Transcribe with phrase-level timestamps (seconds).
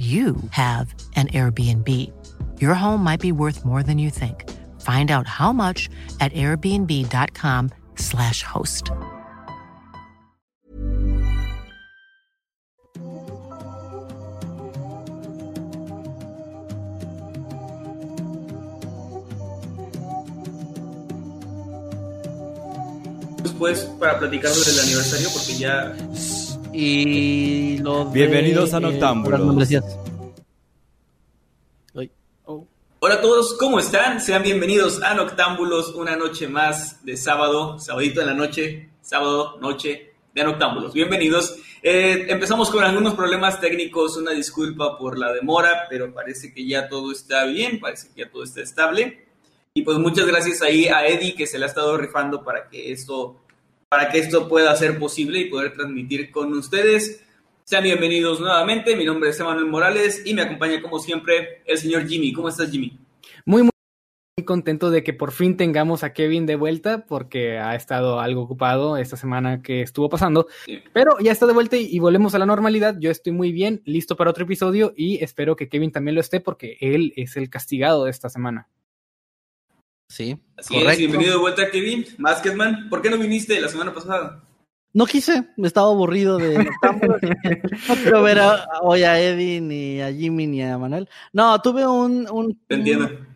[0.00, 1.86] you have an Airbnb.
[2.58, 4.48] Your home might be worth more than you think.
[4.80, 8.90] Find out how much at airbnb.com/slash host.
[23.42, 25.94] Después, para platicar sobre el aniversario, porque ya
[26.72, 29.40] Y lo de, Bienvenidos a eh, Noctámbulos.
[29.40, 29.84] membresías.
[33.02, 34.20] Hola a todos, ¿cómo están?
[34.20, 40.12] Sean bienvenidos a Noctámbulos, una noche más de sábado, sabadito en la noche, sábado, noche
[40.34, 40.92] de Noctámbulos.
[40.92, 41.56] Bienvenidos.
[41.82, 46.90] Eh, empezamos con algunos problemas técnicos, una disculpa por la demora, pero parece que ya
[46.90, 49.26] todo está bien, parece que ya todo está estable.
[49.72, 52.92] Y pues muchas gracias ahí a Eddie que se le ha estado rifando para que
[52.92, 53.39] esto,
[53.90, 57.24] para que esto pueda ser posible y poder transmitir con ustedes.
[57.64, 58.94] Sean bienvenidos nuevamente.
[58.94, 62.32] Mi nombre es Emanuel Morales y me acompaña como siempre el señor Jimmy.
[62.32, 62.96] ¿Cómo estás, Jimmy?
[63.44, 68.20] muy, muy contento de que por fin tengamos a Kevin de vuelta porque ha estado
[68.20, 70.46] algo ocupado esta semana que estuvo pasando.
[70.66, 70.78] Sí.
[70.92, 72.94] Pero ya está de vuelta y, y volvemos a la normalidad.
[73.00, 76.38] Yo estoy muy bien, listo para otro episodio y espero que Kevin también lo esté
[76.38, 78.68] porque él es el castigado de esta semana.
[80.10, 80.98] Sí, Así es, correcto.
[80.98, 82.04] bienvenido de vuelta, Kevin.
[82.18, 84.42] Masketman, ¿por qué no viniste la semana pasada?
[84.92, 90.12] No quise, me estaba aburrido de no quiero ver a- hoy a Eddie, ni a
[90.12, 91.08] Jimmy, ni a Manuel.
[91.32, 92.60] No, tuve un, un,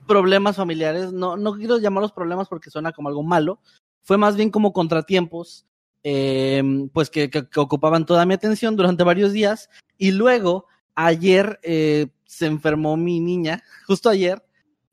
[0.09, 1.13] problemas familiares.
[1.13, 3.61] No, no quiero llamarlos problemas porque suena como algo malo.
[4.03, 5.65] Fue más bien como contratiempos,
[6.03, 6.61] eh,
[6.93, 9.71] pues que, que- que ocupaban toda mi atención durante varios días.
[9.97, 10.67] Y luego,
[10.97, 14.43] ayer eh, se enfermó mi niña, justo ayer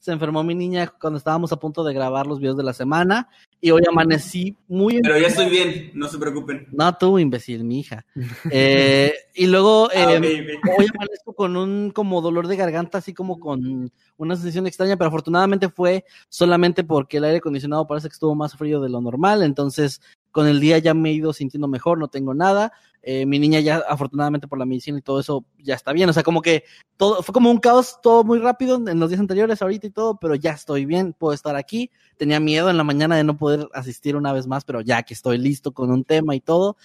[0.02, 3.30] se enfermó mi niña cuando estábamos a punto de grabar los videos de la semana.
[3.62, 6.68] Y hoy amanecí muy Pero ya estoy bien, no se preocupen.
[6.72, 8.04] no, tú, imbécil, mi hija.
[8.52, 10.80] Eh, y luego Ah, eh, ok.
[10.80, 15.10] hoy amanezco con un como dolor de garganta, así como con una sensación extraña, pero
[15.10, 19.44] afortunadamente fue solamente porque el aire acondicionado parece que estuvo más frío de lo normal,
[19.44, 20.02] entonces
[20.32, 22.74] con el día ya me he ido sintiendo mejor, no tengo nada.
[23.04, 26.10] Eh, mi niña ya, afortunadamente por la medicina y todo eso, ya está bien.
[26.10, 26.64] O sea, como que
[26.98, 30.18] todo, fue como un caos, todo muy rápido en los días anteriores, ahorita y todo,
[30.20, 31.90] pero ya estoy bien, puedo estar aquí.
[32.18, 35.14] Tenía miedo en la mañana de no poder asistir una vez más, pero ya que
[35.14, 36.78] estoy listo con un tema y todo,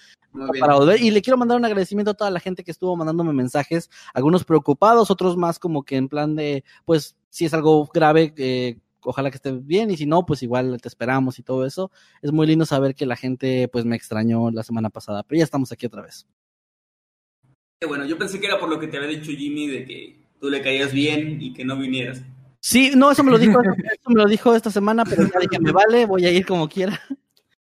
[0.59, 1.01] para volver.
[1.01, 4.43] Y le quiero mandar un agradecimiento a toda la gente que estuvo mandándome mensajes, algunos
[4.43, 9.31] preocupados, otros más como que en plan de, pues, si es algo grave, eh, ojalá
[9.31, 11.91] que esté bien, y si no, pues igual te esperamos y todo eso.
[12.21, 15.43] Es muy lindo saber que la gente, pues, me extrañó la semana pasada, pero ya
[15.43, 16.27] estamos aquí otra vez.
[17.87, 20.49] Bueno, yo pensé que era por lo que te había dicho Jimmy de que tú
[20.49, 22.21] le caías bien y que no vinieras.
[22.59, 25.59] Sí, no, eso me lo dijo, eso me lo dijo esta semana, pero ya dije,
[25.59, 26.99] me vale, voy a ir como quiera.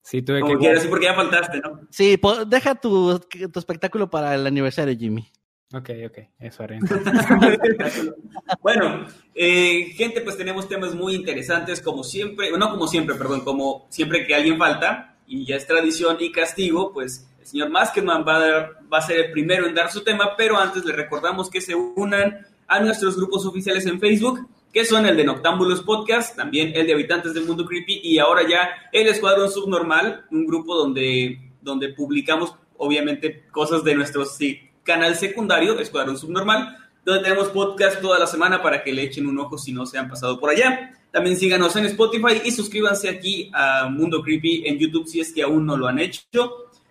[0.03, 0.59] Sí, tuve Como que...
[0.61, 1.81] quieras, sí, porque ya faltaste, ¿no?
[1.91, 2.17] Sí,
[2.47, 5.29] deja tu, tu espectáculo para el aniversario, Jimmy.
[5.75, 6.78] Ok, ok, eso haré.
[8.62, 13.87] bueno, eh, gente, pues tenemos temas muy interesantes, como siempre, no como siempre, perdón, como
[13.91, 18.37] siempre que alguien falta, y ya es tradición y castigo, pues el señor Masketman va
[18.37, 21.75] a, dar- ser el primero en dar su tema, pero antes les recordamos que se
[21.75, 26.87] unan a nuestros grupos oficiales en Facebook, que son el de Noctámbulos Podcast, también el
[26.87, 31.88] de Habitantes del Mundo Creepy, y ahora ya el Escuadrón Subnormal, un grupo donde, donde
[31.91, 38.27] publicamos, obviamente, cosas de nuestro sí, canal secundario, Escuadrón Subnormal, donde tenemos podcast toda la
[38.27, 40.93] semana para que le echen un ojo si no se han pasado por allá.
[41.11, 45.43] También síganos en Spotify y suscríbanse aquí a Mundo Creepy en YouTube si es que
[45.43, 46.25] aún no lo han hecho.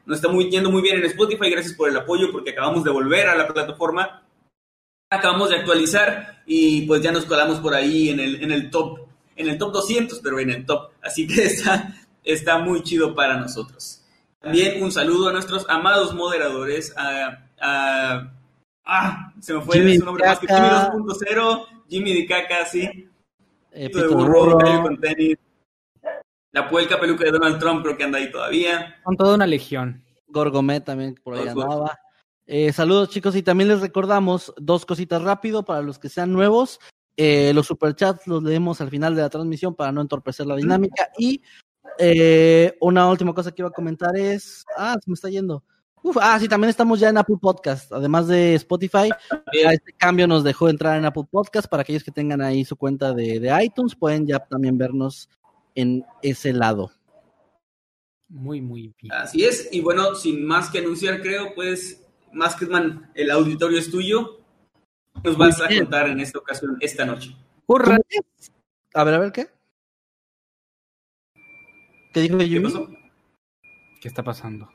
[0.05, 2.91] Nos está muy, yendo muy bien en Spotify, gracias por el apoyo porque acabamos de
[2.91, 4.23] volver a la plataforma.
[5.09, 8.99] Acabamos de actualizar y pues ya nos colamos por ahí en el, en el top,
[9.35, 10.91] en el top 200, pero en el top.
[11.01, 14.01] Así que está, está muy chido para nosotros.
[14.39, 18.31] También un saludo a nuestros amados moderadores, a, a-
[18.85, 20.91] ah, se me fue Jimmy su nombre más que Jimmy Caca.
[20.93, 23.09] 2.0, Jimmy de Caca, sí,
[23.71, 25.37] Eh, de burro, con tenis,
[26.51, 28.95] la puelca peluca de Donald Trump creo que anda ahí todavía.
[29.03, 30.01] Con toda una legión.
[30.27, 31.99] Gorgomet también por ahí andaba.
[32.47, 36.79] Eh, saludos chicos y también les recordamos dos cositas rápido para los que sean nuevos.
[37.17, 41.09] Eh, los superchats los leemos al final de la transmisión para no entorpecer la dinámica.
[41.17, 41.41] Y
[41.97, 44.63] eh, una última cosa que iba a comentar es...
[44.77, 45.63] Ah, se me está yendo.
[46.05, 47.91] Uf, ah, sí, también estamos ya en Apple Podcast.
[47.91, 49.09] Además de Spotify,
[49.51, 51.67] este cambio nos dejó entrar en Apple Podcast.
[51.67, 55.27] Para aquellos que tengan ahí su cuenta de, de iTunes, pueden ya también vernos
[55.73, 56.91] en ese lado.
[58.29, 59.13] Muy, muy bien.
[59.13, 64.41] Así es, y bueno, sin más que anunciar, creo, pues, Masketman, el auditorio es tuyo.
[65.23, 67.35] ¿Qué Nos vas a contar en esta ocasión, esta noche.
[67.65, 67.95] ¡Hurra!
[67.95, 68.19] ¿Cómo que?
[68.93, 69.47] A ver, a ver, ¿qué?
[72.13, 72.89] ¿Qué dijo ¿Qué pasó?
[73.99, 74.69] ¿Qué está pasando?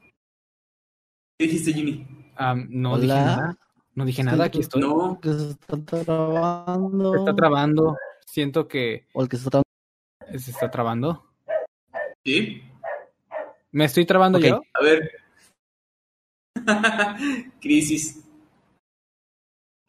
[1.40, 2.06] ¿Qué dijiste, Jimmy?
[2.68, 3.56] No dije nada.
[3.94, 4.82] No dije nada, aquí estoy.
[4.82, 7.12] No, Que se está trabando.
[7.14, 7.96] Se está trabando.
[8.26, 10.38] Siento que O el que se está trabando.
[10.38, 11.32] se está trabando.
[12.26, 12.62] sí.
[13.72, 14.44] ¿Me estoy trabando Ok.
[14.44, 14.60] yo?
[14.74, 15.10] A ver.
[17.62, 18.22] Crisis.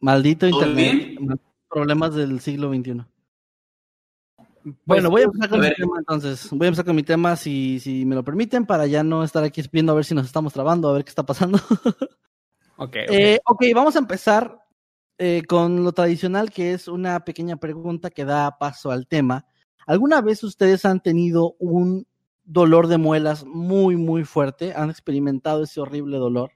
[0.00, 1.18] Maldito ¿Todo internet.
[1.18, 1.40] bien?
[1.68, 3.04] Problemas del siglo XXI.
[4.62, 5.76] Pues, Bueno, voy a empezar con a mi ver.
[5.76, 6.48] tema entonces.
[6.50, 9.42] Voy a empezar con mi tema si, si me lo permiten para ya no estar
[9.44, 11.58] aquí viendo a ver si nos estamos trabando, a ver qué está pasando.
[12.76, 13.12] Ok, ok.
[13.12, 14.58] Eh, ok, vamos a empezar
[15.18, 19.44] eh, con lo tradicional que es una pequeña pregunta que da paso al tema.
[19.86, 22.08] ¿Alguna vez ustedes han tenido un
[22.44, 24.72] dolor de muelas muy, muy fuerte?
[24.74, 26.52] ¿Han experimentado ese horrible dolor?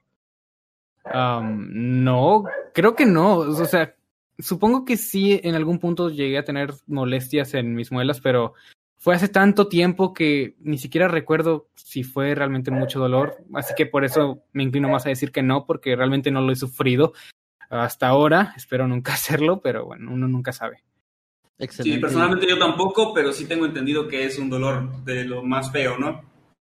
[1.13, 2.43] No,
[2.73, 3.37] creo que no.
[3.37, 3.95] O sea,
[4.39, 8.53] supongo que sí en algún punto llegué a tener molestias en mis muelas, pero
[8.97, 13.37] fue hace tanto tiempo que ni siquiera recuerdo si fue realmente mucho dolor.
[13.53, 16.51] Así que por eso me inclino más a decir que no, porque realmente no lo
[16.51, 17.13] he sufrido
[17.69, 18.53] hasta ahora.
[18.57, 20.83] Espero nunca hacerlo, pero bueno, uno nunca sabe.
[21.59, 21.95] Excelente.
[21.95, 25.71] Sí, personalmente yo tampoco, pero sí tengo entendido que es un dolor de lo más
[25.71, 26.21] feo, ¿no?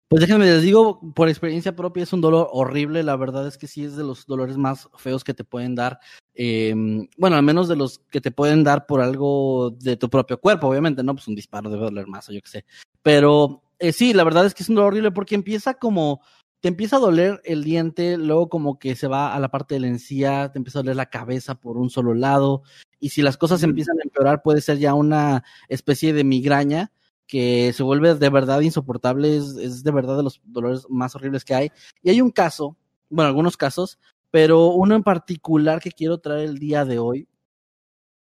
[0.09, 3.67] Pues déjenme les digo, por experiencia propia es un dolor horrible, la verdad es que
[3.67, 5.99] sí es de los dolores más feos que te pueden dar,
[6.33, 6.73] eh,
[7.15, 10.67] bueno, al menos de los que te pueden dar por algo de tu propio cuerpo,
[10.67, 11.13] obviamente, ¿no?
[11.13, 12.65] Pues un disparo debe doler más o yo qué sé,
[13.03, 16.21] pero eh, sí, la verdad es que es un dolor horrible porque empieza como,
[16.59, 19.81] te empieza a doler el diente, luego como que se va a la parte de
[19.81, 22.63] la encía, te empieza a doler la cabeza por un solo lado,
[22.99, 26.91] y si las cosas empiezan a empeorar puede ser ya una especie de migraña,
[27.29, 31.45] que se vuelve de verdad insoportable, es, es de verdad de los dolores más horribles
[31.45, 31.71] que hay.
[32.01, 32.75] Y hay un caso,
[33.07, 33.99] bueno, algunos casos,
[34.31, 37.27] pero uno en particular que quiero traer el día de hoy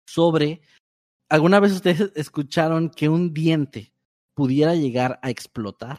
[0.07, 0.61] sobre,
[1.31, 3.91] ¿alguna vez ustedes escucharon que un diente
[4.35, 5.99] pudiera llegar a explotar?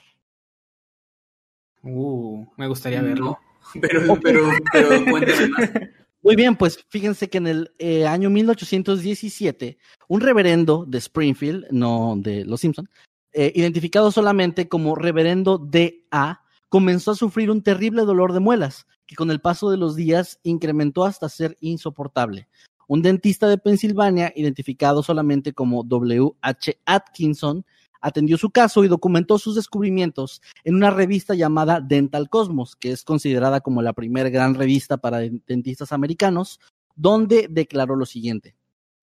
[1.81, 3.39] Uh, me gustaría verlo.
[3.81, 5.69] Pero, pero, pero cuéntame más.
[6.23, 12.15] Muy bien, pues fíjense que en el eh, año 1817, un reverendo de Springfield, no
[12.17, 12.87] de Los Simpson,
[13.33, 19.15] eh, identificado solamente como reverendo D.A., comenzó a sufrir un terrible dolor de muelas, que
[19.15, 22.47] con el paso de los días incrementó hasta ser insoportable.
[22.87, 26.77] Un dentista de Pensilvania, identificado solamente como W.H.
[26.85, 27.65] Atkinson,
[28.01, 33.03] atendió su caso y documentó sus descubrimientos en una revista llamada Dental Cosmos, que es
[33.03, 36.59] considerada como la primera gran revista para dentistas americanos,
[36.95, 38.55] donde declaró lo siguiente.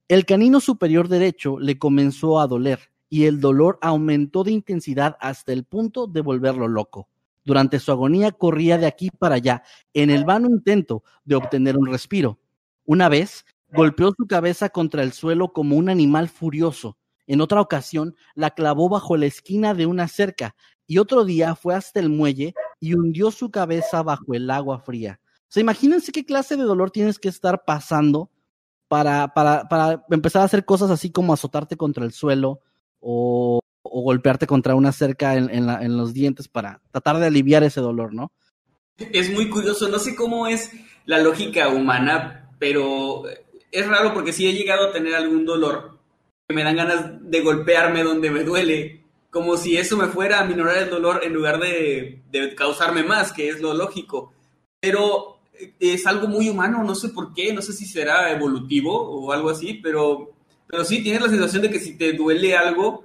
[0.09, 5.53] El canino superior derecho le comenzó a doler y el dolor aumentó de intensidad hasta
[5.53, 7.09] el punto de volverlo loco.
[7.45, 9.63] Durante su agonía corría de aquí para allá
[9.95, 12.39] en el vano intento de obtener un respiro.
[12.85, 16.98] Una vez golpeó su cabeza contra el suelo como un animal furioso.
[17.29, 21.75] En otra ocasión la clavó bajo la esquina de una cerca y otro día fue
[21.75, 25.21] hasta el muelle y hundió su cabeza bajo el agua fría.
[25.43, 28.31] O sea, imagínense qué clase de dolor tienes que estar pasando
[28.89, 32.63] para, para, para empezar a hacer cosas así como azotarte contra el suelo
[32.99, 37.81] o, o golpearte contra una cerca en, en, los dientes para tratar de aliviar ese
[37.81, 38.33] dolor, ¿no?
[38.97, 40.73] Es muy curioso, no sé cómo es
[41.05, 43.25] la lógica humana, pero
[43.71, 45.98] es raro porque si he llegado a tener algún dolor
[46.49, 50.79] me dan ganas de golpearme donde me duele, como si eso me fuera a minorar
[50.79, 54.33] el dolor en lugar de, de causarme más, que es lo lógico.
[54.81, 55.41] Pero
[55.79, 59.51] es algo muy humano, no sé por qué, no sé si será evolutivo o algo
[59.51, 60.33] así, pero,
[60.67, 63.05] pero sí tienes la sensación de que si te duele algo,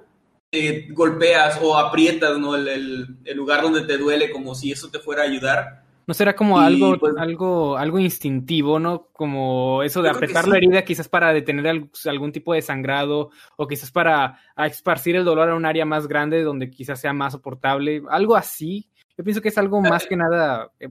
[0.50, 2.54] te golpeas o aprietas ¿no?
[2.54, 5.83] el, el lugar donde te duele como si eso te fuera a ayudar.
[6.06, 9.08] ¿No será como Y, algo, pues- algo, algo instintivo, ¿no?
[9.12, 10.50] Como eso de apretar sí.
[10.50, 15.24] la herida, quizás para detener al- algún tipo de sangrado, o quizás para esparcir el
[15.24, 18.86] dolor a un área más grande donde quizás sea más soportable, algo así.
[19.16, 20.88] Yo pienso que es algo más que nada, eh,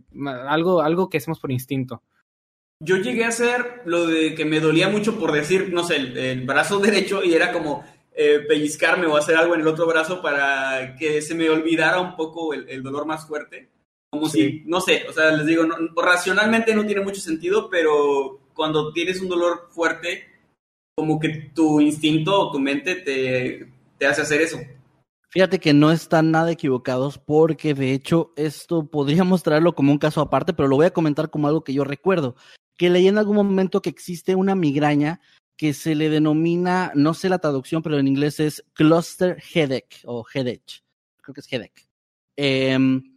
[0.48, 2.02] algo, algo que hacemos por instinto.
[2.80, 6.18] Yo llegué a hacer lo de que me dolía mucho por decir, no sé, el,
[6.18, 7.84] el brazo derecho y era como
[8.16, 12.16] eh, pellizcarme o hacer algo en el otro brazo para que se me olvidara un
[12.16, 13.70] poco el, el dolor más fuerte.
[14.14, 14.62] Como Sí.
[14.62, 18.94] si, no sé, o sea, les digo, no- racionalmente no tiene mucho sentido, pero cuando
[18.94, 20.26] tienes un dolor fuerte,
[20.96, 24.60] como que tu instinto o tu mente te, te hace hacer eso.
[25.32, 30.22] Fíjate que no están nada equivocados porque de hecho esto podría mostrarlo como un caso
[30.22, 32.36] aparte, pero lo voy a comentar como algo que yo recuerdo,
[32.78, 35.22] que leí en algún momento que existe una migraña
[35.58, 40.24] que se le denomina, no sé la traducción, pero en inglés es cluster headache o
[40.32, 40.84] headache,
[41.24, 41.88] creo que es headache.
[42.36, 43.13] Em,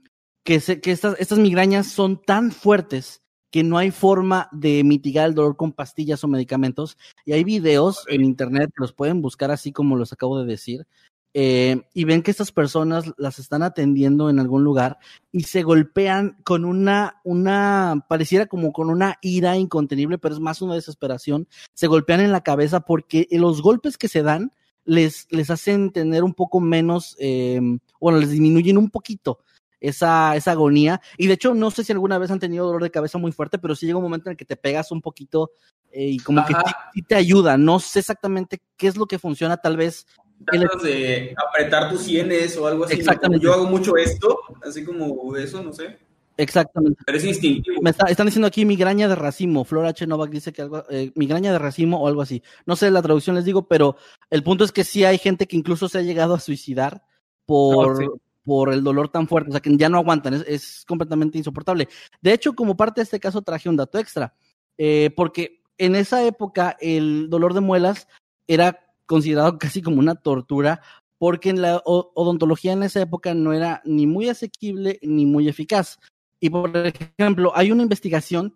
[0.47, 5.27] que, se, que estas, estas migrañas son tan fuertes que no hay forma de mitigar
[5.29, 6.97] el dolor con pastillas o medicamentos.
[7.25, 10.87] Y hay videos en internet que los pueden buscar así como los acabo de decir,
[11.35, 14.99] eh, y ven que estas personas las están atendiendo en algún lugar
[15.33, 20.63] y se golpean con una, una, pareciera como con una ira incontenible, pero es más
[20.63, 24.53] una desesperación, se golpean en la cabeza porque los golpes que se dan
[24.87, 27.61] les, les hacen tener un poco menos, eh,
[28.01, 29.41] bueno, les disminuyen un poquito
[29.89, 31.01] esa, esa agonía.
[31.17, 33.59] Y de hecho, no sé si alguna vez han tenido dolor de cabeza muy fuerte,
[33.59, 35.51] pero sí llega un momento en el que te pegas un poquito
[35.93, 36.55] eh, y como que
[36.95, 37.57] sí te ayuda.
[37.57, 40.07] No sé exactamente qué es lo que funciona, tal vez
[40.45, 42.95] tratas de apretar tus sienes o algo así.
[42.95, 43.45] Exactamente.
[43.45, 45.99] Yo hago mucho esto, así como eso, no sé.
[46.39, 47.03] Exactamente.
[47.07, 47.81] Pero es instintivo.
[47.81, 49.65] Me están diciendo aquí migraña de racimo.
[49.65, 50.07] Flora H.
[50.07, 52.43] Novak dice que algo, eh, migraña de racimo o algo así.
[52.67, 53.97] No sé la traducción, les digo, pero
[54.31, 57.05] el punto es que sí hay gente que incluso se ha llegado a suicidar
[57.47, 58.09] por, ah,
[58.47, 59.51] por el dolor tan fuerte.
[59.51, 60.45] O sea, que ya no aguantan.
[60.47, 61.89] Es, completamente insoportable.
[62.23, 64.35] De hecho, como parte de este caso, traje un dato extra.
[64.79, 68.07] Eh, porque en esa época el dolor de muelas
[68.47, 70.81] era considerado casi como una tortura
[71.19, 75.99] porque en la odontología en esa época no era ni muy asequible ni muy eficaz.
[76.41, 78.55] Y por ejemplo, hay una investigación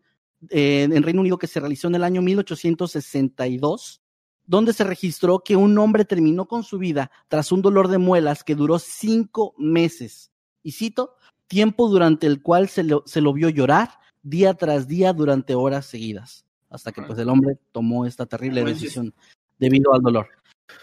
[0.51, 4.03] eh, en Reino Unido que se realizó en el año 1862,
[4.51, 8.43] donde se registró que un hombre terminó con su vida tras un dolor de muelas
[8.43, 10.33] que duró cinco meses.
[10.65, 11.15] Y cito,
[11.47, 13.91] tiempo durante el cual se lo, se lo vio llorar
[14.25, 19.15] día tras día durante horas seguidas, hasta que pues el hombre tomó esta terrible decisión
[19.57, 20.27] debido al dolor.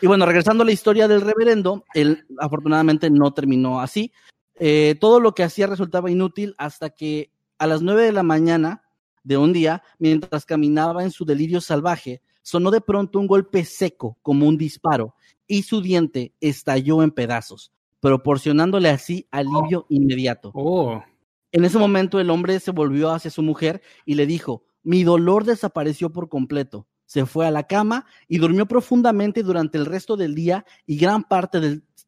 [0.02, 4.14] Y bueno, regresando a la historia del reverendo, él afortunadamente no terminó así.
[4.56, 8.84] Eh, todo lo que hacía resultaba inútil hasta que a las nueve de la mañana
[9.26, 14.18] de un día, mientras caminaba en su delirio salvaje, sonó de pronto un golpe seco
[14.22, 15.16] como un disparo
[15.48, 20.54] y su diente estalló en pedazos, proporcionándole así alivio inmediato.
[20.54, 21.04] Oh.
[21.52, 25.44] En ese momento el hombre se volvió hacia su mujer y le dijo, mi dolor
[25.44, 30.36] desapareció por completo se fue a la cama y durmió profundamente durante el resto del
[30.36, 31.60] día y gran parte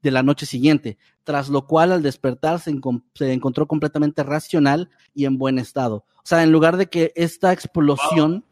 [0.02, 2.72] de la noche siguiente, tras lo cual al despertar se,
[3.20, 6.06] encontró completamente racional y en buen estado.
[6.18, 8.46] O sea, en lugar de que esta explosión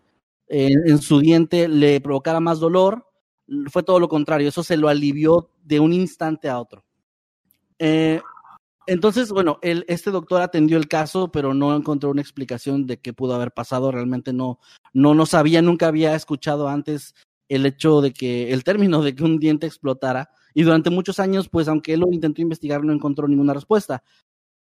[0.47, 3.07] en su diente le provocara más dolor,
[3.69, 6.85] fue todo lo contrario, eso se lo alivió de un instante a otro.
[7.79, 8.21] Eh,
[8.87, 13.35] entonces, bueno, este doctor atendió el caso, pero no encontró una explicación de qué pudo
[13.35, 13.91] haber pasado.
[13.91, 14.59] Realmente no,
[14.93, 17.13] no, no sabía, nunca había escuchado antes
[17.49, 20.29] el hecho de que, el término de que un diente explotara.
[20.53, 24.03] Y durante muchos años, pues, aunque él lo intentó investigar, no encontró ninguna respuesta.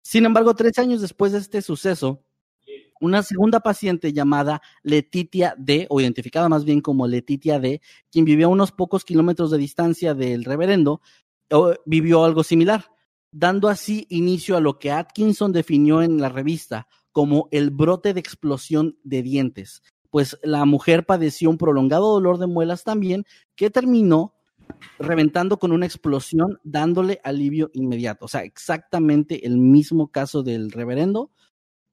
[0.02, 2.25] Sin embargo, tres años después de este suceso,
[3.02, 8.46] una segunda paciente llamada Letitia D, o identificada más bien como Letitia D, quien vivía
[8.46, 11.02] a unos pocos kilómetros de distancia del reverendo,
[11.86, 12.96] vivió algo similar
[13.38, 18.22] dando así inicio a lo que Atkinson definió en la revista como el brote de
[18.22, 23.26] explosión de dientes, pues la mujer padeció un prolongado dolor de muelas también
[23.56, 24.34] que terminó
[25.00, 28.24] reventando con una explosión dándole alivio inmediato.
[28.24, 31.30] O sea, exactamente el mismo caso del reverendo.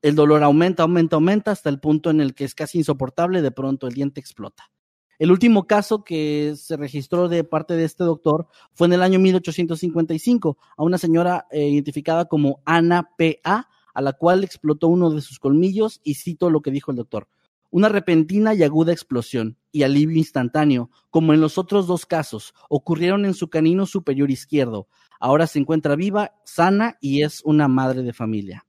[0.02, 3.52] El dolor aumenta, aumenta, aumenta hasta el punto en el que es casi insoportable, de
[3.52, 4.72] pronto el diente explota.
[5.20, 9.20] El último caso que se registró de parte de este doctor fue en el año
[9.20, 15.20] 1855 a una señora eh, identificada como Ana P.A., a la cual explotó uno de
[15.20, 17.28] sus colmillos y cito lo que dijo el doctor.
[17.70, 23.24] Una repentina y aguda explosión y alivio instantáneo, como en los otros dos casos, ocurrieron
[23.24, 24.88] en su canino superior izquierdo.
[25.20, 28.66] Ahora se encuentra viva, sana y es una madre de familia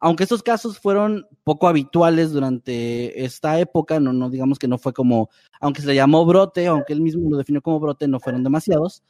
[0.00, 4.92] aunque estos casos fueron poco habituales durante esta época, no, no digamos que no fue
[4.92, 8.44] como, aunque se le llamó brote, aunque él mismo lo definió como brote, no fueron
[8.44, 9.02] demasiados,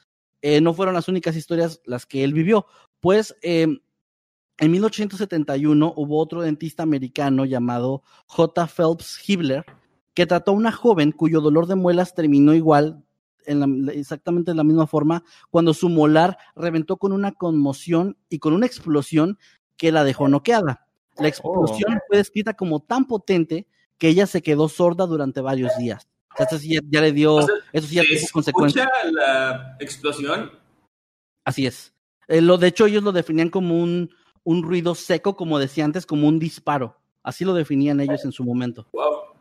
[0.42, 2.66] eh, no fueron las únicas historias las que él vivió.
[3.00, 3.80] Pues em,
[4.58, 8.66] en 1871 hubo otro dentista americano llamado J.
[8.66, 9.64] Phelps Hibler,
[10.14, 13.02] que trató a una joven cuyo dolor de muelas terminó igual,
[13.46, 18.52] en exactamente de la misma forma, cuando su molar reventó con una conmoción y con
[18.52, 19.38] una explosión
[19.76, 20.86] que la dejó noqueada.
[21.16, 23.66] La explosión fue descrita como tan potente
[23.98, 26.08] que ella se quedó sorda durante varios días.
[26.36, 27.40] Eso sí ya, le dio,
[27.72, 28.88] eso sí ya tuvo consecuencias.
[29.12, 30.50] la explosión?
[31.44, 31.94] Así es.
[32.26, 34.10] Eh, lo, de hecho, ellos lo definían como un,
[34.42, 36.96] un ruido seco, como decía antes, como un disparo.
[37.22, 38.86] Así lo definían ellos en su momento.
[38.92, 39.34] Wow.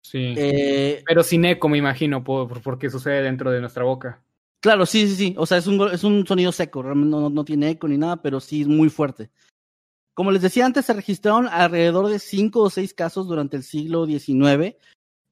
[0.00, 0.34] Sí.
[0.36, 4.22] Eh, Pero sin eco, me imagino, por, porque sucede dentro de nuestra boca.
[4.62, 5.34] Claro, sí, sí, sí.
[5.38, 8.22] O sea, es un, es un sonido seco, realmente no, no tiene eco ni nada,
[8.22, 9.28] pero sí es muy fuerte.
[10.14, 14.06] Como les decía antes, se registraron alrededor de cinco o seis casos durante el siglo
[14.06, 14.76] XIX,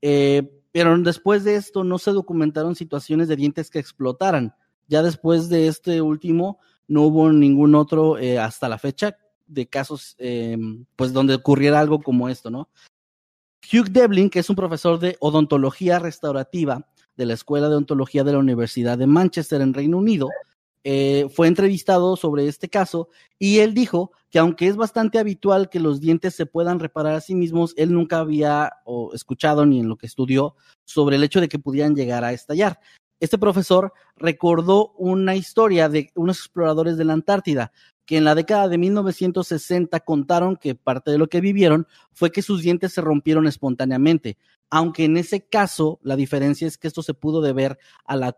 [0.02, 4.52] eh, pero después de esto no se documentaron situaciones de dientes que explotaran.
[4.88, 6.58] Ya después de este último,
[6.88, 10.58] no hubo ningún otro eh, hasta la fecha de casos, eh,
[10.96, 12.68] pues donde ocurriera algo como esto, ¿no?
[13.72, 16.88] Hugh Devlin, que es un profesor de odontología restaurativa
[17.20, 20.30] de la Escuela de Odontología de la Universidad de Manchester en Reino Unido,
[20.84, 25.80] eh, fue entrevistado sobre este caso y él dijo que aunque es bastante habitual que
[25.80, 29.88] los dientes se puedan reparar a sí mismos, él nunca había o escuchado ni en
[29.88, 32.80] lo que estudió sobre el hecho de que pudieran llegar a estallar.
[33.20, 37.72] Este profesor recordó una historia de unos exploradores de la Antártida
[38.10, 42.42] que en la década de 1960 contaron que parte de lo que vivieron fue que
[42.42, 44.36] sus dientes se rompieron espontáneamente,
[44.68, 48.36] aunque en ese caso la diferencia es que esto se pudo deber a la,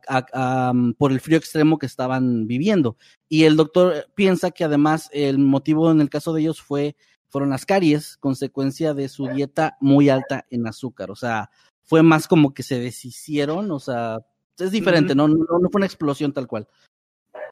[0.75, 2.99] mm, por el frío extremo que estaban viviendo.
[3.31, 6.95] Y el doctor piensa que además el motivo en el caso de ellos fue
[7.31, 11.11] fueron las caries, consecuencia de su dieta muy alta en azúcar.
[11.11, 11.49] O sea,
[11.81, 14.19] fue más como que se deshicieron, o sea,
[14.59, 16.69] es diferente, no, no, no fue una explosión tal cual.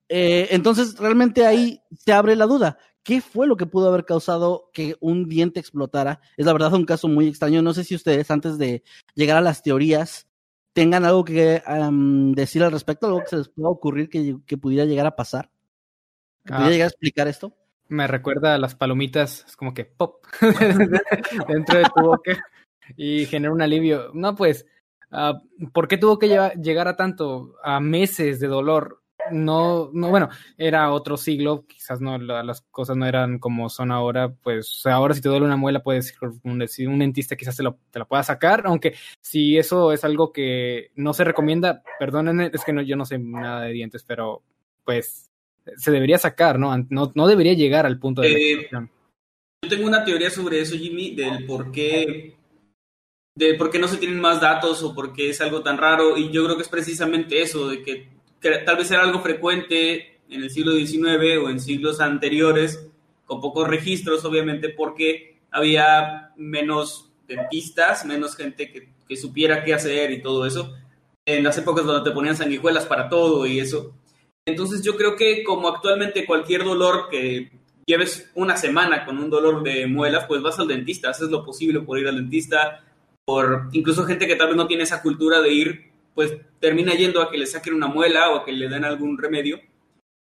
[0.08, 2.78] Eh, entonces, realmente ahí se abre la duda.
[3.02, 6.20] ¿Qué fue lo que pudo haber causado que un diente explotara?
[6.36, 7.62] Es la verdad un caso muy extraño.
[7.62, 8.82] No sé si ustedes, antes de
[9.14, 10.28] llegar a las teorías,
[10.72, 11.62] tengan algo que
[12.34, 15.50] decir al respecto, algo que se les pueda ocurrir que, pudiera llegar a pasar.
[16.44, 16.70] ¿Pudiera ah.
[16.70, 17.54] llegar a explicar esto?
[17.88, 20.24] Me recuerda a las palomitas, es como que pop
[21.48, 22.38] dentro de tu boca
[22.96, 24.10] y genera un alivio.
[24.14, 24.66] No, pues
[25.12, 26.28] Uh, ¿Por qué tuvo que
[26.62, 27.54] llegar a tanto?
[27.62, 28.99] A meses de dolor.
[29.30, 34.32] No, no, bueno, era otro siglo, quizás no, las cosas no eran como son ahora,
[34.32, 37.98] pues ahora si te duele una muela puedes decir un, dentista quizás te, lo, te
[37.98, 42.72] la pueda sacar, aunque si eso es algo que no se recomienda, perdónenme, es que
[42.72, 44.42] no, yo no sé nada de dientes, pero
[44.84, 45.30] pues
[45.76, 46.76] se debería sacar, ¿no?
[46.88, 48.52] No, no debería llegar al punto de...
[48.52, 48.68] Eh,
[49.62, 52.34] yo tengo una teoría sobre eso, Jimmy, del por qué
[53.40, 56.16] de por qué no se tienen más datos o por qué es algo tan raro.
[56.16, 58.08] Y yo creo que es precisamente eso, de que,
[58.40, 62.86] tal vez era algo frecuente en el siglo XIX o en siglos anteriores,
[63.24, 70.10] con pocos registros, obviamente, porque había menos dentistas, menos gente que, que supiera qué hacer
[70.10, 70.74] y todo eso.
[71.26, 73.94] En las épocas donde te ponían sanguijuelas para todo y eso.
[74.46, 77.52] Entonces yo creo que como actualmente cualquier dolor que
[77.86, 81.80] lleves una semana con un dolor de muelas, pues vas al dentista, haces lo posible
[81.80, 82.84] por ir al dentista,
[83.24, 87.22] por incluso gente que tal vez no tiene esa cultura de ir, pues termina yendo
[87.22, 89.60] a que le saquen una muela o a que le den algún remedio,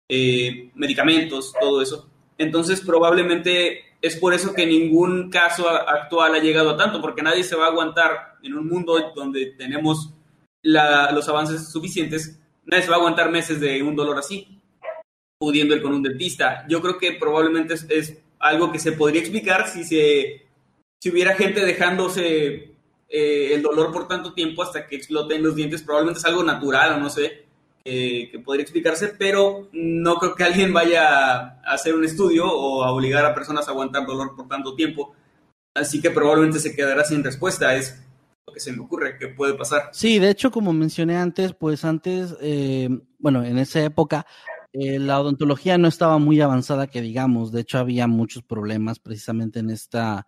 [0.08, 2.10] eh, medicamentos, todo eso.
[2.38, 7.42] Entonces probablemente es por eso que ningún caso actual ha llegado a tanto, porque nadie
[7.42, 10.12] se va a aguantar en un mundo donde tenemos
[10.62, 14.60] los avances suficientes, nadie se va a aguantar meses de un dolor así,
[15.38, 16.66] pudiendo ir con un dentista.
[16.68, 20.46] Yo creo que probablemente es, es algo que se podría explicar si se
[21.02, 22.75] si hubiera gente dejándose
[23.08, 25.82] eh, el dolor por tanto tiempo hasta que exploten los dientes.
[25.82, 27.46] Probablemente es algo natural o no sé,
[27.84, 32.90] que podría explicarse, pero no creo que alguien vaya a hacer un estudio o a
[32.90, 35.14] obligar a personas a aguantar dolor por tanto tiempo.
[35.76, 37.74] Así que probablemente se quedará sin respuesta.
[37.76, 38.02] Es
[38.46, 39.90] lo que se me ocurre que puede pasar.
[39.92, 42.88] Sí, de hecho, como mencioné antes, pues antes, eh,
[43.18, 44.26] bueno, en esa época,
[44.72, 47.52] eh, la odontología no estaba muy avanzada, que digamos.
[47.52, 50.26] De hecho, había muchos problemas precisamente en esta,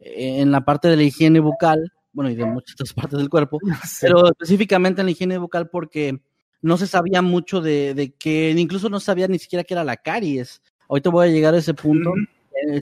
[0.00, 3.60] en la parte de la higiene bucal bueno, y de muchas otras partes del cuerpo,
[4.00, 6.20] pero específicamente en la higiene bucal porque
[6.60, 9.98] no se sabía mucho de, de que, incluso no sabía ni siquiera que era la
[9.98, 10.60] caries.
[10.88, 12.12] Ahorita voy a llegar a ese punto,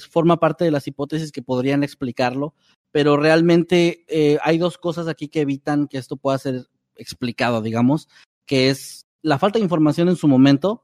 [0.08, 2.54] forma parte de las hipótesis que podrían explicarlo,
[2.90, 8.08] pero realmente eh, hay dos cosas aquí que evitan que esto pueda ser explicado, digamos,
[8.46, 10.82] que es la falta de información en su momento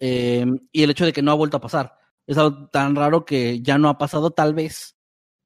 [0.00, 2.00] eh, y el hecho de que no ha vuelto a pasar.
[2.26, 4.96] Es algo tan raro que ya no ha pasado, tal vez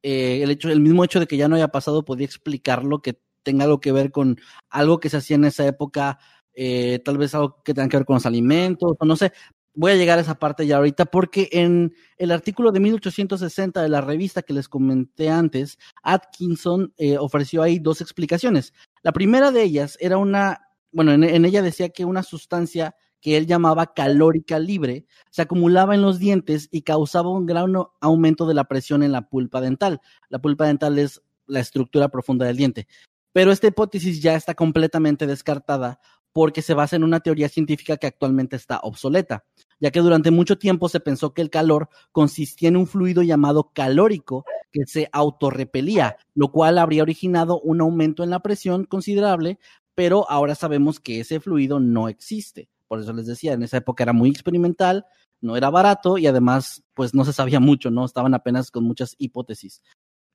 [0.09, 3.19] eh, el, hecho, el mismo hecho de que ya no haya pasado podría explicarlo, que
[3.43, 4.39] tenga algo que ver con
[4.71, 6.21] algo que se hacía en esa época,
[6.55, 9.33] eh, tal vez algo que tenga que ver con los alimentos, o no sé.
[9.75, 13.89] Voy a llegar a esa parte ya ahorita porque en el artículo de 1860 de
[13.89, 18.75] la revista que les comenté antes, Atkinson eh, ofreció ahí dos explicaciones.
[19.03, 22.95] La primera de ellas era una, bueno, en ella decía que una sustancia
[23.27, 28.47] que él llamaba calórica libre, se acumulaba en los dientes y causaba un gran aumento
[28.47, 30.01] de la presión en la pulpa dental.
[30.29, 32.87] La pulpa dental es la estructura profunda del diente.
[33.33, 35.99] Pero esta hipótesis ya está completamente descartada
[36.33, 39.45] porque se basa en una teoría científica que actualmente está obsoleta,
[39.81, 43.73] ya que durante mucho tiempo se pensó que el calor consistía en un fluido llamado
[43.75, 49.59] calórico que se autorrepelía, lo cual habría originado un aumento en la presión considerable
[49.97, 52.69] pero ahora sabemos que ese fluido no existe.
[52.89, 55.07] Por eso les decía, en esa época era muy experimental,
[55.41, 58.05] no era barato y además, pues no se sabía mucho, ¿no?
[58.05, 59.83] Estaban apenas con muchas hipótesis.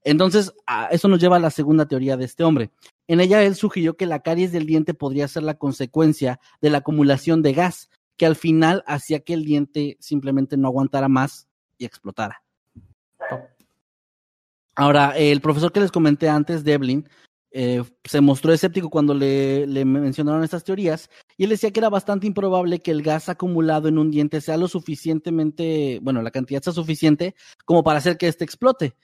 [0.03, 0.53] Entonces,
[0.89, 2.71] eso nos lleva a la segunda teoría de este hombre.
[3.07, 6.79] En ella él sugirió que la caries del diente podría ser la consecuencia de la
[6.79, 11.85] acumulación de gas, que al final hacía que el diente simplemente no aguantara más y
[11.85, 12.43] explotara.
[14.75, 17.07] Ahora, el profesor que les comenté antes, Devlin,
[17.51, 21.09] eh, se mostró escéptico cuando le, le, mencionaron estas teorías
[21.41, 24.57] y él decía que era bastante improbable que el gas acumulado en un diente sea
[24.57, 27.33] lo suficientemente, bueno, la cantidad sea suficiente
[27.65, 28.95] como para hacer que éste explote.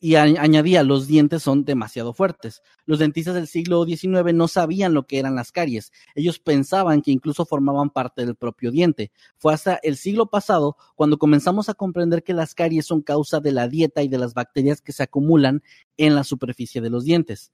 [0.00, 2.62] Y añadía, los dientes son demasiado fuertes.
[2.84, 5.92] Los dentistas del siglo XIX no sabían lo que eran las caries.
[6.16, 9.12] Ellos pensaban que incluso formaban parte del propio diente.
[9.36, 13.52] Fue hasta el siglo pasado cuando comenzamos a comprender que las caries son causa de
[13.52, 15.62] la dieta y de las bacterias que se acumulan
[15.96, 17.52] en la superficie de los dientes.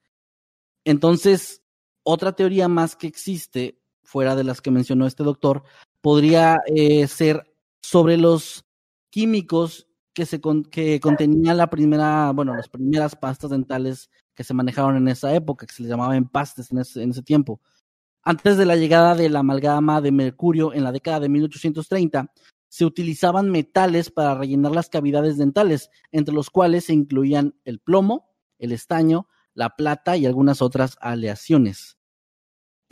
[0.83, 1.61] Entonces,
[2.01, 5.63] otra teoría más que existe, fuera de las que mencionó este doctor,
[6.01, 8.65] podría eh, ser sobre los
[9.09, 15.07] químicos que se contenía la primera, bueno, las primeras pastas dentales que se manejaron en
[15.07, 17.61] esa época, que se les llamaba empastes en ese, en ese tiempo.
[18.23, 22.31] Antes de la llegada de la amalgama de mercurio en la década de 1830,
[22.67, 28.29] se utilizaban metales para rellenar las cavidades dentales, entre los cuales se incluían el plomo,
[28.59, 31.97] el estaño, la plata y algunas otras aleaciones.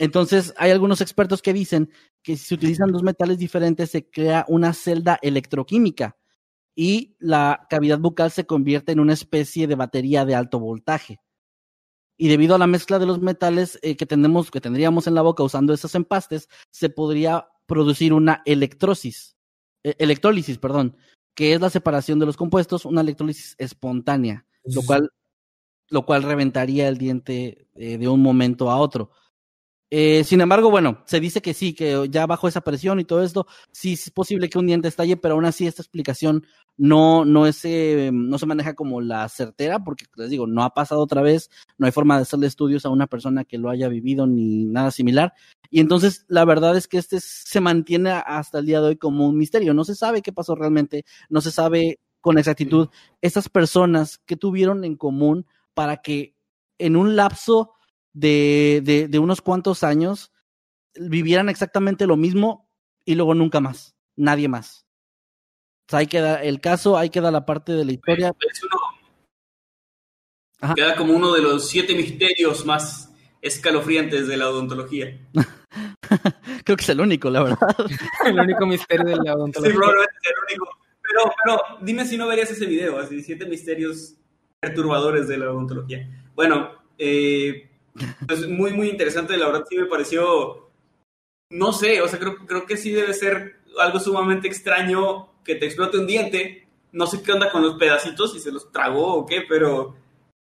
[0.00, 1.90] Entonces, hay algunos expertos que dicen
[2.22, 6.16] que si se utilizan dos metales diferentes se crea una celda electroquímica
[6.74, 11.20] y la cavidad bucal se convierte en una especie de batería de alto voltaje.
[12.16, 15.20] Y debido a la mezcla de los metales eh, que tenemos, que tendríamos en la
[15.20, 19.36] boca usando esos empastes, se podría producir una electrosis,
[19.84, 20.96] eh, electrólisis, perdón,
[21.34, 25.10] que es la separación de los compuestos, una electrólisis espontánea, lo cual,
[25.90, 29.10] lo cual reventaría el diente eh, de un momento a otro.
[29.92, 33.24] Eh, sin embargo, bueno, se dice que sí, que ya bajo esa presión y todo
[33.24, 37.46] esto, sí es posible que un diente estalle, pero aún así esta explicación no, no,
[37.46, 41.22] es, eh, no se maneja como la certera, porque les digo, no ha pasado otra
[41.22, 44.64] vez, no hay forma de hacerle estudios a una persona que lo haya vivido ni
[44.64, 45.34] nada similar.
[45.70, 49.28] Y entonces la verdad es que este se mantiene hasta el día de hoy como
[49.28, 49.74] un misterio.
[49.74, 52.88] No se sabe qué pasó realmente, no se sabe con exactitud
[53.22, 56.34] estas personas que tuvieron en común para que
[56.78, 57.72] en un lapso
[58.12, 60.32] de, de, de unos cuantos años
[60.94, 62.68] vivieran exactamente lo mismo
[63.04, 64.86] y luego nunca más, nadie más.
[65.88, 68.32] O sea, ahí queda el caso, ahí queda la parte de la historia.
[70.76, 75.18] Queda como uno de los siete misterios más escalofriantes de la odontología.
[76.64, 77.76] Creo que es el único, la verdad.
[78.26, 79.72] el único misterio de la odontología.
[79.72, 80.78] Sí, probablemente es el único.
[81.02, 84.14] Pero, pero dime si no verías ese video, así, siete misterios
[84.60, 86.08] perturbadores de la odontología.
[86.34, 87.69] Bueno, eh,
[88.26, 90.70] pues muy, muy interesante, la verdad sí me pareció,
[91.50, 95.66] no sé, o sea, creo, creo que sí debe ser algo sumamente extraño que te
[95.66, 96.66] explote un diente.
[96.92, 99.96] No sé qué onda con los pedacitos, si se los tragó o qué, pero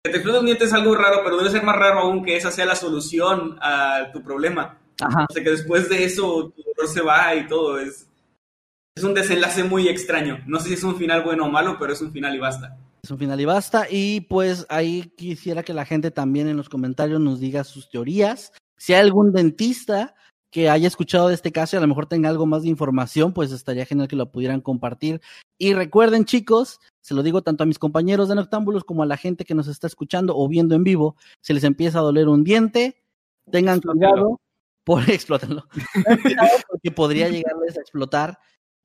[0.02, 2.37] que te explote un diente es algo raro, pero debe ser más raro aún que
[2.37, 4.78] esa sea la solución a tu problema.
[5.00, 5.26] Ajá.
[5.28, 7.78] O sea, que después de eso tu dolor se va y todo.
[7.78, 8.09] Es,
[8.96, 10.42] es un desenlace muy extraño.
[10.46, 12.76] No sé si es un final bueno o malo, pero es un final y basta.
[13.04, 13.86] Es un final y basta.
[13.90, 18.52] Y pues ahí quisiera que la gente también en los comentarios nos diga sus teorías.
[18.76, 20.14] Si hay algún dentista
[20.52, 23.32] que haya escuchado de este caso y a lo mejor tenga algo más de información,
[23.32, 25.20] pues estaría genial que lo pudieran compartir.
[25.58, 29.16] Y recuerden, chicos, se lo digo tanto a mis compañeros de Noctámbulos como a la
[29.16, 32.44] gente que nos está escuchando o viendo en vivo, si les empieza a doler un
[32.44, 33.02] diente,
[33.50, 34.40] tengan cuidado,
[34.84, 35.66] por explótenlo.
[36.68, 38.38] porque podría llegarles a explotar.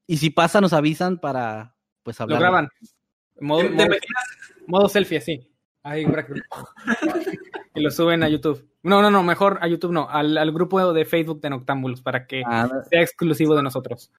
[0.08, 2.40] Y si pasa, nos avisan para pues hablar.
[2.40, 2.70] Lo graban.
[3.40, 4.24] Modo, ¿Te, te modo, imaginas?
[4.68, 5.52] modo selfie, así.
[5.84, 6.06] Ahí,
[7.76, 8.68] y lo suben a YouTube.
[8.84, 12.26] No, no, no, mejor a YouTube no, al, al grupo de Facebook de Noctámbulos para
[12.28, 14.12] que Ah, sea exclusivo de nosotros.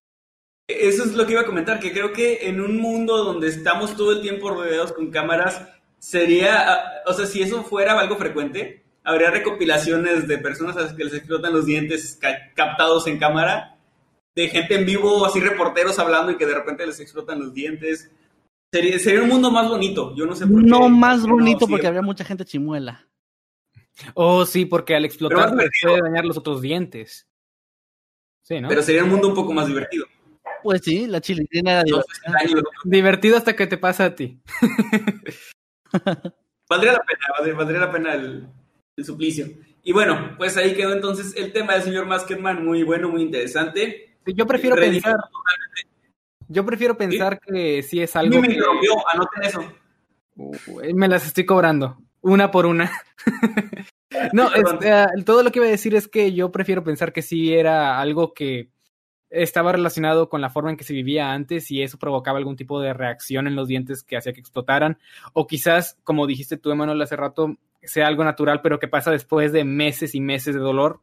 [0.69, 3.97] Eso es lo que iba a comentar, que creo que en un mundo donde estamos
[3.97, 5.67] todo el tiempo rodeados con cámaras,
[5.99, 10.93] sería, ah, o sea, si eso fuera algo frecuente, habría recopilaciones de personas a las
[10.93, 13.77] que les explotan los dientes ca- captados en cámara,
[14.37, 18.11] de gente en vivo, así reporteros hablando y que de repente les explotan los dientes.
[18.73, 20.69] Sería, sería un mundo más bonito, yo no sé por qué.
[20.69, 23.09] no más No, bonito sí, porque habría mucha gente chimuela.
[24.15, 27.27] Oh, sí, porque al explotar puede dañar los otros dientes.
[28.43, 28.69] Sí, ¿no?
[28.69, 30.07] Pero sería un mundo un poco más divertido.
[30.63, 32.15] Pues sí, la chilindrina era divertida.
[32.85, 34.41] Divertido hasta que te pasa a ti.
[36.69, 38.47] Valdría la pena, valdría, la pena el,
[38.97, 39.47] el suplicio.
[39.83, 44.19] Y bueno, pues ahí quedó entonces el tema del señor Maskerman, muy bueno, muy interesante.
[44.27, 45.89] Yo prefiero Redimido pensar, totalmente.
[46.49, 49.73] Yo prefiero pensar que sí es algo me que interrumpió, anoten eso.
[50.37, 50.57] uh,
[50.95, 52.91] me las estoy cobrando, una por una.
[54.33, 57.21] No, este, ah, todo lo que iba a decir es que yo prefiero pensar que
[57.21, 58.71] sí era algo que
[59.31, 62.81] estaba relacionado con la forma en que se vivía antes y eso provocaba algún tipo
[62.81, 64.99] de reacción en los dientes que hacía que explotaran.
[65.35, 69.53] O quizás, como dijiste tú, Emanuel, hace rato, sea algo natural, pero que pasa después
[69.53, 71.01] de meses y meses de dolor.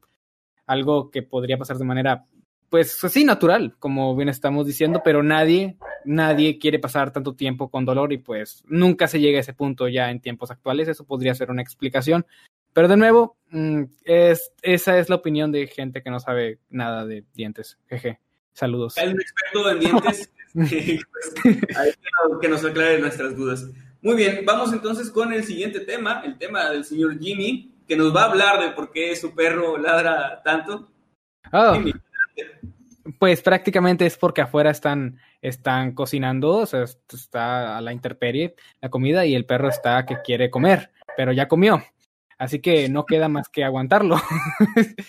[0.66, 2.26] Algo que podría pasar de manera,
[2.70, 7.86] pues sí, natural, como bien estamos diciendo, pero nadie, nadie quiere pasar tanto tiempo con
[7.86, 10.88] dolor y pues nunca se llega a ese punto ya en tiempos actuales.
[10.88, 12.26] Eso podría ser una explicación.
[12.74, 17.06] Pero de nuevo, mm, es, esa es la opinión de gente que no sabe nada
[17.06, 17.78] de dientes.
[17.88, 18.20] Jeje.
[18.52, 18.98] Saludos.
[18.98, 21.00] Hay un experto en dientes pues,
[22.42, 23.68] que nos aclare nuestras dudas.
[24.02, 28.16] Muy bien, vamos entonces con el siguiente tema, el tema del señor Jimmy, que nos
[28.16, 30.90] va a hablar de por qué su perro ladra tanto.
[31.52, 31.76] Oh.
[33.20, 38.90] Pues prácticamente es porque afuera están, están cocinando, o sea, está a la intemperie la
[38.90, 41.84] comida y el perro está que quiere comer, pero ya comió.
[42.38, 44.18] Así que no queda más que aguantarlo.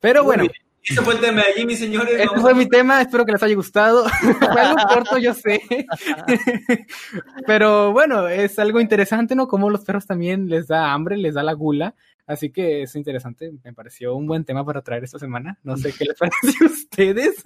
[0.00, 0.44] Pero bueno.
[0.82, 2.14] Ese fue el tema de Jimmy, señores.
[2.18, 4.06] Este fue mi tema, espero que les haya gustado.
[4.38, 5.60] fue algo corto, yo sé.
[7.46, 9.48] Pero bueno, es algo interesante, ¿no?
[9.48, 11.94] Como los perros también les da hambre, les da la gula.
[12.28, 15.58] Así que es interesante, me pareció un buen tema para traer esta semana.
[15.62, 17.42] No sé qué les parece a ustedes.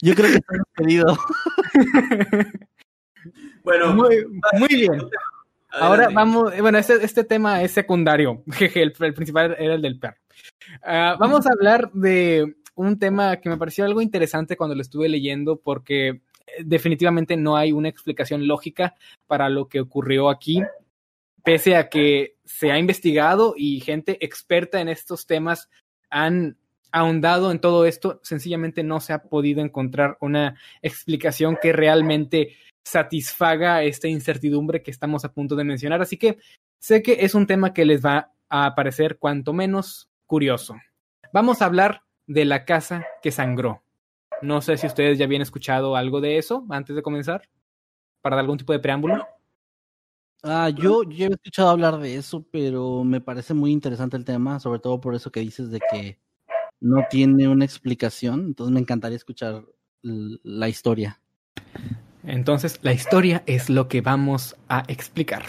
[0.00, 1.16] Yo creo que está querido.
[3.64, 4.24] bueno, muy,
[4.58, 5.02] muy bien.
[5.72, 9.98] Ahora vamos, eh, bueno, este, este tema es secundario, jeje, el, principal era el del
[9.98, 10.16] perro.
[10.82, 15.08] Ah, vamos a hablar de un tema que me pareció algo interesante cuando lo estuve
[15.08, 16.20] leyendo porque eh,
[16.64, 18.94] definitivamente no hay una explicación lógica
[19.26, 20.62] para lo que ocurrió aquí,
[21.44, 25.68] pese a que se ha investigado y gente experta en estos temas
[26.10, 26.56] han
[26.90, 33.82] ahondado en todo esto, sencillamente no se ha podido encontrar una explicación que realmente satisfaga
[33.82, 36.00] esta incertidumbre que estamos a punto de mencionar.
[36.02, 36.38] Así que
[36.78, 40.76] sé que es un tema que les va a parecer cuanto menos curioso.
[41.32, 43.82] Vamos a hablar de la casa que sangró.
[44.40, 47.48] No sé si ustedes ya habían escuchado algo de eso antes de comenzar,
[48.20, 49.26] para dar algún tipo de preámbulo.
[50.46, 54.60] Ah, yo, yo he escuchado hablar de eso, pero me parece muy interesante el tema,
[54.60, 56.18] sobre todo por eso que dices de que
[56.80, 58.40] no tiene una explicación.
[58.40, 59.64] Entonces me encantaría escuchar
[60.02, 61.18] la historia.
[62.24, 65.44] Entonces, la historia es lo que vamos a explicar.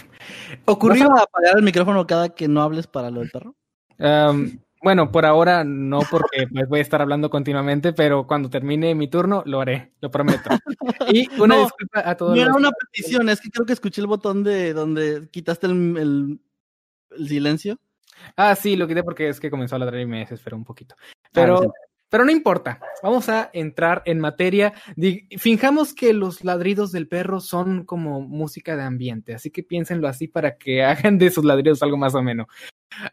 [0.64, 1.10] Ocurrió.
[1.10, 3.54] ¿Vas a apagar el micrófono cada que no hables para lo del perro?
[4.86, 9.08] Bueno, por ahora no, porque pues, voy a estar hablando continuamente, pero cuando termine mi
[9.08, 10.48] turno lo haré, lo prometo.
[11.12, 12.34] Y una disculpa a todos.
[12.34, 16.38] Mira, una petición, es que creo que escuché el botón de donde quitaste el,
[17.26, 17.80] silencio.
[18.36, 20.94] Ah, sí, lo quité porque es que comenzó a ladrar y me desesperó un poquito.
[21.32, 21.62] Pero.
[21.64, 21.72] Ah,
[22.08, 24.72] pero no importa, vamos a entrar en materia.
[25.36, 30.28] Finjamos que los ladridos del perro son como música de ambiente, así que piénsenlo así
[30.28, 32.22] para que hagan de sus ladridos algo más o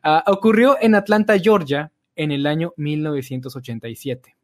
[0.01, 4.35] Ah, ocurrió en Atlanta, Georgia, en el año 1987.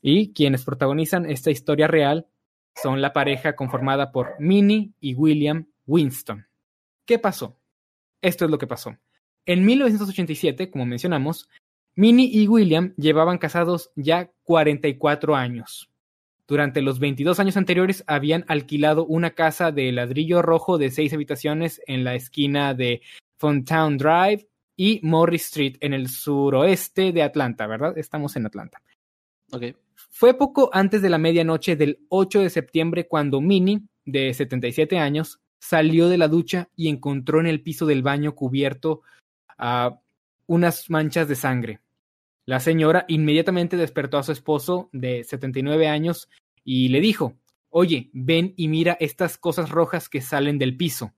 [0.00, 2.26] Y quienes protagonizan esta historia real
[2.74, 6.46] son la pareja conformada por Minnie y William Winston.
[7.04, 7.58] ¿Qué pasó?
[8.20, 8.96] Esto es lo que pasó.
[9.46, 11.48] En 1987, como mencionamos,
[11.94, 15.90] Minnie y William llevaban casados ya 44 años.
[16.46, 21.80] Durante los 22 años anteriores habían alquilado una casa de ladrillo rojo de seis habitaciones
[21.86, 23.02] en la esquina de
[23.42, 27.98] Fontown Drive y Morris Street en el suroeste de Atlanta, ¿verdad?
[27.98, 28.80] Estamos en Atlanta.
[29.50, 29.74] Okay.
[29.96, 35.40] Fue poco antes de la medianoche del 8 de septiembre cuando Minnie, de 77 años,
[35.58, 39.02] salió de la ducha y encontró en el piso del baño cubierto
[39.58, 39.98] a
[40.46, 41.80] unas manchas de sangre.
[42.46, 46.28] La señora inmediatamente despertó a su esposo de 79 años
[46.62, 47.34] y le dijo,
[47.70, 51.12] Oye, ven y mira estas cosas rojas que salen del piso.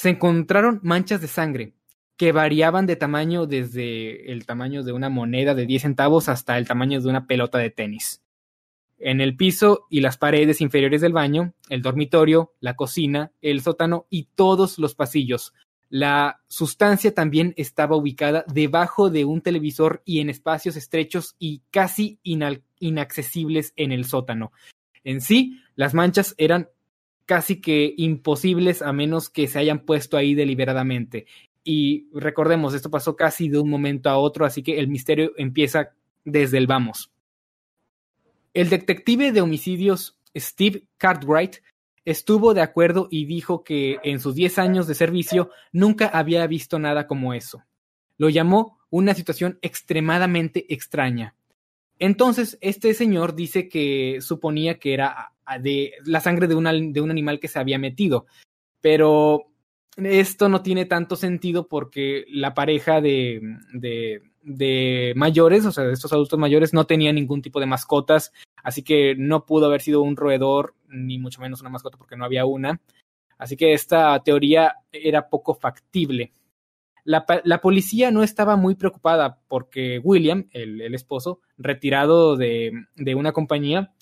[0.00, 1.74] Se encontraron manchas de sangre
[2.16, 6.66] que variaban de tamaño desde el tamaño de una moneda de 10 centavos hasta el
[6.66, 8.22] tamaño de una pelota de tenis.
[8.98, 14.06] En el piso y las paredes inferiores del baño, el dormitorio, la cocina, el sótano
[14.08, 15.52] y todos los pasillos
[15.90, 22.20] la sustancia también estaba ubicada debajo de un televisor y en espacios estrechos y casi
[22.22, 24.52] inaccesibles en el sótano.
[25.02, 26.68] En sí, las manchas eran
[27.30, 31.26] casi que imposibles a menos que se hayan puesto ahí deliberadamente.
[31.62, 35.92] Y recordemos, esto pasó casi de un momento a otro, así que el misterio empieza
[36.24, 37.12] desde el vamos.
[38.52, 41.58] El detective de homicidios Steve Cartwright
[42.04, 46.80] estuvo de acuerdo y dijo que en sus 10 años de servicio nunca había visto
[46.80, 47.62] nada como eso.
[48.18, 51.36] Lo llamó una situación extremadamente extraña.
[52.00, 57.10] Entonces, este señor dice que suponía que era de la sangre de un, de un
[57.10, 58.26] animal que se había metido,
[58.80, 59.46] pero
[59.96, 63.40] esto no tiene tanto sentido porque la pareja de,
[63.72, 68.32] de, de, mayores, o sea, de estos adultos mayores, no tenía ningún tipo de mascotas,
[68.62, 72.24] así que no pudo haber sido un roedor, ni mucho menos una mascota porque no
[72.24, 72.80] había una.
[73.38, 76.32] Así que esta teoría era poco factible.
[77.04, 83.14] La, la policía no estaba muy preocupada porque William, el, el esposo, retirado de, de
[83.14, 83.94] una compañía,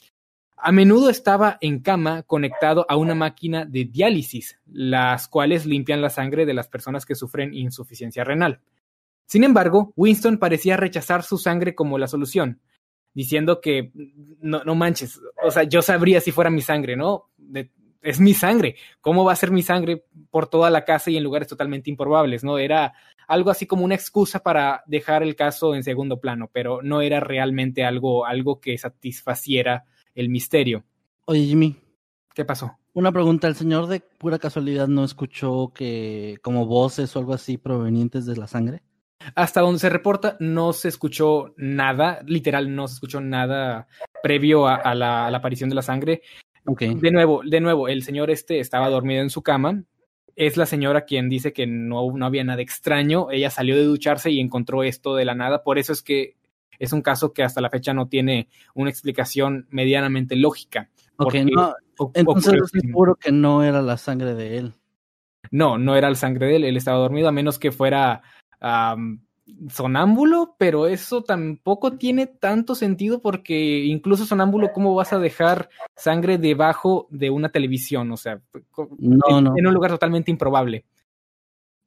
[0.61, 6.11] a menudo estaba en cama conectado a una máquina de diálisis, las cuales limpian la
[6.11, 8.61] sangre de las personas que sufren insuficiencia renal.
[9.27, 12.61] Sin embargo, Winston parecía rechazar su sangre como la solución,
[13.15, 13.93] diciendo que
[14.41, 17.31] no, no manches, o sea, yo sabría si fuera mi sangre, ¿no?
[18.01, 21.25] Es mi sangre, ¿cómo va a ser mi sangre por toda la casa y en
[21.25, 22.59] lugares totalmente improbables, ¿no?
[22.59, 22.95] Era
[23.27, 27.21] algo así como una excusa para dejar el caso en segundo plano, pero no era
[27.21, 29.85] realmente algo, algo que satisfaciera
[30.19, 30.85] el misterio.
[31.27, 31.77] Oye, Jimmy.
[32.35, 32.77] ¿Qué pasó?
[32.93, 37.57] Una pregunta, ¿el señor de pura casualidad no escuchó que como voces o algo así
[37.57, 38.83] provenientes de la sangre?
[39.37, 43.87] Hasta donde se reporta no se escuchó nada, literal no se escuchó nada
[44.23, 46.23] previo a, a, la, a la, aparición de la sangre.
[46.65, 46.95] Okay.
[46.95, 49.85] De nuevo, de nuevo, el señor este estaba dormido en su cama.
[50.35, 53.31] Es la señora quien dice que no, no había nada extraño.
[53.31, 55.63] Ella salió de ducharse y encontró esto de la nada.
[55.63, 56.38] Por eso es que
[56.79, 60.91] es un caso que hasta la fecha no tiene una explicación medianamente lógica.
[61.17, 61.75] Ok, no,
[62.15, 64.75] entonces estoy seguro que no era la sangre de él.
[65.51, 68.23] No, no era la sangre de él, él estaba dormido, a menos que fuera
[68.61, 69.21] um,
[69.71, 76.39] sonámbulo, pero eso tampoco tiene tanto sentido porque incluso sonámbulo, ¿cómo vas a dejar sangre
[76.39, 78.13] debajo de una televisión?
[78.13, 78.41] O sea,
[78.99, 79.55] no, en, no.
[79.57, 80.85] en un lugar totalmente improbable.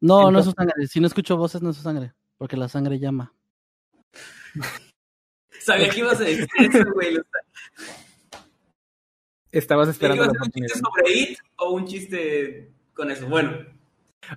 [0.01, 0.87] No, Entonces, no es su sangre.
[0.87, 3.33] Si no escucho voces, no es su sangre, porque la sangre llama.
[5.59, 7.19] Sabía que ibas a decir eso, güey.
[9.51, 10.23] Estabas esperando.
[10.23, 13.27] ¿Ibas a un chiste sobre It o un chiste con eso?
[13.27, 13.51] Bueno.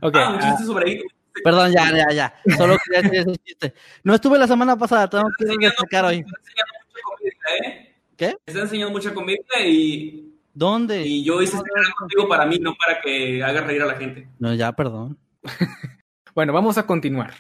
[0.01, 1.03] Okay, ah, un chiste uh, sobre It.
[1.43, 2.57] Perdón, ya, ya, ya.
[2.57, 3.75] Solo quería decir ese chiste.
[4.03, 6.19] No estuve la semana pasada, tengo que destacar hoy.
[6.19, 7.95] Está enseñando mucha comedia, ¿eh?
[8.17, 8.37] ¿Qué?
[8.47, 10.31] Está enseñando mucha comedia y.
[10.53, 11.03] ¿Dónde?
[11.03, 14.29] Y yo hice este contigo para mí, no para que haga reír a la gente.
[14.39, 15.19] No, ya, perdón.
[16.35, 17.35] bueno, vamos a continuar.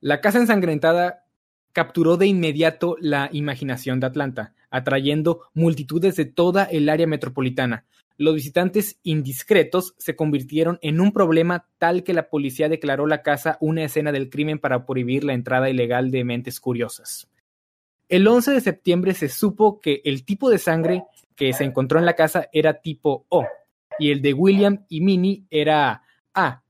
[0.00, 1.23] La casa ensangrentada
[1.74, 7.84] capturó de inmediato la imaginación de Atlanta, atrayendo multitudes de toda el área metropolitana.
[8.16, 13.58] Los visitantes indiscretos se convirtieron en un problema tal que la policía declaró la casa
[13.60, 17.28] una escena del crimen para prohibir la entrada ilegal de mentes curiosas.
[18.08, 22.06] El 11 de septiembre se supo que el tipo de sangre que se encontró en
[22.06, 23.44] la casa era tipo O
[23.98, 26.62] y el de William y Minnie era A,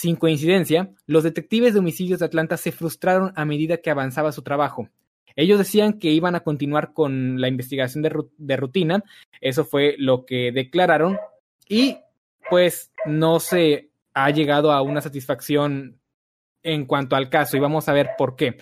[0.00, 4.40] sin coincidencia, los detectives de homicidios de Atlanta se frustraron a medida que avanzaba su
[4.40, 4.88] trabajo.
[5.36, 8.02] Ellos decían que iban a continuar con la investigación
[8.38, 9.04] de, rutina,
[9.42, 11.18] eso fue lo que declararon,
[11.68, 11.98] y
[12.48, 16.00] pues no se ha llegado a una satisfacción
[16.62, 18.56] en cuanto al caso, y vamos a ver por qué.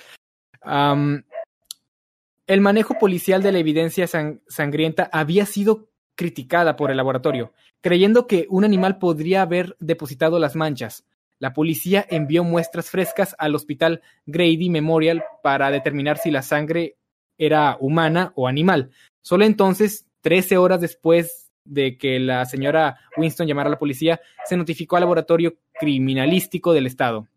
[2.48, 8.27] El manejo policial de la evidencia sang sangrienta había sido criticada por el laboratorio, creyendo
[8.27, 11.05] que un animal podría haber depositado las manchas.
[11.38, 16.96] La policía envió muestras frescas al hospital Grady Memorial para determinar si la sangre
[17.38, 18.90] era humana o animal.
[19.22, 24.57] Solo entonces, 13 horas después de que la señora Winston llamara a la policía, se
[24.57, 27.29] notificó al laboratorio criminalístico del estado.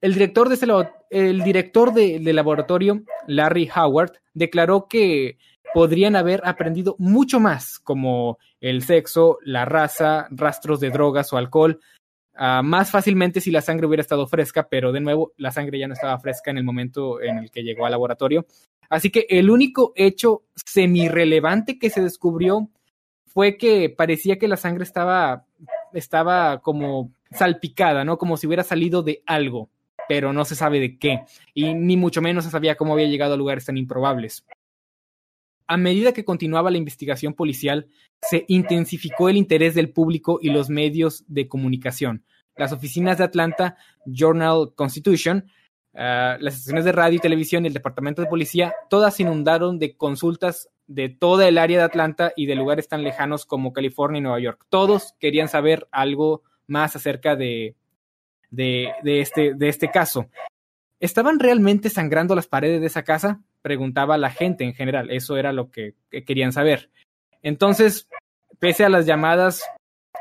[0.00, 5.38] El director, de el director de, del laboratorio, Larry Howard, declaró que
[5.74, 11.80] podrían haber aprendido mucho más, como el sexo, la raza, rastros de drogas o alcohol,
[12.38, 15.88] Uh, más fácilmente si la sangre hubiera estado fresca, pero de nuevo la sangre ya
[15.88, 18.46] no estaba fresca en el momento en el que llegó al laboratorio.
[18.88, 22.68] Así que el único hecho semi-relevante que se descubrió
[23.26, 25.46] fue que parecía que la sangre estaba,
[25.92, 28.18] estaba como salpicada, ¿no?
[28.18, 29.68] Como si hubiera salido de algo,
[30.08, 31.24] pero no se sabe de qué.
[31.54, 34.44] Y ni mucho menos se sabía cómo había llegado a lugares tan improbables.
[35.68, 37.88] A medida que continuaba la investigación policial,
[38.22, 42.24] se intensificó el interés del público y los medios de comunicación.
[42.56, 43.76] Las oficinas de Atlanta,
[44.06, 45.44] Journal Constitution,
[45.92, 49.94] uh, las estaciones de radio y televisión y el departamento de policía, todas inundaron de
[49.94, 54.22] consultas de toda el área de Atlanta y de lugares tan lejanos como California y
[54.22, 54.64] Nueva York.
[54.70, 57.76] Todos querían saber algo más acerca de,
[58.50, 60.30] este, de este caso.
[60.98, 63.42] ¿Estaban realmente sangrando las paredes de esa casa?
[63.62, 65.10] Preguntaba la gente en general.
[65.10, 66.90] Eso era lo que, que querían saber.
[67.42, 68.08] Entonces,
[68.58, 69.62] pese a las llamadas,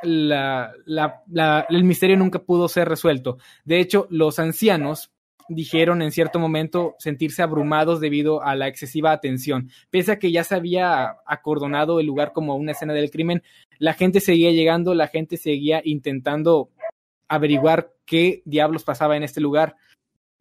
[0.03, 3.37] la, la, la, el misterio nunca pudo ser resuelto.
[3.65, 5.11] De hecho, los ancianos
[5.49, 9.69] dijeron en cierto momento sentirse abrumados debido a la excesiva atención.
[9.89, 13.43] Pese a que ya se había acordonado el lugar como una escena del crimen,
[13.79, 16.69] la gente seguía llegando, la gente seguía intentando
[17.29, 19.75] averiguar qué diablos pasaba en este lugar.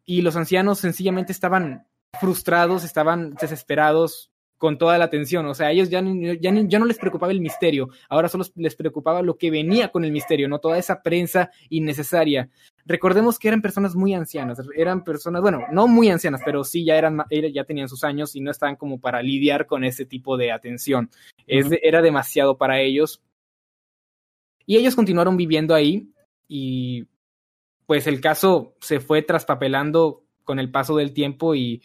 [0.05, 1.86] Y los ancianos sencillamente estaban
[2.19, 5.45] frustrados, estaban desesperados con toda la atención.
[5.45, 6.01] O sea, a ellos ya,
[6.39, 10.03] ya, ya, no les preocupaba el misterio, ahora solo les preocupaba lo que venía con
[10.03, 12.49] el misterio, no toda esa prensa innecesaria.
[12.85, 16.97] Recordemos que eran personas muy ancianas, eran personas, bueno, no muy ancianas, pero sí ya
[16.97, 20.51] eran, ya tenían sus años y no estaban como para lidiar con ese tipo de
[20.51, 21.09] atención.
[21.45, 23.21] es era demasiado para ellos.
[24.65, 26.11] Y ellos continuaron viviendo ahí
[26.47, 27.05] y
[27.85, 31.83] pues el caso se fue traspapelando con el paso del tiempo y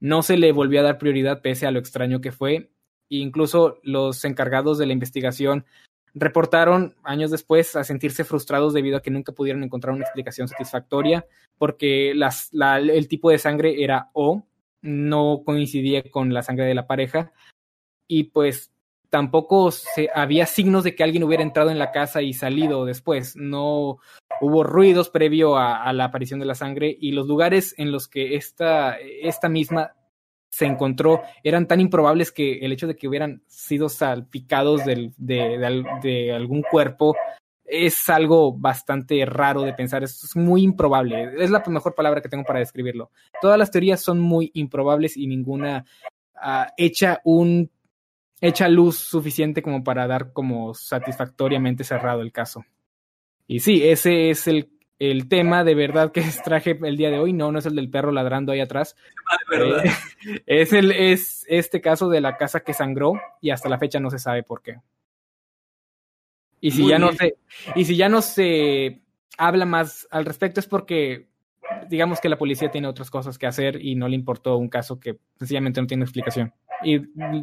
[0.00, 2.72] no se le volvió a dar prioridad pese a lo extraño que fue.
[3.08, 5.64] E incluso los encargados de la investigación
[6.12, 11.24] reportaron años después a sentirse frustrados debido a que nunca pudieron encontrar una explicación satisfactoria
[11.56, 14.44] porque las, el tipo de sangre era O,
[14.82, 17.32] no coincidía con la sangre de la pareja
[18.08, 18.72] y pues
[19.10, 23.36] tampoco se, había signos de que alguien hubiera entrado en la casa y salido después.
[23.36, 23.98] No
[24.40, 28.36] hubo ruidos previo a, la aparición de la sangre y los lugares en los que
[28.36, 29.92] esta, esta misma
[30.48, 36.32] se encontró eran tan improbables que el hecho de que hubieran sido salpicados de, de,
[36.32, 37.14] algún cuerpo
[37.64, 42.42] es algo bastante raro de pensar, es muy improbable, es la mejor palabra que tengo
[42.42, 43.12] para describirlo.
[43.40, 45.84] Todas las teorías son muy improbables y ninguna
[46.34, 47.70] uh, echa un
[48.40, 52.64] echa luz suficiente como para dar como satisfactoriamente cerrado el caso.
[53.46, 57.32] Y sí, ese es el, el tema de verdad que traje el día de hoy.
[57.32, 58.96] No, no es el del perro ladrando ahí atrás.
[59.30, 59.90] Ah, eh,
[60.46, 64.10] es, el, es este caso de la casa que sangró y hasta la fecha no
[64.10, 64.76] se sabe por qué.
[66.62, 67.36] Y si ya no se,
[67.74, 69.00] y si ya no se
[69.38, 71.30] habla más al respecto es porque
[71.88, 75.00] digamos que la policía tiene otras cosas que hacer y no le importó un caso
[75.00, 76.52] que sencillamente no tiene explicación
[76.82, 77.00] y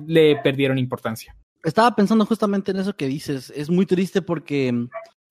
[0.07, 1.35] le perdieron importancia.
[1.63, 3.51] Estaba pensando justamente en eso que dices.
[3.55, 4.87] Es muy triste porque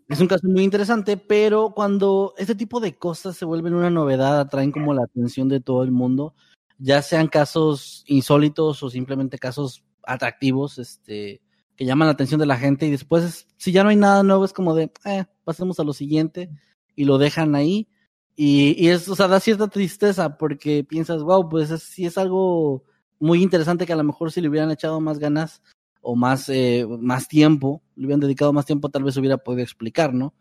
[0.08, 4.38] es un caso muy interesante, pero cuando este tipo de cosas se vuelven una novedad,
[4.38, 6.34] atraen como la atención de todo el mundo,
[6.78, 11.40] ya sean casos insólitos o simplemente casos atractivos, este,
[11.74, 14.44] que llaman la atención de la gente y después, si ya no hay nada nuevo,
[14.44, 16.50] es como de, eh, pasemos a lo siguiente
[16.94, 17.88] y lo dejan ahí.
[18.36, 22.84] Y, y es, o sea, da cierta tristeza porque piensas, wow, pues si es algo
[23.18, 25.62] muy interesante que a lo mejor si le hubieran echado más ganas
[26.00, 30.14] o más, eh, más tiempo, le hubieran dedicado más tiempo, tal vez hubiera podido explicar,
[30.14, 30.34] ¿no?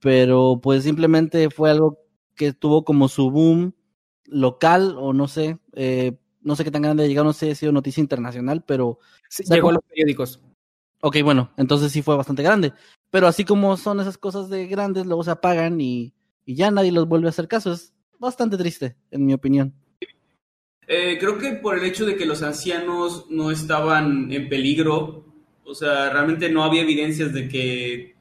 [0.00, 1.98] Pero pues simplemente fue algo
[2.34, 3.74] que tuvo como su boom
[4.24, 7.54] local o no sé, eh, no sé qué tan grande llegado, no sé si ha
[7.54, 8.98] sido noticia internacional, pero...
[9.48, 10.40] llegó a los periódicos.
[11.02, 12.72] Ok, bueno, entonces sí fue bastante grande.
[13.10, 16.14] Pero así como son esas cosas de grandes, luego se apagan y,
[16.44, 17.72] y ya nadie los vuelve a hacer caso.
[17.72, 19.74] Es bastante triste, en mi opinión.
[20.92, 25.24] Eh, creo que por el hecho de que los ancianos no estaban en peligro,
[25.64, 28.16] o sea, realmente no había evidencias de que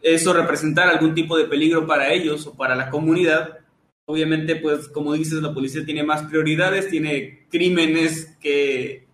[0.00, 3.58] eso representara algún tipo de peligro para ellos o para la comunidad.
[4.06, 9.08] Obviamente, pues como dices, la policía tiene más prioridades, tiene crímenes que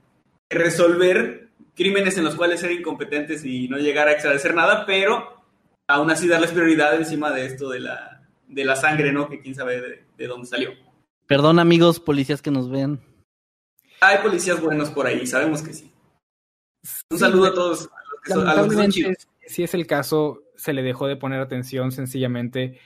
[0.51, 5.43] resolver, crímenes en los cuales ser incompetentes y no llegar a esclarecer nada, pero
[5.89, 9.31] aún así darles prioridad encima de esto de la, de la sangre, ¿no?
[9.31, 10.86] Que quién sabe de dónde salió.
[11.27, 13.01] Perdón, amigos policías que nos vean.
[14.01, 15.93] Hay policías buenos por ahí, sabemos que sí.
[17.11, 17.89] Un saludo a todos.
[19.47, 22.79] si es el caso, se le dejó de poner atención sencillamente.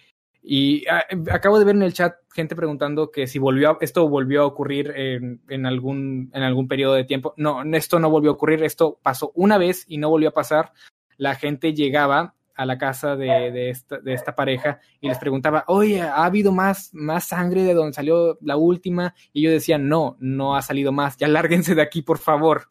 [0.43, 4.43] Y ah, acabo de ver en el chat gente preguntando que si volvió esto volvió
[4.43, 7.35] a ocurrir en, en, algún, en algún periodo de tiempo.
[7.37, 10.73] No, esto no volvió a ocurrir, esto pasó una vez y no volvió a pasar.
[11.19, 15.65] La gente llegaba a la casa de, de, esta, de esta pareja y les preguntaba,
[15.69, 19.15] oye, ¿ha habido más, más sangre de donde salió la última?
[19.33, 22.67] Y yo decía, no, no ha salido más, ya lárguense de aquí, por favor.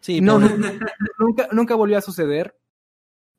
[0.00, 0.38] Sí, no,
[1.18, 2.56] nunca, nunca volvió a suceder.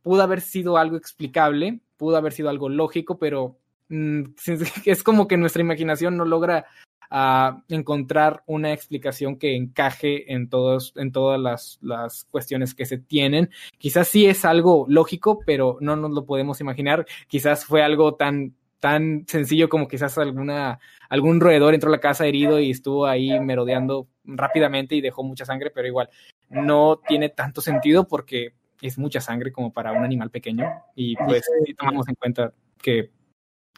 [0.02, 4.24] Pudo haber sido algo explicable, pudo haber sido algo lógico, pero mm,
[4.86, 6.66] es como que nuestra imaginación no logra
[7.10, 12.98] a encontrar una explicación que encaje en, todos, en todas las, las, cuestiones que se
[12.98, 13.50] tienen.
[13.78, 17.06] Quizás sí es algo lógico, pero no nos lo podemos imaginar.
[17.28, 20.78] Quizás fue algo tan tan sencillo como quizás alguna,
[21.08, 25.46] algún roedor entró a la casa herido y estuvo ahí merodeando rápidamente y dejó mucha
[25.46, 26.10] sangre, pero igual
[26.50, 31.46] no tiene tanto sentido porque es mucha sangre como para un animal pequeño y pues
[31.66, 33.10] si tomamos en cuenta que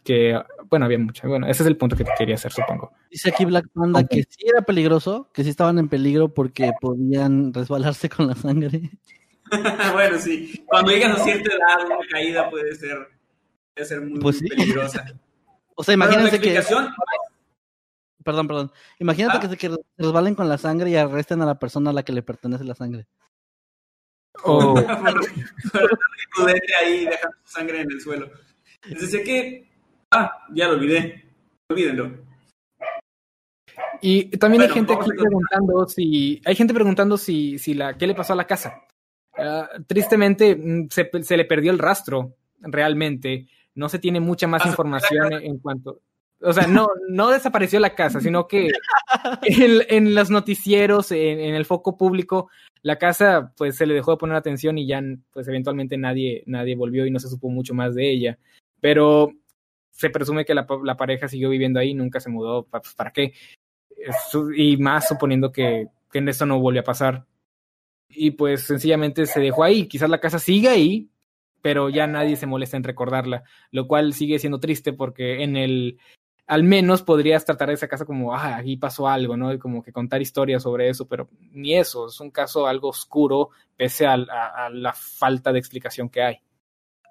[0.05, 0.39] que,
[0.69, 1.27] bueno, había mucha.
[1.27, 2.93] Bueno, ese es el punto que te quería hacer, supongo.
[3.09, 7.53] Dice aquí Black Panda que sí era peligroso, que sí estaban en peligro porque podían
[7.53, 8.91] resbalarse con la sangre.
[9.93, 10.63] bueno, sí.
[10.67, 13.09] Cuando llegan a cierta edad, una caída puede ser,
[13.73, 15.05] puede ser muy, pues peligrosa.
[15.75, 16.61] o sea, imagínense que...
[18.23, 18.71] Perdón, perdón.
[18.99, 19.39] Imagínate ah.
[19.39, 22.23] que se resbalen con la sangre y arresten a la persona a la que le
[22.23, 23.05] pertenece la sangre.
[24.43, 24.75] Oh.
[26.81, 28.31] ahí dejando sangre en el suelo.
[28.87, 29.74] Les decía que...
[30.15, 31.25] Ah, ya lo olvidé.
[31.69, 32.23] Olvídenlo.
[34.01, 38.15] Y también hay gente aquí preguntando si, hay gente preguntando si, si la, qué le
[38.15, 38.81] pasó a la casa.
[39.37, 43.47] Ah, tristemente mm, se, se le perdió el rastro, realmente.
[43.73, 45.99] No se tiene mucha más Ah, información en, en cuanto,
[46.41, 48.67] o sea, no, no desapareció la casa, sino que
[49.43, 52.49] en, en los noticieros, en, en el foco público,
[52.83, 55.01] la casa, pues se le dejó de poner atención y ya,
[55.31, 58.37] pues eventualmente nadie, nadie volvió y no se supo mucho más de ella.
[58.79, 59.31] Pero
[59.95, 63.33] se presume que la, la pareja siguió viviendo ahí, nunca se mudó, pues, ¿para qué?
[64.55, 67.25] Y más suponiendo que, que en esto no volvió a pasar.
[68.09, 69.87] Y pues sencillamente se dejó ahí.
[69.87, 71.09] Quizás la casa siga ahí,
[71.61, 75.97] pero ya nadie se molesta en recordarla, lo cual sigue siendo triste porque en el,
[76.45, 79.53] al menos podrías tratar esa casa como, ah, aquí pasó algo, ¿no?
[79.53, 83.49] Y como que contar historias sobre eso, pero ni eso, es un caso algo oscuro
[83.77, 86.37] pese al- a, a la falta de explicación que hay.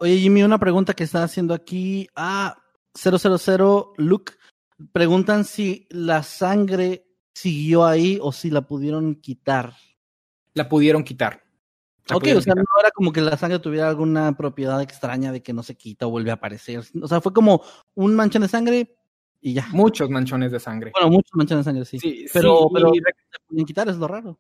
[0.01, 2.59] Oye, Jimmy, una pregunta que está haciendo aquí a
[2.95, 4.35] 000 Luke.
[4.93, 9.75] Preguntan si la sangre siguió ahí o si la pudieron quitar.
[10.55, 11.43] La pudieron quitar.
[12.07, 12.65] La ok, pudieron o sea, quitar.
[12.65, 16.07] no era como que la sangre tuviera alguna propiedad extraña de que no se quita
[16.07, 16.83] o vuelve a aparecer.
[17.01, 17.63] O sea, fue como
[17.95, 18.97] un manchón de sangre
[19.41, 19.67] y ya.
[19.73, 20.91] Muchos manchones de sangre.
[20.95, 21.99] Bueno, muchos manchones de sangre, sí.
[21.99, 24.39] Sí, pero, sí, pero y se pueden quitar, es lo raro.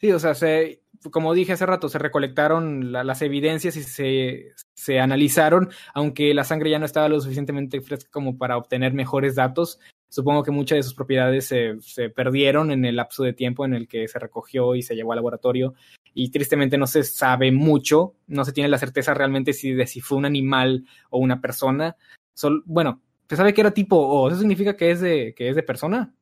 [0.00, 4.52] Sí, o sea, se, como dije hace rato, se recolectaron la- las evidencias y se,
[4.74, 9.34] se analizaron, aunque la sangre ya no estaba lo suficientemente fresca como para obtener mejores
[9.34, 9.78] datos.
[10.08, 13.74] Supongo que muchas de sus propiedades se, se perdieron en el lapso de tiempo en
[13.74, 15.74] el que se recogió y se llevó al laboratorio.
[16.14, 20.00] Y tristemente no se sabe mucho, no se tiene la certeza realmente si, de si
[20.00, 21.96] fue un animal o una persona.
[22.34, 25.56] Sol- bueno, se sabe que era tipo O, ¿eso significa que es de, que es
[25.56, 26.14] de persona?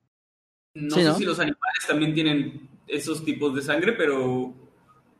[0.75, 1.15] No Sí, sé ¿no?
[1.15, 4.53] si los animales también tienen esos tipos de sangre, pero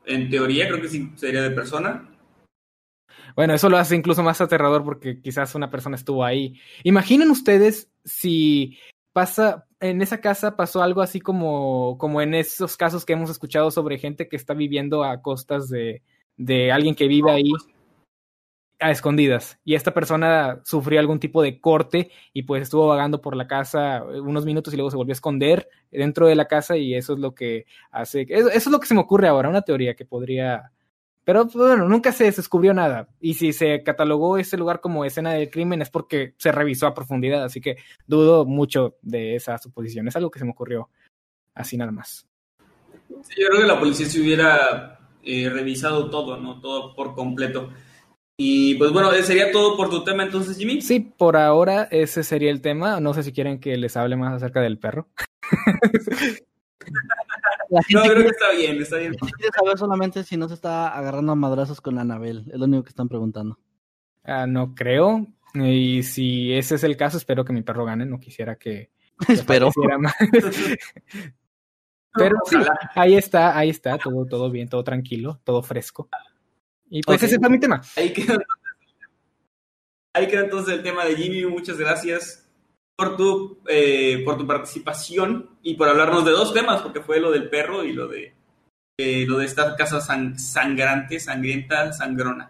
[0.05, 2.09] en teoría creo que sí sería de persona.
[3.35, 6.59] Bueno, eso lo hace incluso más aterrador porque quizás una persona estuvo ahí.
[6.83, 8.77] Imaginen ustedes si
[9.11, 13.71] pasa, en esa casa pasó algo así como, como en esos casos que hemos escuchado
[13.71, 16.01] sobre gente que está viviendo a costas de,
[16.37, 17.51] de alguien que vive ahí
[18.79, 19.59] a escondidas.
[19.63, 24.03] Y esta persona sufrió algún tipo de corte y pues estuvo vagando por la casa
[24.03, 27.19] unos minutos y luego se volvió a esconder dentro de la casa y eso es
[27.19, 30.71] lo que hace, eso, es lo que se me ocurre ahora, una teoría que podría
[31.25, 33.09] pero pues, bueno, nunca se descubrió nada.
[33.19, 36.93] Y si se catalogó ese lugar como escena del crimen es porque se revisó a
[36.93, 37.43] profundidad.
[37.43, 40.07] Así que dudo mucho de esa suposición.
[40.07, 40.89] Es algo que se me ocurrió
[41.55, 42.27] así nada más.
[43.09, 46.61] Yo creo que la policía se hubiera eh, revisado todo, ¿no?
[46.61, 47.71] Todo por completo.
[48.37, 50.81] Y pues bueno, eh, sería todo por tu tema entonces, Jimmy.
[50.81, 52.99] Sí, por ahora ese sería el tema.
[52.99, 55.07] No sé si quieren que les hable más acerca del perro.
[57.69, 59.15] La No, creo que está bien, está bien.
[59.15, 62.45] quiere saber solamente si no se está agarrando a madrazos con Anabel.
[62.51, 63.57] Es lo único que están preguntando.
[64.23, 65.25] Ah, no creo.
[65.53, 68.05] Y si ese es el caso, espero que mi perro gane.
[68.05, 68.91] No quisiera que,
[69.27, 69.69] Espero.
[72.17, 72.55] Pero sí,
[72.95, 76.07] ahí está, ahí está, todo, todo bien, todo tranquilo, todo fresco.
[76.97, 77.81] Y pues ese fue mi tema.
[77.97, 78.37] Ahí queda,
[80.13, 81.45] ahí queda entonces el tema de Jimmy.
[81.45, 82.47] Muchas gracias
[82.97, 87.31] por tu, eh, por tu participación y por hablarnos de dos temas, porque fue lo
[87.31, 88.33] del perro y lo de,
[88.97, 92.49] eh, lo de esta casa sang- sangrante, sangrienta, sangrona.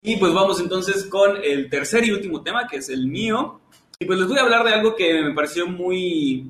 [0.00, 3.60] Y pues vamos entonces con el tercer y último tema, que es el mío.
[4.00, 6.48] Y pues les voy a hablar de algo que me pareció muy,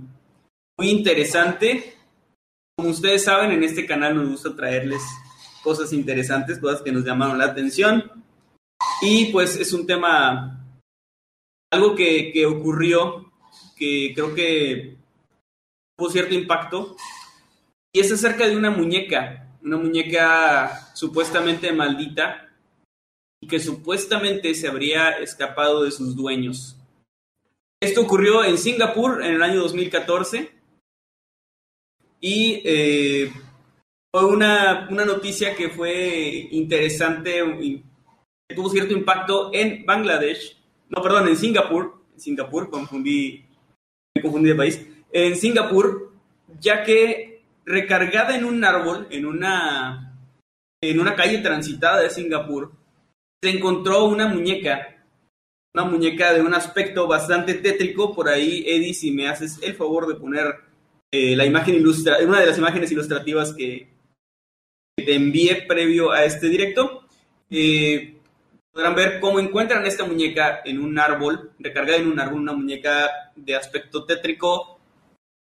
[0.78, 1.94] muy interesante.
[2.76, 5.02] Como ustedes saben, en este canal nos gusta traerles
[5.62, 8.24] cosas interesantes, cosas que nos llamaron la atención.
[9.02, 10.66] Y pues es un tema,
[11.70, 13.32] algo que, que ocurrió,
[13.76, 14.96] que creo que
[15.96, 16.96] tuvo cierto impacto.
[17.92, 22.48] Y es acerca de una muñeca, una muñeca supuestamente maldita
[23.40, 26.76] y que supuestamente se habría escapado de sus dueños.
[27.80, 30.50] Esto ocurrió en Singapur en el año 2014
[32.20, 33.32] y eh,
[34.10, 37.84] fue una, una noticia que fue interesante y
[38.54, 40.56] tuvo cierto impacto en Bangladesh,
[40.88, 43.44] no, perdón, en Singapur, en Singapur, confundí,
[44.14, 46.12] me confundí de país, en Singapur,
[46.58, 50.18] ya que recargada en un árbol, en una,
[50.80, 52.72] en una calle transitada de Singapur,
[53.42, 55.04] se encontró una muñeca,
[55.74, 60.06] una muñeca de un aspecto bastante tétrico, por ahí, Eddie, si me haces el favor
[60.06, 60.46] de poner
[61.12, 63.97] eh, la imagen ilustra, una de las imágenes ilustrativas que,
[64.98, 67.04] que te envié previo a este directo,
[67.50, 68.16] eh,
[68.72, 73.08] podrán ver cómo encuentran esta muñeca en un árbol, recargada en un árbol, una muñeca
[73.36, 74.80] de aspecto tétrico,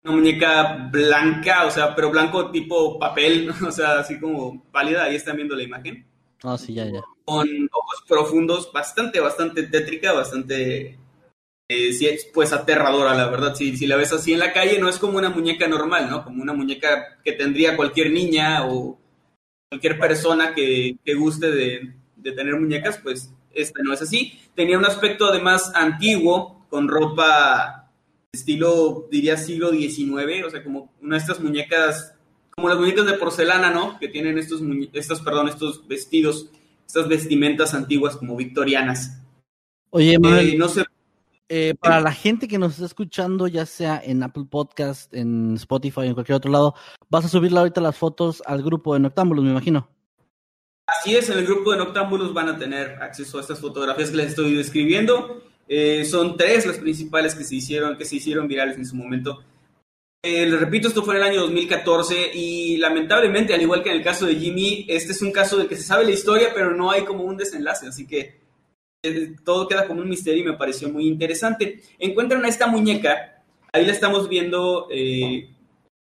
[0.03, 5.15] una muñeca blanca, o sea, pero blanco tipo papel, o sea, así como pálida, ahí
[5.15, 6.05] están viendo la imagen.
[6.41, 7.01] Ah, sí, ya, ya.
[7.23, 10.97] Con ojos profundos, bastante, bastante tétrica, bastante,
[11.69, 13.55] eh, sí, pues aterradora, la verdad.
[13.55, 16.23] Si, si la ves así en la calle, no es como una muñeca normal, ¿no?
[16.23, 18.99] Como una muñeca que tendría cualquier niña o
[19.73, 24.39] cualquier persona que, que guste de, de tener muñecas, pues esta no es así.
[24.53, 27.89] Tenía un aspecto además antiguo, con ropa
[28.31, 32.13] estilo, diría siglo XIX, o sea, como una de estas muñecas,
[32.51, 33.97] como las muñecas de porcelana, ¿no?
[33.99, 34.61] Que tienen estos,
[34.93, 36.51] estos, perdón, estos vestidos,
[36.85, 39.21] estas vestimentas antiguas como victorianas.
[39.89, 40.83] Oye, Eh, Manuel, no sé,
[41.55, 46.01] eh, para la gente que nos está escuchando, ya sea en Apple Podcast, en Spotify
[46.07, 46.73] en cualquier otro lado,
[47.11, 49.87] vas a subirle ahorita las fotos al grupo de Noctámbulos, me imagino.
[50.87, 54.17] Así es, en el grupo de Noctámbulos van a tener acceso a estas fotografías que
[54.17, 55.43] les estoy describiendo.
[55.67, 59.43] Eh, son tres las principales que se hicieron, que se hicieron virales en su momento.
[60.23, 63.97] Eh, les repito, esto fue en el año 2014 y lamentablemente, al igual que en
[63.97, 66.75] el caso de Jimmy, este es un caso de que se sabe la historia, pero
[66.75, 68.41] no hay como un desenlace, así que
[69.43, 71.81] todo queda como un misterio y me pareció muy interesante.
[71.99, 75.49] Encuentran a esta muñeca, ahí la estamos viendo eh,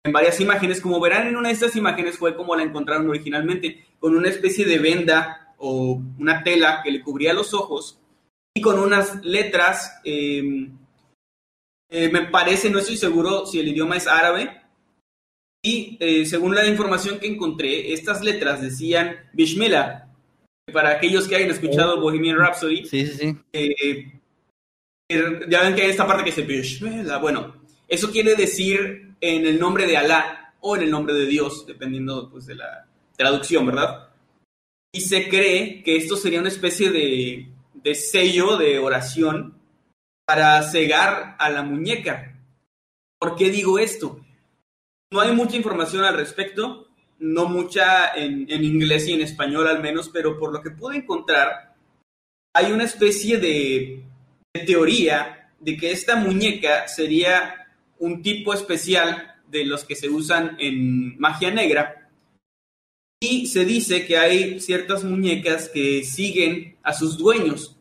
[0.05, 0.81] en varias imágenes.
[0.81, 4.65] Como verán, en una de estas imágenes fue como la encontraron originalmente, con una especie
[4.65, 8.01] de venda o una tela que le cubría los ojos
[8.55, 10.01] y con unas letras.
[10.05, 10.69] eh,
[11.95, 14.63] eh, me parece, no estoy seguro si el idioma es árabe.
[15.63, 20.09] Y eh, según la información que encontré, estas letras decían Bishmillah.
[20.73, 23.37] Para aquellos que hayan escuchado Bohemian Rhapsody, Sí, sí, sí.
[23.53, 24.13] eh,
[25.11, 27.19] eh, ya ven que hay esta parte que dice Bishmillah.
[27.19, 27.57] Bueno,
[27.89, 32.31] eso quiere decir en el nombre de Alá o en el nombre de Dios, dependiendo
[32.31, 32.87] pues, de la
[33.17, 34.09] traducción, ¿verdad?
[34.95, 39.59] Y se cree que esto sería una especie de, de sello de oración
[40.25, 42.39] para cegar a la muñeca.
[43.19, 44.21] ¿Por qué digo esto?
[45.13, 46.89] No hay mucha información al respecto,
[47.23, 51.75] no mucha en, inglés y en español al menos, pero por lo que pude encontrar,
[52.55, 54.03] hay una especie de
[54.67, 57.69] teoría de que esta muñeca sería
[57.99, 62.11] un tipo especial de los que se usan en magia negra.
[63.21, 67.77] Y se dice que hay ciertas muñecas que siguen a sus dueños,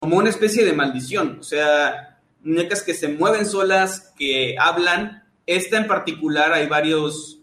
[0.00, 1.36] como una especie de maldición.
[1.38, 5.24] O sea, muñecas que se mueven solas, que hablan.
[5.44, 7.35] Esta en particular hay varios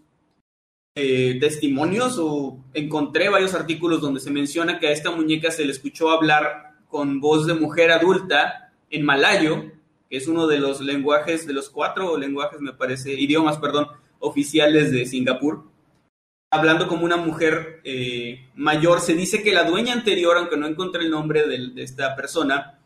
[0.96, 5.72] eh, testimonios o encontré varios artículos donde se menciona que a esta muñeca se le
[5.72, 9.72] escuchó hablar con voz de mujer adulta en malayo,
[10.08, 13.88] que es uno de los lenguajes, de los cuatro lenguajes, me parece, idiomas, perdón,
[14.20, 15.64] oficiales de Singapur.
[16.52, 21.02] Hablando como una mujer eh, mayor, se dice que la dueña anterior, aunque no encontré
[21.02, 22.78] el nombre de, de esta persona,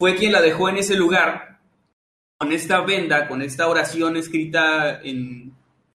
[0.00, 1.60] fue quien la dejó en ese lugar
[2.36, 5.51] con esta venda, con esta oración escrita en,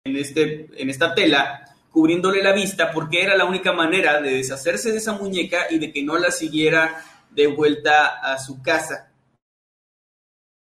[0.08, 4.92] en, este, en esta tela, cubriéndole la vista, porque era la única manera de deshacerse
[4.92, 9.12] de esa muñeca y de que no la siguiera de vuelta a su casa.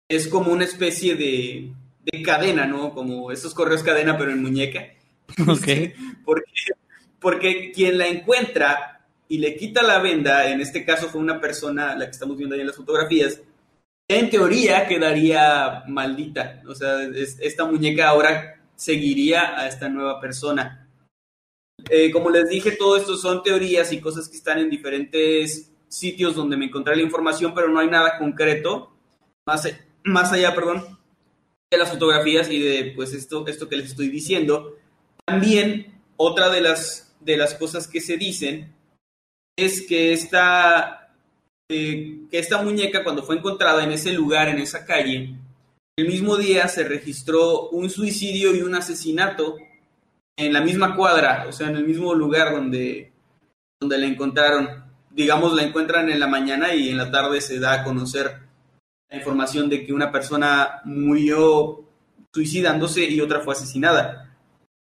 [0.09, 1.73] Es como una especie de,
[2.13, 2.93] de cadena, ¿no?
[2.95, 4.87] Como esos correos cadena, pero en muñeca.
[5.49, 5.67] Ok.
[6.25, 6.53] porque,
[7.21, 11.97] porque quien la encuentra y le quita la venda, en este caso fue una persona,
[11.97, 13.41] la que estamos viendo ahí en las fotografías,
[14.09, 16.63] en teoría quedaría maldita.
[16.69, 20.89] O sea, es- esta muñeca ahora seguiría a esta nueva persona.
[21.91, 26.35] Eh, como les dije, todo esto son teorías y cosas que están en diferentes sitios
[26.35, 28.93] donde me encontré la información, pero no hay nada concreto,
[29.47, 29.69] más,
[30.05, 30.99] más allá, perdón,
[31.71, 34.77] de las fotografías y de pues esto, esto que les estoy diciendo.
[35.25, 38.73] También otra de las, de las cosas que se dicen
[39.57, 41.15] es que esta,
[41.71, 45.35] eh, que esta muñeca cuando fue encontrada en ese lugar, en esa calle,
[45.99, 49.57] el mismo día se registró un suicidio y un asesinato
[50.37, 53.13] en la misma cuadra, o sea, en el mismo lugar donde,
[53.81, 54.85] donde la encontraron.
[55.11, 58.41] Digamos, la encuentran en la mañana y en la tarde se da a conocer
[59.09, 61.83] la información de que una persona murió
[62.35, 64.37] suicidándose y otra fue asesinada.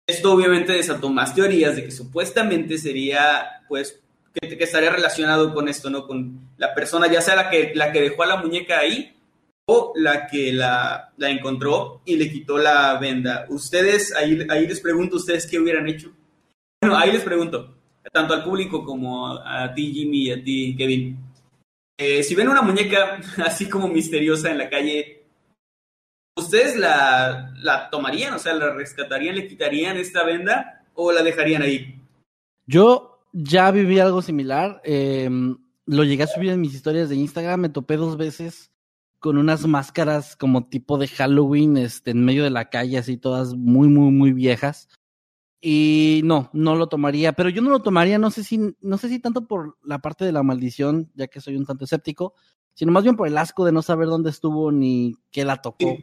[0.05, 4.01] Esto obviamente desató más teorías de que supuestamente sería, pues,
[4.34, 6.05] que, que estaría relacionado con esto, ¿no?
[6.05, 9.16] Con la persona, ya sea la que, la que dejó a la muñeca ahí
[9.95, 13.45] la que la, la encontró y le quitó la venda.
[13.49, 16.11] Ustedes, ahí, ahí les pregunto, ¿ustedes qué hubieran hecho?
[16.82, 17.76] Bueno, ahí les pregunto,
[18.11, 21.18] tanto al público como a, ti, Jimmy, a ti, Kevin.
[21.97, 25.26] Eh, si ven una muñeca así como misteriosa en la calle,
[26.38, 28.36] ¿ustedes la, la tomarían?
[28.36, 31.99] O sea, ¿la rescatarían, le quitarían esta venda o la dejarían ahí?
[32.65, 34.82] Yo ya viví algo similar.
[34.86, 35.30] eh,
[35.89, 37.61] lo llegué a subir en mis historias de Instagram.
[37.61, 38.72] Me topé dos veces
[39.28, 43.56] con unas máscaras como tipo de Halloween este, en medio de la calle, así todas
[43.56, 44.88] muy, muy, muy viejas.
[45.60, 49.10] Y no, no lo tomaría, pero yo no lo tomaría, no sé si, no sé
[49.10, 52.36] si tanto por la parte de la maldición, ya que soy un tanto escéptico,
[52.74, 55.98] sino más bien por el asco de no saber dónde estuvo ni qué la tocó.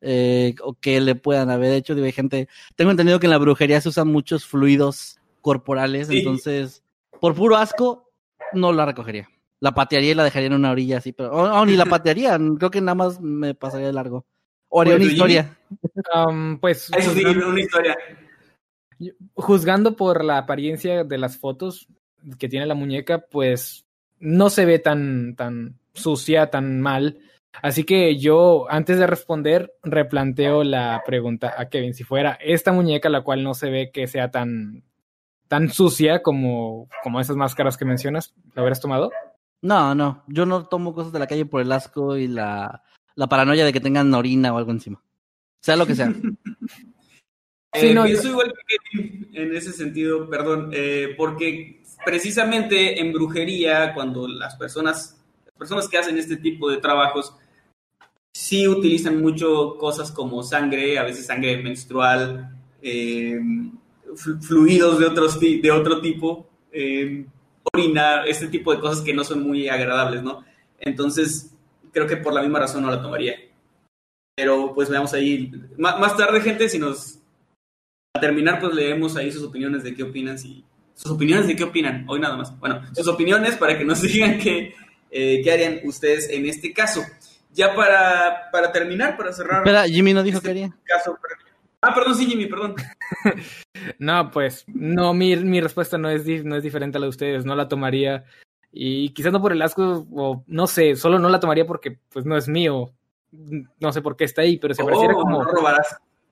[0.00, 1.96] Eh, o qué le puedan haber hecho.
[1.96, 6.18] Digo, hay gente, tengo entendido que en la brujería se usan muchos fluidos corporales, Sí.
[6.18, 6.84] entonces,
[7.20, 8.08] por puro asco,
[8.52, 9.28] no la recogería.
[9.60, 12.38] La patearía y la dejaría en una orilla así, pero, o, o ni la patearía,
[12.58, 14.24] creo que nada más me pasaría de largo.
[14.68, 15.58] O haría Bueno, una ¿y historia.
[16.14, 17.96] Um, pues Eso sí, juzgando, una historia.
[19.34, 21.88] juzgando por la apariencia de las fotos
[22.38, 23.86] que tiene la muñeca, pues
[24.18, 27.18] no se ve tan, tan sucia, tan mal.
[27.62, 31.94] Así que yo, antes de responder, replanteo la pregunta a Kevin.
[31.94, 34.84] Si fuera esta muñeca, la cual no se ve que sea tan,
[35.48, 39.10] tan sucia como, como esas máscaras que mencionas, ¿la hubieras tomado?
[39.62, 42.82] No, no, yo no tomo cosas de la calle por el asco y la,
[43.16, 45.02] la paranoia de que tengan orina o algo encima.
[45.62, 46.12] Sea lo que sea.
[47.74, 53.12] Sí, Eh, no, pienso igual que Kevin en ese sentido, perdón, eh, porque precisamente en
[53.12, 57.34] brujería, cuando las personas, las personas que hacen este tipo de trabajos,
[58.32, 63.38] sí utilizan mucho cosas como sangre, a veces sangre menstrual, eh,
[64.14, 66.48] flu- fluidos de, otros, ti- de otro tipo,
[67.74, 70.44] eh, orina, este tipo de cosas que no son muy agradables, ¿no?
[70.80, 71.54] Entonces,
[71.92, 73.36] creo que por la misma razón no la tomaría.
[74.36, 77.18] Pero pues veamos ahí, má- más tarde, gente, si nos
[78.14, 80.38] a terminar, pues leemos ahí sus opiniones de qué opinan.
[80.38, 80.64] Si,
[80.94, 82.56] sus opiniones de qué opinan, hoy nada más.
[82.58, 84.74] Bueno, sus opiniones para que nos digan qué,
[85.10, 87.02] eh, qué harían ustedes en este caso.
[87.52, 90.76] Ya para, para terminar, para cerrar Espera, Jimmy no dijo Este- que haría.
[90.84, 91.18] caso.
[91.80, 92.74] Ah, perdón, sí, Jimmy, perdón.
[93.98, 97.44] No, pues no, mi, mi respuesta no es, no es diferente a la de ustedes,
[97.44, 98.24] no la tomaría.
[98.72, 102.24] Y quizás no por el asco, o no sé, solo no la tomaría porque pues
[102.26, 102.92] no es mío.
[103.78, 105.50] No sé por qué está ahí, pero se pareciera Oh, como, no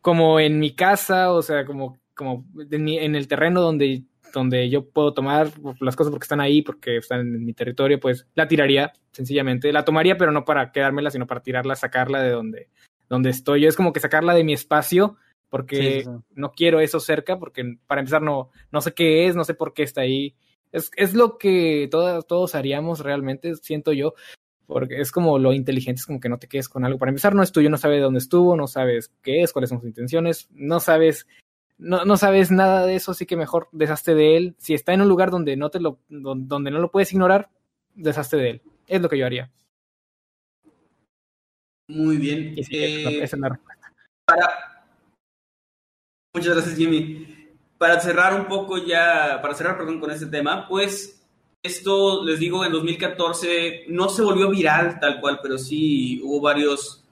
[0.01, 4.69] como en mi casa, o sea, como, como en, mi- en el terreno donde, donde
[4.71, 5.49] yo puedo tomar
[5.81, 9.73] las cosas porque están ahí, porque están en mi territorio, pues la tiraría, sencillamente.
[9.73, 12.69] La tomaría, pero no para quedármela, sino para tirarla, sacarla de donde,
[13.09, 13.63] donde estoy.
[13.63, 15.17] Yo es como que sacarla de mi espacio,
[15.49, 16.25] porque Sí, sí, sí.
[16.35, 19.73] no quiero eso cerca, porque para empezar no, no sé qué es, no sé por
[19.75, 20.35] qué está ahí.
[20.73, 24.15] Es, es lo que todas, todos haríamos realmente, siento yo,
[24.67, 26.99] porque es como lo inteligente, es como que no te quedes con algo.
[26.99, 29.79] Para empezar, no es tuyo, no sabes dónde estuvo, no sabes qué es, cuáles son
[29.81, 31.27] sus intenciones, no sabes,
[31.79, 34.55] no, no sabes nada de eso, así que mejor deshazte de él.
[34.59, 37.49] Si está en un lugar donde no te lo, don- donde no lo puedes ignorar,
[37.95, 38.63] deshazte de él.
[38.89, 39.51] Es lo que yo haría.
[41.89, 42.55] Muy bien.
[42.57, 43.93] Y sí, esa es la- Eh, esa es la respuesta.
[46.37, 47.26] Muchas gracias, Jimmy.
[47.78, 51.18] Para cerrar un poco ya, para cerrar, perdón, con este tema, pues
[51.62, 57.03] esto, les digo, en 2014 no se volvió viral tal cual, pero sí hubo varios,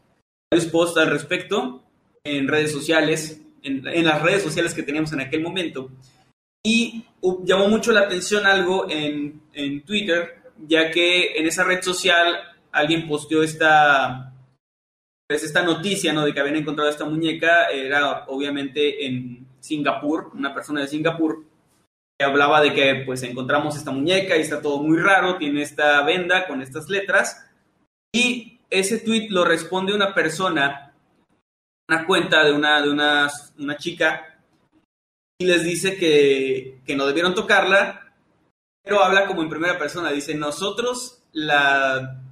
[0.53, 1.83] varios posts al respecto
[2.23, 5.89] en redes sociales, en, las redes sociales que teníamos en aquel momento.
[6.63, 7.07] Y
[7.45, 12.41] llamó mucho la atención algo en, en Twitter, ya que en esa red social
[12.73, 14.34] alguien posteó esta,
[15.35, 16.25] pues esta noticia, ¿no?
[16.25, 21.45] De que habían encontrado esta muñeca, era obviamente en Singapur, una persona de Singapur,
[22.17, 26.01] que hablaba de que pues encontramos esta muñeca y está todo muy raro, tiene esta
[26.05, 27.51] venda con estas letras,
[28.15, 30.95] y ese tweet lo responde una persona,
[31.89, 33.29] una cuenta de una, de una,
[33.59, 34.39] una chica,
[35.37, 38.15] y les dice que, que no debieron tocarla,
[38.85, 42.24] pero habla como en primera persona, dice, nosotros la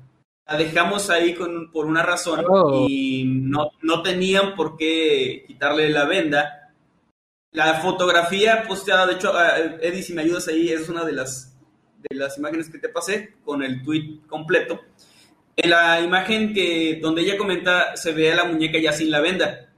[0.47, 2.87] la dejamos ahí con, por una razón Oh.
[2.89, 6.73] y no, no tenían por qué quitarle la venda.
[7.53, 11.55] La fotografía posteada, de hecho, ah, Eddie, si me ayudas ahí, es una de las,
[11.99, 14.81] de las imágenes que te pasé con el tweet completo.
[15.55, 19.21] En la imagen que, donde ella comenta, se ve a la muñeca ya sin la
[19.21, 19.69] venda.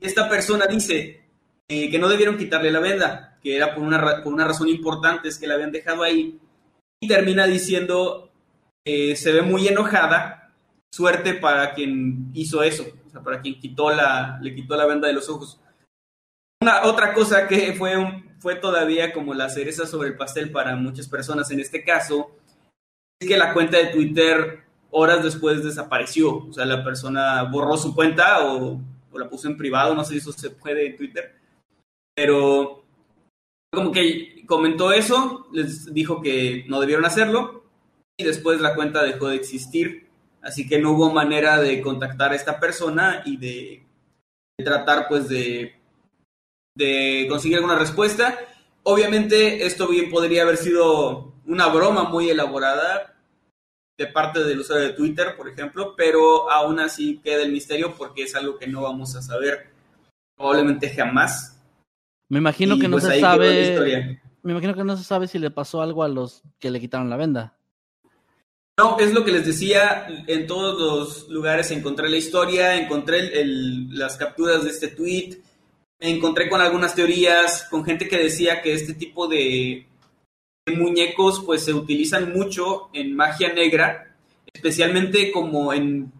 [0.00, 1.20] Esta persona dice
[1.68, 5.28] eh, que no debieron quitarle la venda, que era por una, por una razón importante,
[5.28, 6.38] es que la habían dejado ahí.
[6.98, 8.29] Y termina diciendo,
[8.84, 10.52] eh, se ve muy enojada,
[10.92, 12.86] suerte para quien hizo eso,
[13.24, 15.60] para quien quitó la, le quitó la venda de los ojos.
[16.84, 17.94] Otra cosa que fue,
[18.38, 22.30] fue todavía como la cereza sobre el pastel para muchas personas en este caso,
[23.20, 27.94] es que la cuenta de Twitter horas después desapareció, o sea, la persona borró su
[27.94, 28.80] cuenta o
[29.12, 31.36] la puso en privado, no sé si eso se puede en Twitter,
[32.14, 32.84] pero
[33.72, 37.59] como que comentó eso, les dijo que no debieron hacerlo
[38.20, 40.08] y después la cuenta dejó de existir,
[40.42, 43.86] así que no hubo manera de contactar a esta persona y de,
[44.58, 45.74] de tratar pues de,
[46.76, 48.38] de conseguir alguna respuesta.
[48.82, 53.16] Obviamente esto bien podría haber sido una broma muy elaborada
[53.98, 58.22] de parte del usuario de Twitter, por ejemplo, pero aún así queda el misterio porque
[58.22, 59.68] es algo que no vamos a saber
[60.36, 61.60] probablemente jamás.
[62.30, 64.20] Me imagino Y, que no pues, se sabe.
[64.42, 67.10] Me imagino que no se sabe si le pasó algo a los que le quitaron
[67.10, 67.58] la venda.
[68.78, 73.32] No, es lo que les decía, en todos los lugares encontré la historia, encontré el-
[73.34, 75.38] el- las capturas de este tweet,
[76.00, 79.86] me encontré con algunas teorías, con gente que decía que este tipo de,
[80.66, 84.16] de muñecos pues se utilizan mucho en magia negra,
[84.52, 86.10] especialmente como en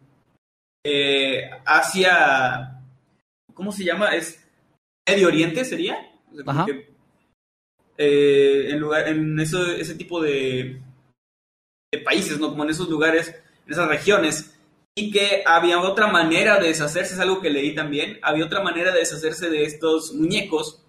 [0.85, 2.83] eh, Asia,
[3.55, 4.15] ¿cómo se llama?
[4.15, 4.39] ¿Es
[5.09, 6.11] Medio Oriente sería?
[6.31, 6.67] O sea, como Ajá.
[6.67, 6.91] que,
[7.97, 10.81] eh, en lugar, en eso, ese tipo de,
[11.93, 12.51] de países, ¿no?
[12.51, 13.29] Como en esos lugares,
[13.67, 14.57] en esas regiones,
[14.95, 18.93] y que había otra manera de deshacerse, es algo que leí también, había otra manera
[18.93, 20.85] de deshacerse de estos muñecos,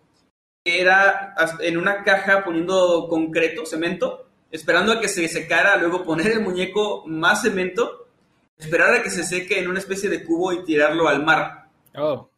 [0.63, 6.27] que era en una caja poniendo concreto, cemento, esperando a que se secara, luego poner
[6.27, 8.07] el muñeco más cemento,
[8.57, 11.69] esperar a que se seque en una especie de cubo y tirarlo al mar.
[11.95, 12.29] Oh.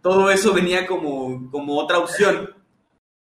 [0.00, 2.54] Todo eso venía como, como otra opción.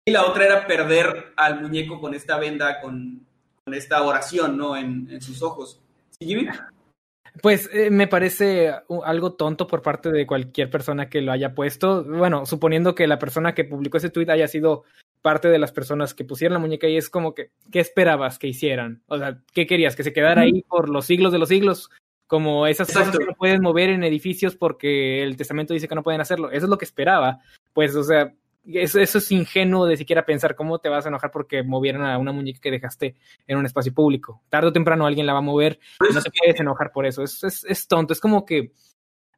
[0.06, 3.28] Y la otra era perder al muñeco con esta venda, con
[3.72, 4.76] esta oración, ¿no?
[4.76, 5.82] En, en sus ojos.
[6.20, 6.48] ¿Sí, Jimmy?
[7.42, 11.56] Pues eh, me parece u- algo tonto por parte de cualquier persona que lo haya
[11.56, 12.04] puesto.
[12.04, 14.84] Bueno, suponiendo que la persona que publicó ese tweet haya sido
[15.22, 18.48] parte de las personas que pusieron la muñeca y es como que, ¿qué esperabas que
[18.48, 19.02] hicieran?
[19.08, 19.96] O sea, ¿qué querías?
[19.96, 21.90] ¿Que se quedara ahí por los siglos de los siglos?
[22.28, 23.12] Como esas Exacto.
[23.12, 26.52] cosas que no pueden mover en edificios porque el testamento dice que no pueden hacerlo.
[26.52, 27.40] Eso es lo que esperaba.
[27.74, 28.34] Pues, o sea,
[28.66, 32.18] eso, eso es ingenuo de siquiera pensar cómo te vas a enojar porque movieron a
[32.18, 33.16] una muñeca que dejaste
[33.48, 34.42] en un espacio público.
[34.50, 37.24] Tarde o temprano alguien la va a mover y no te puedes enojar por eso.
[37.24, 38.14] Es, es, es tonto.
[38.14, 38.72] Es como que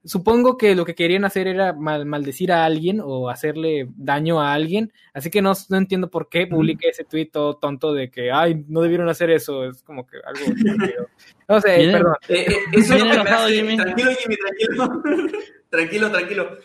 [0.03, 4.53] supongo que lo que querían hacer era mal- maldecir a alguien o hacerle daño a
[4.53, 4.93] alguien.
[5.15, 8.63] Así que no, no entiendo por qué publiqué ese tuit todo tonto de que, ay,
[8.67, 9.65] no debieron hacer eso.
[9.65, 10.45] Es como que algo.
[11.49, 12.13] no sé, perdón.
[12.29, 13.77] Eh, eh, eso es lo que me hace- Jimmy.
[13.77, 15.03] Tranquilo, Jimmy, tranquilo.
[15.69, 16.57] tranquilo, tranquilo.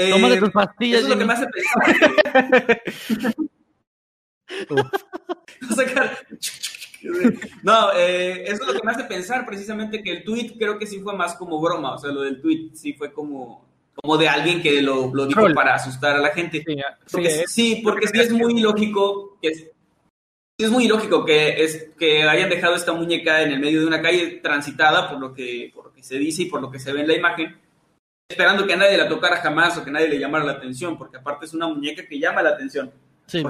[0.00, 2.82] Eh, Tómate tus pastillas, Eso es lo que me hace pensar.
[7.62, 10.86] No, eh, eso es lo que me hace pensar precisamente que el tweet creo que
[10.86, 14.28] sí fue más como broma, o sea, lo del tweet sí fue como, como de
[14.28, 15.54] alguien que lo, lo dijo Troll.
[15.54, 16.58] para asustar a la gente.
[16.66, 16.82] Sí, sí,
[17.12, 21.62] Porque, es- sí, porque sí es muy lógico que es, sí es muy lógico que
[21.62, 25.32] es que hayan dejado esta muñeca en el medio de una calle transitada por lo
[25.32, 27.56] que por lo que se dice y por lo que se ve en la imagen,
[28.28, 31.46] esperando que nadie la tocara jamás o que nadie le llamara la atención, porque aparte
[31.46, 32.90] es una muñeca que llama la atención
[33.26, 33.42] Sí.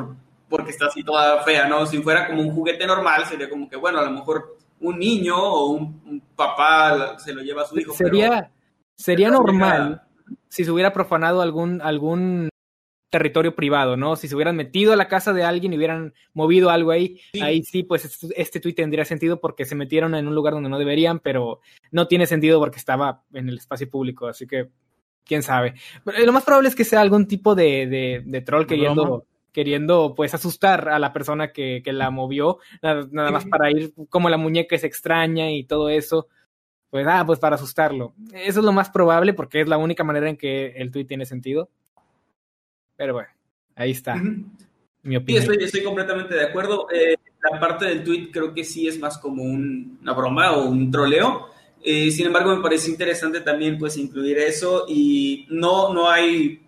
[0.49, 1.85] porque está así toda fea, ¿no?
[1.85, 5.37] Si fuera como un juguete normal, sería como que, bueno, a lo mejor un niño
[5.37, 7.93] o un, un papá se lo lleva a su hijo.
[7.99, 8.51] pero- sería
[8.97, 10.03] sería pero normal
[10.49, 12.49] si se hubiera profanado algún algún
[13.11, 14.17] territorio privado, ¿no?
[14.17, 17.41] Si se hubieran metido a la casa de alguien y hubieran movido algo ahí, Sí.
[17.41, 20.69] ahí sí, pues este, este tuit tendría sentido porque se metieron en un lugar donde
[20.69, 24.69] no deberían, pero no tiene sentido porque estaba en el espacio público, así que
[25.25, 25.75] quién sabe.
[26.05, 29.03] Pero, eh, Lo más probable es que sea algún tipo de, de, de troll queriendo,
[29.05, 29.23] Broma.
[29.53, 33.93] queriendo pues asustar a la persona que, que la movió, nada, nada más para ir
[34.11, 36.29] como la muñeca es extraña y todo eso.
[36.91, 38.15] Pues, ah, pues para asustarlo.
[38.33, 41.27] Eso es lo más probable porque es la única manera en que el tweet tiene
[41.27, 41.69] sentido.
[42.99, 43.29] Pero bueno,
[43.77, 44.45] ahí está mi
[45.11, 45.43] Sí, opinión.
[45.43, 46.89] estoy, estoy completamente de acuerdo.
[46.93, 47.17] Eh,
[47.51, 50.91] la parte del tweet creo que sí es más como un- una broma o un
[50.91, 51.47] troleo.
[51.83, 56.61] Eh, sin embargo, me parece interesante también pues incluir eso y no, no, hay,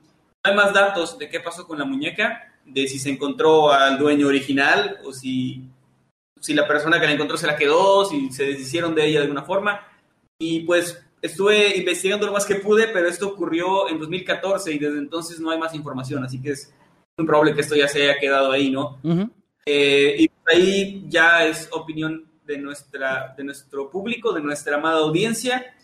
[0.45, 3.99] no hay más datos de qué pasó con la muñeca, de si se encontró al
[3.99, 5.65] dueño original o si,
[6.41, 9.25] si la persona que la encontró se la quedó, si se deshicieron de ella de
[9.25, 9.85] alguna forma.
[10.39, 14.99] Y pues estuve investigando lo más que pude, pero esto ocurrió en 2014 y desde
[14.99, 16.73] entonces no hay más información, así que es
[17.17, 18.99] muy probable que esto ya se haya quedado ahí, ¿no?
[19.03, 19.31] Ujú.
[19.67, 24.99] Eh, y por ahí ya es opinión de, nuestra, de nuestro público, de nuestra amada
[24.99, 25.75] audiencia.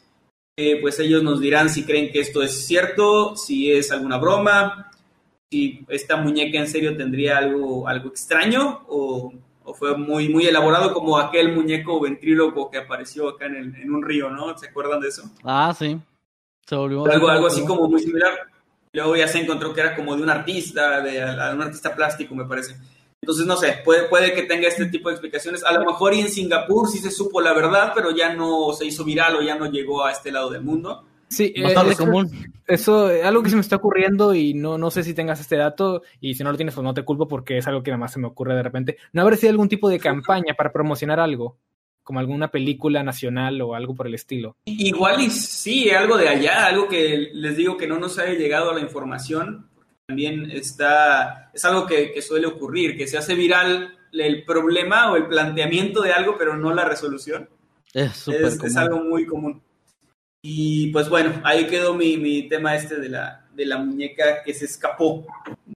[0.56, 4.90] Eh, pues ellos nos dirán si creen que esto es cierto, si es alguna broma,
[5.50, 9.32] si esta muñeca en serio tendría algo, algo extraño o,
[9.68, 13.92] o fue muy, muy elaborado como aquel muñeco ventríloco que apareció acá en, el- en
[13.92, 14.56] un río, ¿no?
[14.56, 15.24] ¿Se acuerdan de eso?
[15.44, 15.98] Ah, sí.
[16.66, 17.04] Se volvió.
[17.06, 18.32] Algo, algo así como muy similar.
[18.92, 22.34] Luego ya se encontró que era como de un artista, de, de un artista plástico,
[22.34, 22.76] me parece.
[23.20, 25.64] Entonces, no sé, puede, puede que tenga este tipo de explicaciones.
[25.64, 28.86] A lo mejor y en Singapur sí se supo la verdad, pero ya no se
[28.86, 31.04] hizo viral o ya no llegó a este lado del mundo.
[31.28, 32.30] Sí, eh, Bastante eso- común.
[32.66, 35.56] Eso, eh, algo que se me está ocurriendo y no, no sé si tengas este
[35.56, 38.00] dato y si no lo tienes, pues no te culpo porque es algo que nada
[38.00, 38.96] más se me ocurre de repente.
[39.12, 41.58] ¿No habrá sido algún tipo de campaña para promocionar algo?
[42.02, 44.56] Como alguna película nacional o algo por el estilo.
[44.64, 48.70] Igual y sí, algo de allá, algo que les digo que no nos haya llegado
[48.70, 49.68] a la información.
[50.06, 55.16] También está, es algo que, que suele ocurrir, que se hace viral el problema o
[55.16, 57.48] el planteamiento de algo, pero no la resolución.
[57.92, 59.62] Es es, es algo muy común.
[60.48, 64.54] Y pues bueno, ahí quedó mi, mi tema este de la, de la muñeca que
[64.54, 65.26] se escapó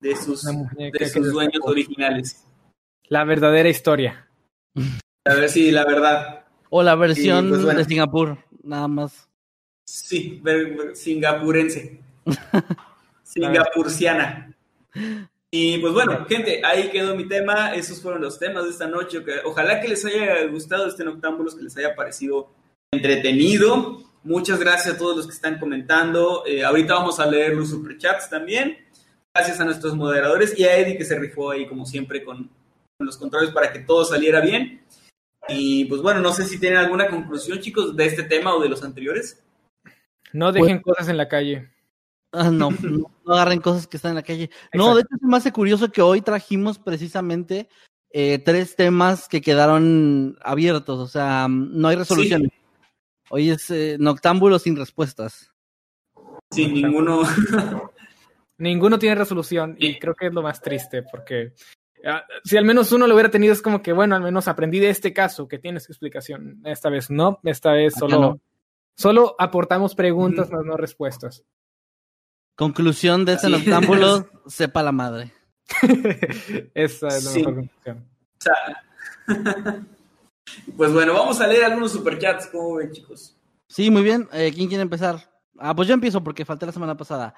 [0.01, 1.73] de sus, de sus dueños escapó.
[1.73, 2.47] originales.
[3.09, 4.29] La verdadera historia.
[5.25, 6.45] A ver si la verdad.
[6.69, 7.81] O la versión pues, bueno.
[7.81, 9.29] de Singapur, nada más.
[9.85, 10.41] Sí,
[10.95, 11.99] singapurense.
[13.25, 14.55] Singapurciana.
[15.51, 17.75] Y pues bueno, gente, ahí quedó mi tema.
[17.75, 19.19] Esos fueron los temas de esta noche.
[19.45, 22.53] Ojalá que les haya gustado este Noctámbulos, que les haya parecido
[22.93, 24.09] entretenido.
[24.23, 26.45] Muchas gracias a todos los que están comentando.
[26.47, 28.79] Eh, ahorita vamos a leer los superchats también.
[29.35, 32.51] Gracias a nuestros moderadores y a Eddie que se rifó ahí como siempre con,
[32.99, 34.83] con los controles para que todo saliera bien.
[35.49, 38.69] Y pues bueno, no sé si tienen alguna conclusión, chicos, de este tema o de
[38.69, 39.43] los anteriores.
[40.33, 41.71] No dejen cosas en la calle.
[42.33, 44.51] Ah, no, no, no agarren cosas que están en la calle.
[44.75, 47.69] No, de hecho se me hace curioso que hoy trajimos precisamente
[48.13, 52.51] eh, tres temas que quedaron abiertos, o sea, no hay resolución.
[53.31, 55.53] Hoy es eh, noctámbulo sin respuestas.
[56.51, 57.23] Sin ninguno.
[58.59, 61.55] Ninguno tiene resolución y creo que es lo más triste porque
[62.05, 64.81] ah, si al menos uno lo hubiera tenido es como que, bueno, al menos aprendí
[64.81, 66.61] de este caso que tiene su explicación.
[66.65, 68.41] Esta vez no, esta vez solo, no.
[68.97, 71.45] solo aportamos preguntas, más no respuestas.
[72.57, 75.33] Conclusión de Así noctámbulo, sepa la madre.
[76.75, 77.39] Esa es la Sí.
[77.39, 78.09] mejor conclusión.
[78.37, 79.87] O sea,
[80.77, 82.47] pues bueno, vamos a leer algunos superchats.
[82.47, 83.37] ¿Cómo ven, chicos?
[83.69, 84.29] Sí, muy bien.
[84.33, 85.31] Eh, ¿Quién quiere empezar?
[85.59, 87.35] Ah, pues yo empiezo porque falté la semana pasada.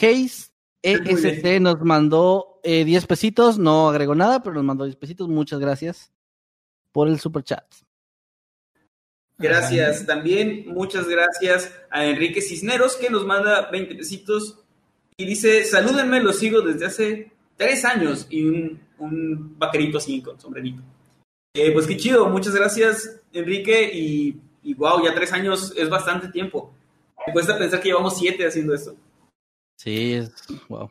[0.00, 0.52] Hayes
[0.82, 1.62] ESC bien.
[1.62, 5.28] nos mandó eh, 10 pesitos, no agregó nada, pero nos mandó 10 pesitos.
[5.28, 6.12] Muchas gracias
[6.92, 7.64] por el super chat.
[9.38, 10.06] Gracias.
[10.06, 14.58] También muchas gracias a Enrique Cisneros que nos manda 20 pesitos
[15.16, 20.40] y dice, salúdenme, los sigo desde hace tres años y un, un vaquerito así con
[20.40, 20.82] sombrerito.
[21.54, 26.28] Eh, pues qué chido, muchas gracias Enrique y, y wow, ya tres años es bastante
[26.28, 26.72] tiempo.
[27.26, 28.96] Me cuesta pensar que llevamos siete haciendo esto.
[29.76, 30.32] Sí, es
[30.68, 30.90] wow.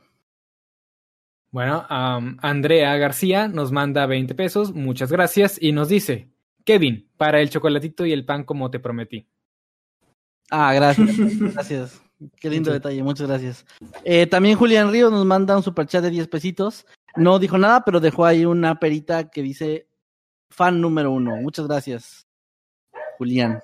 [1.52, 6.30] Bueno, Andrea García nos manda 20 pesos, muchas gracias, y nos dice,
[6.64, 9.28] Kevin, para el chocolatito y el pan como te prometí.
[10.50, 11.08] Ah, gracias.
[11.54, 12.02] Gracias.
[12.40, 13.66] Qué lindo detalle, muchas gracias.
[14.04, 16.86] Eh, también Julián Ríos nos manda un superchat de 10 pesitos.
[17.16, 19.88] No dijo nada, pero dejó ahí una perita que dice
[20.52, 21.36] fan número uno.
[21.38, 22.28] Muchas gracias,
[23.18, 23.62] Julián.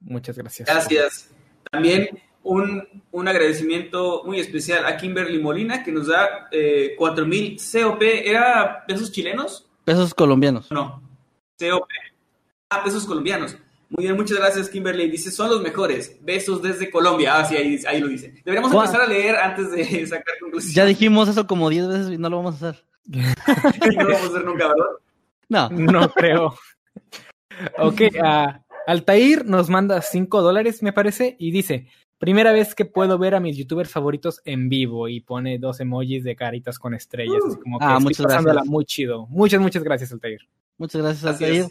[0.00, 0.68] Muchas gracias.
[0.68, 1.30] Gracias.
[1.70, 2.08] También
[2.42, 8.02] un, un agradecimiento muy especial a Kimberly Molina que nos da eh, 4000 COP.
[8.02, 9.68] ¿Era pesos chilenos?
[9.84, 10.70] Pesos colombianos.
[10.70, 11.02] No.
[11.58, 11.88] COP.
[12.70, 13.56] Ah, pesos colombianos.
[13.90, 15.10] Muy bien, muchas gracias, Kimberly.
[15.10, 16.16] Dice, son los mejores.
[16.22, 17.36] Besos desde Colombia.
[17.36, 18.32] Ah, sí, ahí, ahí lo dice.
[18.42, 18.86] Deberíamos ¿Cuál?
[18.86, 20.74] empezar a leer antes de sacar conclusiones.
[20.74, 22.84] Ya dijimos eso como 10 veces y no lo vamos a hacer.
[23.06, 24.86] no lo vamos a hacer nunca, ¿verdad?
[25.52, 25.68] No.
[25.70, 26.54] No creo.
[27.78, 28.00] ok,
[28.86, 31.86] Altair nos manda 5 dólares, me parece, y dice,
[32.18, 36.24] primera vez que puedo ver a mis youtubers favoritos en vivo, y pone dos emojis
[36.24, 38.70] de caritas con estrellas, así como que Ah, estoy muchas pasándola gracias.
[38.70, 39.26] muy chido.
[39.28, 40.40] Muchas, muchas gracias, Altair.
[40.78, 41.66] Muchas gracias, Altair.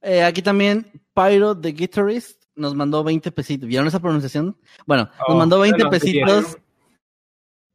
[0.00, 3.68] Eh, aquí también Pyro the Guitarist nos mandó 20 pesitos.
[3.68, 4.56] ¿Vieron esa pronunciación?
[4.86, 6.56] Bueno, nos Oh, mandó 20 bueno, pesitos.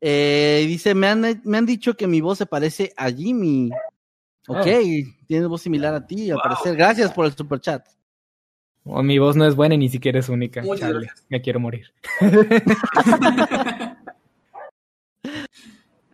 [0.02, 3.70] Eh, dice, me han, me han dicho que mi voz se parece a Jimmy.
[4.48, 4.66] Ok,
[5.28, 6.44] tienes voz similar a ti, al Wow.
[6.44, 6.76] parecer.
[6.76, 7.86] Gracias por el super chat.
[8.86, 10.62] Oh, mi voz no es buena y ni siquiera es única.
[10.62, 11.26] Muchas Chale, gracias.
[11.30, 11.94] me quiero morir.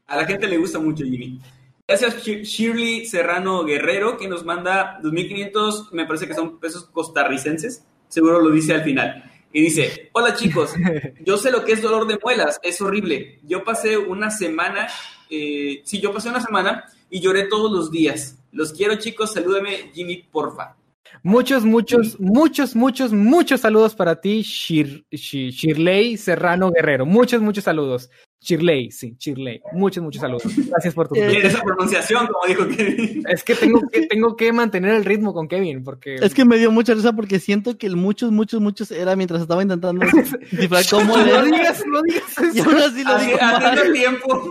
[0.07, 1.39] A la gente le gusta mucho Jimmy.
[1.87, 7.83] Gracias Shir- Shirley Serrano Guerrero que nos manda 2.500, me parece que son pesos costarricenses,
[8.07, 9.23] seguro lo dice al final.
[9.51, 10.73] Y dice, hola chicos,
[11.25, 13.39] yo sé lo que es dolor de muelas, es horrible.
[13.43, 14.87] Yo pasé una semana,
[15.31, 18.37] eh, sí, yo pasé una semana y lloré todos los días.
[18.51, 20.75] Los quiero chicos, salúdame Jimmy, porfa.
[21.23, 27.05] Muchos, muchos, muchos, muchos, muchos saludos para ti, Shir, Shi- Shirley Serrano Guerrero.
[27.05, 28.09] Muchos, muchos saludos.
[28.41, 29.61] Shirley, sí, Shirley.
[29.73, 30.43] Muchos, muchos saludos.
[30.67, 33.23] Gracias por tu Eh, esa pronunciación, como dijo Kevin.
[33.27, 36.57] Es que tengo que tengo que mantener el ritmo con Kevin porque Es que me
[36.57, 40.05] dio mucha risa porque siento que el muchos, muchos, muchos era mientras estaba intentando
[40.89, 43.91] cómo no digas, no digas Y aún así lo digo mal.
[43.93, 44.49] tiempo.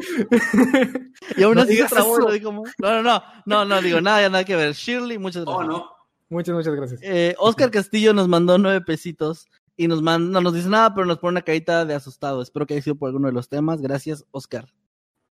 [1.37, 2.71] Y aún No así se trabó lo digo mal.
[2.79, 3.23] No, no, no.
[3.47, 4.75] No, no, digo nada, ya nada que ver.
[4.75, 5.65] Shirley, muchas gracias.
[5.67, 5.91] Oh, no.
[6.31, 7.01] Muchas, muchas gracias.
[7.03, 9.47] Eh, Oscar Castillo nos mandó nueve pesitos
[9.79, 12.43] y nos manda, no nos dice nada, pero nos pone una carita de asustado.
[12.43, 13.81] Espero que haya sido por alguno de los temas.
[13.81, 14.67] Gracias, Oscar.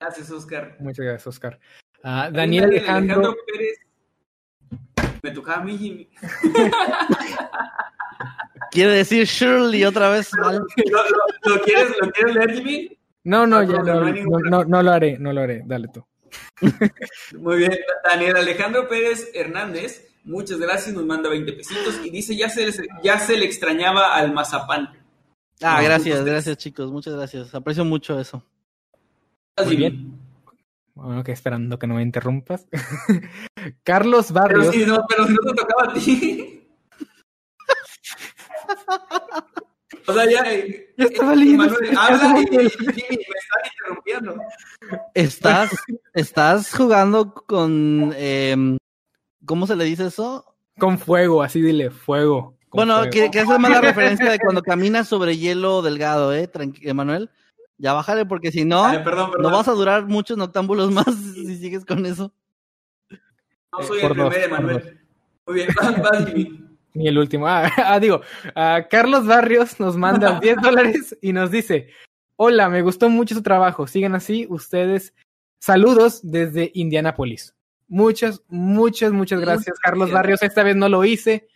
[0.01, 0.77] Gracias, Oscar.
[0.81, 1.61] Muchas gracias, Oscar.
[2.03, 3.79] Ah, Daniel Alejandro, Pérez.
[5.23, 6.09] Me tocaba a mí, Jimmy.
[8.71, 10.31] Quiere decir Shirley otra vez.
[10.35, 10.61] ¿Lo, lo-
[11.45, 12.99] lo quieres, ¿Lo quieres leer, Jimmy?
[13.25, 15.63] No, no, No, ya no, no, no lo haré, no lo haré.
[15.67, 16.05] Dale tú.
[17.39, 17.77] Muy bien.
[18.05, 22.83] Daniel Alejandro Pérez Hernández, muchas gracias, nos manda 20 pesitos y dice, ya se, les-
[23.03, 24.91] ya se le extrañaba al mazapán.
[25.63, 27.55] Ah, No, gracias, gracias chicos, muchas gracias.
[27.55, 28.45] Aprecio mucho eso.
[29.65, 30.15] Muy Jimmy.
[30.95, 32.67] Bueno, que esperando que no me interrumpas.
[33.85, 34.75] Carlos Pero Barrios.
[34.75, 36.67] sí, no, pero si no te tocaba a ti.
[40.07, 40.41] o sea, ya.
[40.53, 44.37] eh, Ya estaba eh, leyendo Manuel, su- habla y, y- y me están interrumpiendo.
[45.15, 45.71] Estás,
[46.15, 48.77] estás jugando con, em,
[49.45, 50.45] ¿cómo se le dice eso?
[50.79, 52.57] Con fuego, así dile, fuego.
[52.71, 53.11] Bueno, fuego.
[53.11, 56.51] que, que hace más la referencia de cuando caminas sobre hielo delgado, ¿eh?
[56.51, 57.31] Tranqui- Emanuel.
[57.79, 59.51] Ya bájale porque si no, Ay, perdón, perdón.
[59.51, 62.33] no vas a durar muchos noctámbulos más si sigues con eso.
[63.73, 65.01] No Eh, soy por el dos, primer por Emanuel.
[65.47, 65.69] Muy bien,
[66.03, 66.27] vas.
[66.93, 67.47] Ni el último.
[67.49, 68.21] Ah, ah, digo,
[68.55, 71.89] ah, Carlos Barrios nos manda 10 dólares y nos dice,
[72.37, 75.15] hola, me gustó mucho su trabajo, sigan así ustedes.
[75.59, 77.55] Saludos desde Indianápolis.
[77.91, 80.15] Muchas, muchas, muchas gracias, Muchas Carlos gracias.
[80.15, 80.43] Barrios.
[80.43, 81.49] Esta vez no lo hice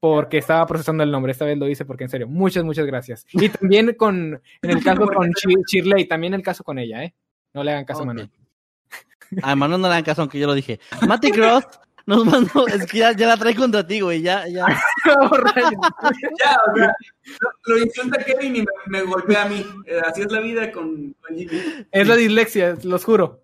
[0.00, 3.26] porque estaba procesando el nombre, esta vez lo hice porque en serio, muchas, muchas gracias.
[3.32, 5.30] Y también con, en el caso con
[5.68, 7.14] Shirley, también el caso con ella, ¿eh?
[7.52, 8.06] No le hagan caso, Ok.
[8.06, 8.30] Manuel.
[9.42, 10.78] A Emanuel no le dan caso, aunque yo lo dije.
[11.06, 11.64] Matty Cross
[12.06, 14.64] nos mandó, es que ya, ya la trae contra ti, güey, ya, ya.
[15.04, 16.92] Ya, o sea,
[17.40, 19.64] lo, lo insulta Kevin y me, me golpea a mí.
[19.86, 21.60] Eh, Así es la vida con, con Jimmy.
[21.90, 23.42] es la dislexia, los juro.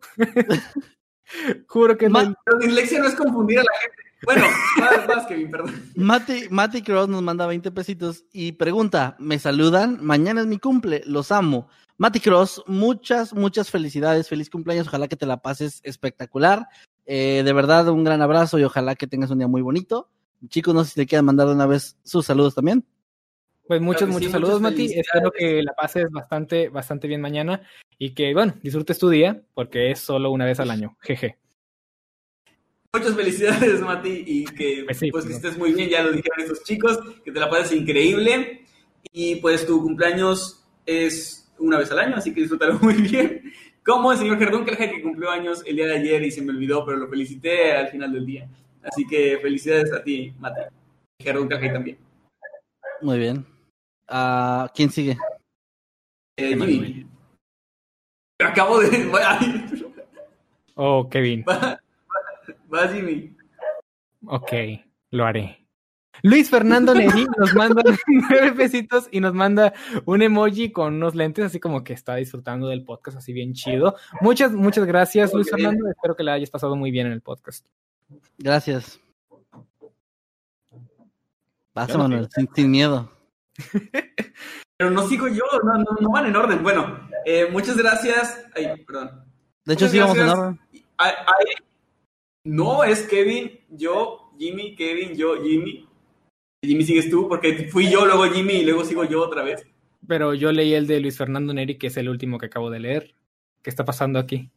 [1.67, 3.97] Juro que Ma- Pero dislexia no es confundir a la gente.
[4.25, 4.45] Bueno,
[4.79, 5.83] vas, vas, Kevin, perdón.
[5.97, 9.99] Matty, Matty Cross nos manda 20 pesitos y pregunta, ¿me saludan?
[10.01, 11.69] Mañana es mi cumple, los amo.
[11.99, 16.69] Matty Cross, muchas, muchas felicidades, feliz cumpleaños, ojalá que te la pases espectacular.
[17.05, 20.09] Eh, de verdad, un gran abrazo y ojalá que tengas un día muy bonito.
[20.49, 22.85] Chicos, no sé si te quieran mandar de una vez sus saludos también.
[23.73, 24.93] Pues muchos, Claro muchos sí, saludos, Mati.
[24.93, 27.63] Espero que la pases bastante, bastante bien mañana
[27.97, 30.99] y que, bueno, disfrutes tu día porque es solo una vez al año.
[31.01, 31.39] Jeje.
[32.93, 36.13] Muchas felicidades, Mati, y que Pues sí, pues, que pues, estés muy bien, ya lo
[36.13, 38.67] dijeron estos chicos, que te la pases increíble.
[39.11, 43.55] Y pues tu cumpleaños es una vez al año, así que disfrútalo muy bien.
[43.83, 46.51] Como el señor Gerdón Calja, que cumplió años el día de ayer y se me
[46.51, 48.47] olvidó, pero lo felicité al final del día.
[48.83, 50.61] Así que felicidades a ti, Mati.
[51.19, 51.97] Y Gerdón Calja también.
[53.01, 53.52] Muy bien.
[54.15, 55.17] Ah, ¿Quién sigue?
[56.37, 56.49] Eh.
[56.49, 57.07] Jimmy.
[58.39, 59.11] Acabo de.
[60.75, 61.45] Oh, Kevin.
[61.47, 61.79] va,
[62.73, 63.37] va, Jimmy.
[64.27, 64.53] Ok,
[65.11, 65.67] lo haré.
[66.23, 69.75] Luis Fernando Neri nos manda nueve pesitos y nos manda
[70.07, 73.97] un emoji con unos lentes, así como que está disfrutando del podcast, así bien chido.
[74.23, 75.51] Muchas, muchas gracias, Luis.
[75.51, 75.87] Fernando.
[75.91, 77.67] Espero que la hayas pasado muy bien en el podcast.
[78.39, 78.99] Gracias.
[81.75, 83.22] Vas, Manuel, sin, sin miedo.
[84.79, 86.63] Pero no sigo yo, no, no, no van en orden.
[86.63, 88.45] Bueno, eh, muchas gracias.
[88.55, 89.25] Ay, perdón.
[89.65, 90.39] De hecho, Muchas sí vamos en gracias.
[90.47, 90.61] orden.
[90.99, 91.55] Ay, ay,
[92.45, 95.89] no, es Kevin, yo, Jimmy, Kevin, yo, Jimmy.
[96.65, 99.65] Jimmy sigues tú, porque fui yo, luego Jimmy y luego sigo yo otra vez.
[100.07, 102.81] Pero yo leí el de Luis Fernando Neri, que es el último que acabo de
[102.81, 103.15] leer.
[103.63, 104.51] ¿Qué está pasando aquí?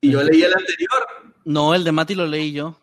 [0.00, 1.06] Y yo leí el anterior.
[1.44, 2.78] No, el de Mati lo leí yo.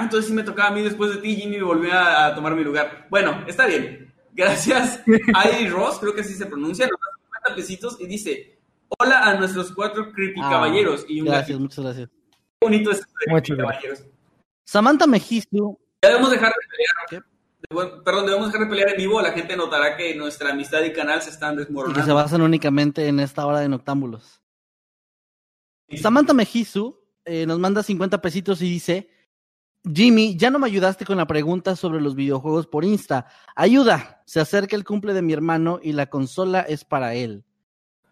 [0.00, 2.54] Ah, entonces sí me tocaba a mí después de ti, Jimmy volvió a, a tomar
[2.54, 3.06] mi lugar.
[3.10, 4.12] Bueno, está bien.
[4.32, 5.02] Gracias.
[5.34, 8.58] Ay Ross, creo que así se pronuncia, nos da 50 pesitos y dice:
[8.98, 11.04] Hola a nuestros cuatro creepy Ah, caballeros.
[11.08, 11.60] Y un Gracias, gatito.
[11.60, 12.08] muchas gracias.
[12.08, 14.04] Qué bonito es creepy caballeros.
[14.64, 17.24] Samantha Mejistu, Ya debemos dejar de pelear.
[18.04, 19.20] Perdón, debemos dejar de pelear en vivo.
[19.20, 22.14] La gente notará que nuestra amistad y canal se están y que se desmoronando.
[22.14, 24.40] basan únicamente en esta hora de noctámbulos.
[26.00, 29.10] Samantha Mejisu eh, nos manda 50 pesitos y dice,
[29.94, 33.26] Jimmy, ya no me ayudaste con la pregunta sobre los videojuegos por Insta.
[33.56, 37.44] Ayuda, se acerca el cumple de mi hermano y la consola es para él.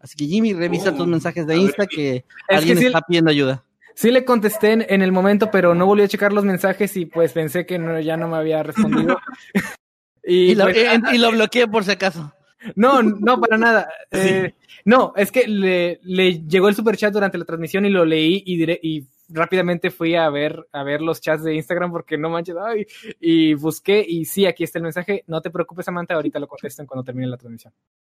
[0.01, 3.31] Así que Jimmy, revisa Oh, tus mensajes de ver, Insta que alguien sí- está pidiendo
[3.31, 3.65] ayuda.
[3.95, 7.05] Sí le contesté en, en el momento, pero no volví a checar los mensajes y
[7.07, 9.19] pues pensé que no, ya no me había respondido.
[10.25, 12.33] y, Y, lo, pues, eh, y lo bloqueé por si acaso.
[12.77, 13.89] no, no, para nada.
[14.13, 14.55] Eh,
[14.85, 18.57] no, es que le, le llegó el superchat durante la transmisión y lo leí y,
[18.57, 22.57] dire- y rápidamente fui a ver, a ver los chats de Instagram porque no manches,
[22.61, 22.87] ay,
[23.21, 25.25] y busqué y sí, aquí está el mensaje.
[25.27, 27.73] No te preocupes, Samantha, ahorita lo contesto cuando termine la transmisión.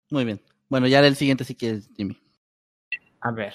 [0.09, 0.41] Muy bien.
[0.69, 2.17] Bueno, ya el siguiente si quieres, Jimmy.
[3.21, 3.53] A ver.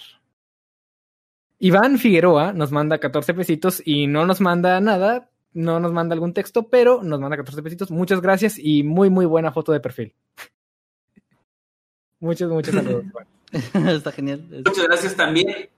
[1.59, 6.33] Iván Figueroa nos manda 14 pesitos y no nos manda nada, no nos manda algún
[6.33, 7.91] texto, pero nos manda 14 pesitos.
[7.91, 10.15] Muchas gracias y muy, muy buena foto de perfil.
[12.21, 13.05] Muchos, muchos saludos.
[13.05, 13.89] Iván.
[13.89, 14.45] está genial.
[14.51, 15.69] Muchas gracias también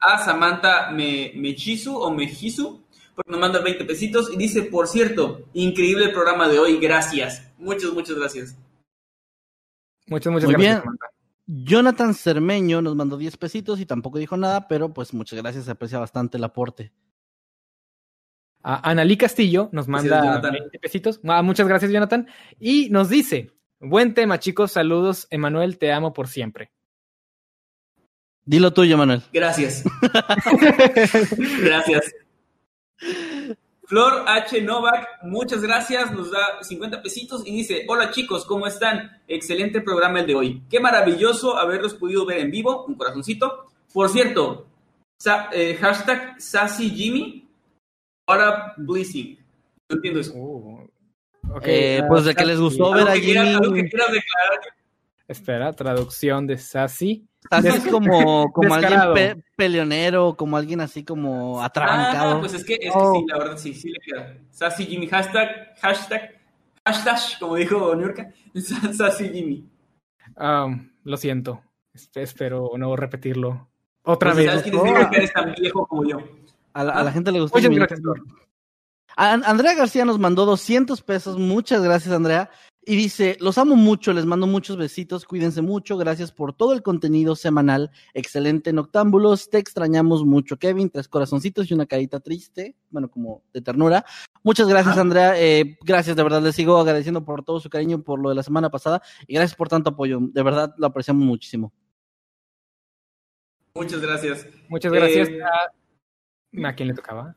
[0.00, 2.82] a Samantha Me- Mechizu o Mejizu,
[3.14, 7.50] porque nos manda 20 pesitos y dice, por cierto, increíble el programa de hoy, gracias.
[7.58, 8.56] Muchas, muchas gracias.
[10.06, 10.82] Muchas, muchas Muy gracias.
[10.84, 10.96] bien.
[11.64, 15.70] Jonathan Cermeño nos mandó 10 pesitos y tampoco dijo nada, pero pues muchas gracias, se
[15.72, 16.92] aprecia bastante el aporte.
[18.62, 20.52] A Analí Castillo nos manda Jonathan.
[20.52, 21.20] 20 pesitos.
[21.24, 22.28] Ah, muchas gracias, Jonathan.
[22.58, 26.70] Y nos dice, buen tema, chicos, saludos, Emanuel, te amo por siempre.
[28.50, 29.22] Dilo tuyo, Manuel.
[29.32, 29.84] Gracias.
[31.62, 32.12] gracias.
[33.84, 34.60] Flor H.
[34.62, 39.22] Novak, muchas gracias, nos da 50 pesitos y dice, hola chicos, ¿cómo están?
[39.28, 40.62] Excelente programa el de hoy.
[40.68, 43.66] Qué maravilloso haberlos podido ver en vivo, un corazoncito.
[43.92, 44.66] Por cierto,
[45.52, 47.48] eh, hashtag Sassy Jimmy,
[48.26, 49.38] ahora Blissing.
[49.88, 50.32] No entiendo eso.
[50.34, 50.88] Uh,
[51.62, 53.56] eh, pues de que les gustó ver a Jimmy.
[55.28, 57.29] Espera, traducción de Sassy.
[57.48, 62.36] Sassy es como, como alguien peleonero, como alguien así como atrabancado.
[62.36, 63.24] Ah, pues es que, es que sí, oh.
[63.26, 64.36] la verdad sí, sí le queda.
[64.50, 66.40] Sassy Jimmy, hashtag, hashtag,
[66.84, 68.32] hashtag, como dijo Niurka,
[68.92, 69.68] Sassy Jimmy.
[70.36, 71.62] Um, lo siento,
[72.14, 73.68] espero no repetirlo
[74.02, 74.46] otra pues, vez.
[74.46, 76.18] ¿Sabes quién es que eres tan viejo como yo?
[76.72, 77.58] A la, a la gente le gustó.
[77.58, 78.00] Muchas gracias,
[79.16, 81.38] Andrea García nos mandó 200 pesos.
[81.38, 82.50] Muchas gracias, Andrea.
[82.82, 86.82] Y dice, los amo mucho, les mando muchos besitos, cuídense mucho, gracias por todo el
[86.82, 93.10] contenido semanal, excelente Noctámbulos, te extrañamos mucho, Kevin, tres corazoncitos y una carita triste, bueno,
[93.10, 94.06] como de ternura.
[94.42, 98.18] Muchas gracias, Andrea, eh, gracias, de verdad, les sigo agradeciendo por todo su cariño por
[98.18, 101.72] lo de la semana pasada y gracias por tanto apoyo, de verdad lo apreciamos muchísimo.
[103.74, 104.46] Muchas gracias.
[104.68, 105.28] Muchas gracias.
[105.28, 105.40] Eh,
[106.64, 106.74] a...
[106.74, 107.36] quién le tocaba?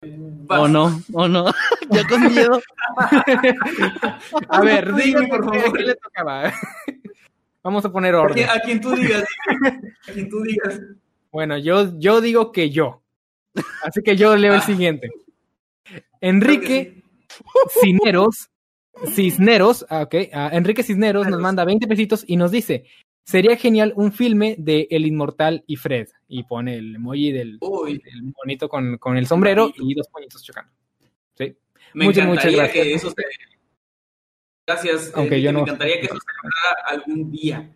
[0.00, 1.46] O no, o no,
[1.90, 2.60] ya con miedo.
[4.48, 5.76] a ver, dime por favor.
[5.76, 6.52] ¿Qué le tocaba?
[7.64, 8.48] Vamos a poner orden.
[8.48, 9.24] A quien tú digas,
[10.08, 10.80] a quien tú digas.
[11.32, 13.02] Bueno, yo, yo digo que yo.
[13.82, 15.10] Así que yo leo el siguiente.
[16.20, 17.02] Enrique
[17.80, 18.50] Cisneros,
[19.14, 22.84] Cisneros, ah, ok, ah, Enrique Cisneros nos manda 20 pesitos y nos dice,
[23.28, 26.08] Sería genial un filme de El Inmortal y Fred.
[26.28, 30.72] Y pone el emoji del, bonito con, con, el sombrero y dos puñitos chocando.
[31.36, 31.54] Sí.
[31.92, 32.72] Me muchas, muchas gracias.
[32.72, 33.22] Que eso se...
[34.66, 35.12] Gracias.
[35.14, 35.58] Aunque eh, yo no...
[35.58, 37.70] Me encantaría que eso se lograra algún día.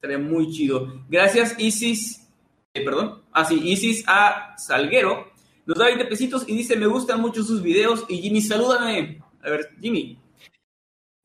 [0.00, 1.04] Sería muy chido.
[1.08, 2.28] Gracias, Isis.
[2.74, 3.22] Eh, perdón.
[3.30, 4.56] Ah, sí, Isis A.
[4.58, 5.30] Salguero.
[5.66, 8.06] Nos da 20 pesitos y dice: Me gustan mucho sus videos.
[8.08, 9.22] Y Jimmy, salúdame.
[9.40, 10.18] A ver, Jimmy.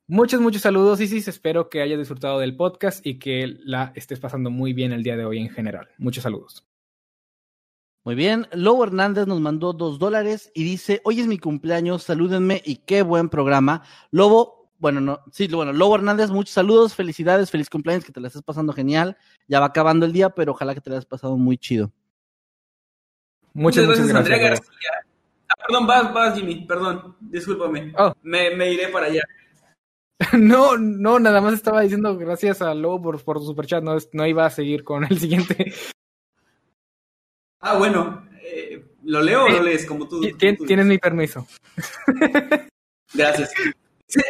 [0.07, 1.29] Muchos, muchos saludos, Isis.
[1.29, 5.15] Espero que hayas disfrutado del podcast y que la estés pasando muy bien el día
[5.15, 5.87] de hoy en general.
[5.97, 6.67] Muchos saludos.
[8.03, 8.47] Muy bien.
[8.51, 13.01] Lobo Hernández nos mandó dos dólares y dice: Hoy es mi cumpleaños, salúdenme y qué
[13.01, 13.83] buen programa.
[14.11, 18.27] Lobo, bueno, no, sí, bueno, Lobo Hernández, muchos saludos, felicidades, feliz cumpleaños, que te la
[18.27, 19.15] estés pasando genial.
[19.47, 21.93] Ya va acabando el día, pero ojalá que te la hayas pasado muy chido.
[23.53, 24.17] Muchas, muchas gracias.
[24.17, 24.89] Andrea García.
[25.47, 27.93] Ah, perdón, vas, vas, Jimmy, perdón, discúlpame.
[27.97, 28.13] Oh.
[28.21, 29.21] Me, me iré para allá.
[30.33, 34.27] No, no, nada más estaba diciendo gracias a Lobo por, por su superchat, no, no
[34.27, 35.73] iba a seguir con el siguiente.
[37.59, 40.21] Ah, bueno, eh, ¿lo leo o lo lees como tú?
[40.37, 41.47] tienes mi permiso.
[43.13, 43.53] Gracias.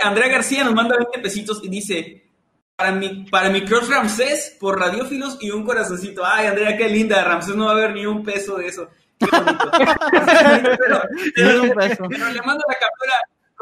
[0.04, 2.24] Andrea García nos manda 20 pesitos y dice,
[2.76, 6.24] para mi, para mi crush Ramsés, por radiófilos y un corazoncito.
[6.26, 8.90] Ay, Andrea, qué linda, Ramsés no va a haber ni un peso de eso.
[9.18, 9.72] Qué bonito.
[11.36, 12.04] pero, un peso.
[12.10, 13.14] pero le mando la captura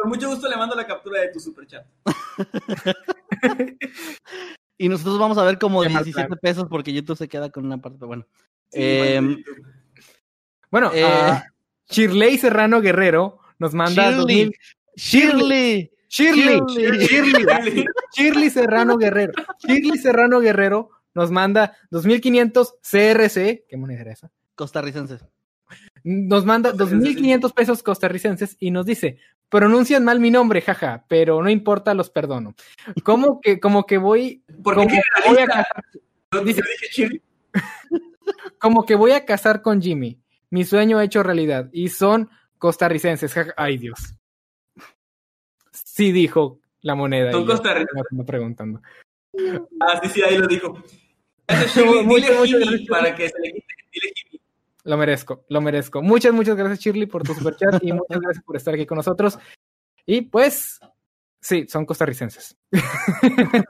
[0.01, 1.85] con mucho gusto le mando la captura de tu superchat.
[4.77, 8.03] y nosotros vamos a ver como 17 pesos porque YouTube se queda con una parte,
[8.03, 8.25] bueno.
[8.71, 9.43] Em,
[10.71, 11.45] bueno, eh, ah,
[11.87, 14.11] Shirley Serrano Guerrero nos manda...
[14.11, 14.51] Shirley.
[14.95, 15.91] Shirley.
[16.09, 16.61] Shirley.
[16.67, 17.85] Shirley.
[18.15, 19.33] Shirley Serrano Guerrero.
[19.59, 23.65] Shirley Serrano Guerrero nos manda 2500 CRC.
[23.69, 24.31] ¿Qué moneda era esa?
[24.55, 25.23] Costarricenses.
[26.03, 29.19] Nos manda 2.500 pesos costarricenses y nos dice,
[29.49, 32.55] pronuncian mal mi nombre, jaja, pero no importa, los perdono.
[33.03, 35.83] ¿Cómo que, como que voy, como que voy a casar,
[38.59, 43.53] como que voy a casar con Jimmy, mi sueño hecho realidad, y son costarricenses, jaja,
[43.57, 44.15] ay Dios.
[45.71, 47.31] Sí dijo la moneda.
[47.31, 48.25] Son costarricenses.
[48.25, 48.81] preguntando.
[49.79, 50.81] Ah, sí, sí, ahí lo dijo.
[52.89, 54.20] para que se le quite, dile Jimmy.
[54.83, 56.01] Lo merezco, lo merezco.
[56.01, 59.37] Muchas, muchas gracias, Shirley, por tu superchat y muchas gracias por estar aquí con nosotros.
[60.05, 60.79] Y pues,
[61.39, 62.57] sí, son costarricenses.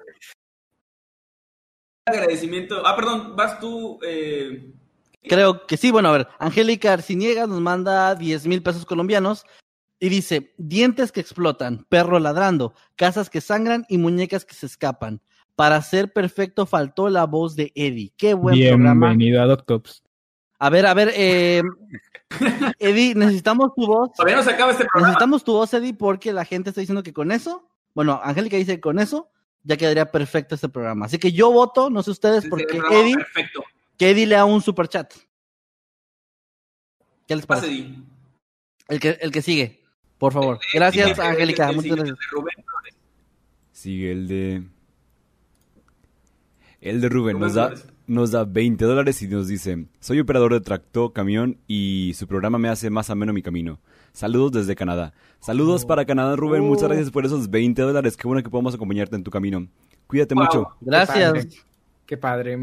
[2.05, 2.85] Agradecimiento.
[2.85, 3.99] Ah, perdón, vas tú.
[4.05, 4.71] Eh...
[5.23, 5.91] Creo que sí.
[5.91, 9.45] Bueno, a ver, Angélica Arciniega nos manda 10 mil pesos colombianos
[9.99, 15.21] y dice: dientes que explotan, perro ladrando, casas que sangran y muñecas que se escapan.
[15.55, 18.13] Para ser perfecto faltó la voz de Eddie.
[18.17, 19.09] Qué buen programa.
[19.09, 20.01] Bienvenido a Doctops.
[20.63, 21.63] A ver, a ver, eh,
[22.77, 24.11] Eddie, necesitamos tu voz.
[24.13, 25.07] Todavía no se acaba este programa.
[25.07, 28.75] Necesitamos tu voz, Eddie, porque la gente está diciendo que con eso, bueno, Angélica dice
[28.75, 29.31] que con eso
[29.63, 31.07] ya quedaría perfecto este programa.
[31.07, 33.15] Así que yo voto, no sé ustedes, porque Eddie,
[33.97, 35.11] que Eddie lea un super chat.
[37.27, 37.95] ¿Qué les parece?
[38.87, 39.81] El que, el que sigue,
[40.19, 40.59] por favor.
[40.75, 41.71] Gracias, Angélica.
[41.71, 42.19] Muchas gracias.
[43.71, 44.63] Sigue el de
[46.81, 47.73] El de Rubén nos da,
[48.11, 52.57] nos da 20 dólares y nos dice, soy operador de tractor, camión y su programa
[52.57, 53.79] me hace más ameno mi camino.
[54.13, 55.13] Saludos desde Canadá.
[55.39, 56.63] Saludos para Canadá, Rubén.
[56.63, 58.17] Muchas gracias por esos 20 dólares.
[58.17, 59.67] Qué bueno que podamos acompañarte en tu camino.
[60.07, 60.43] Cuídate Wow.
[60.43, 60.67] mucho.
[60.81, 61.47] Gracias.
[62.05, 62.57] Qué padre.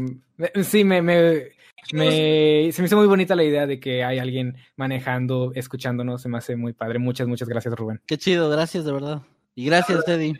[0.63, 1.47] Sí, me, me,
[1.93, 6.21] me- se me hizo muy bonita la idea de que hay alguien manejando, escuchándonos.
[6.21, 6.99] Se me hace muy padre.
[6.99, 7.99] Muchas, muchas gracias, Rubén.
[8.05, 9.21] Qué chido, gracias de verdad.
[9.55, 10.37] Y gracias, Eddie.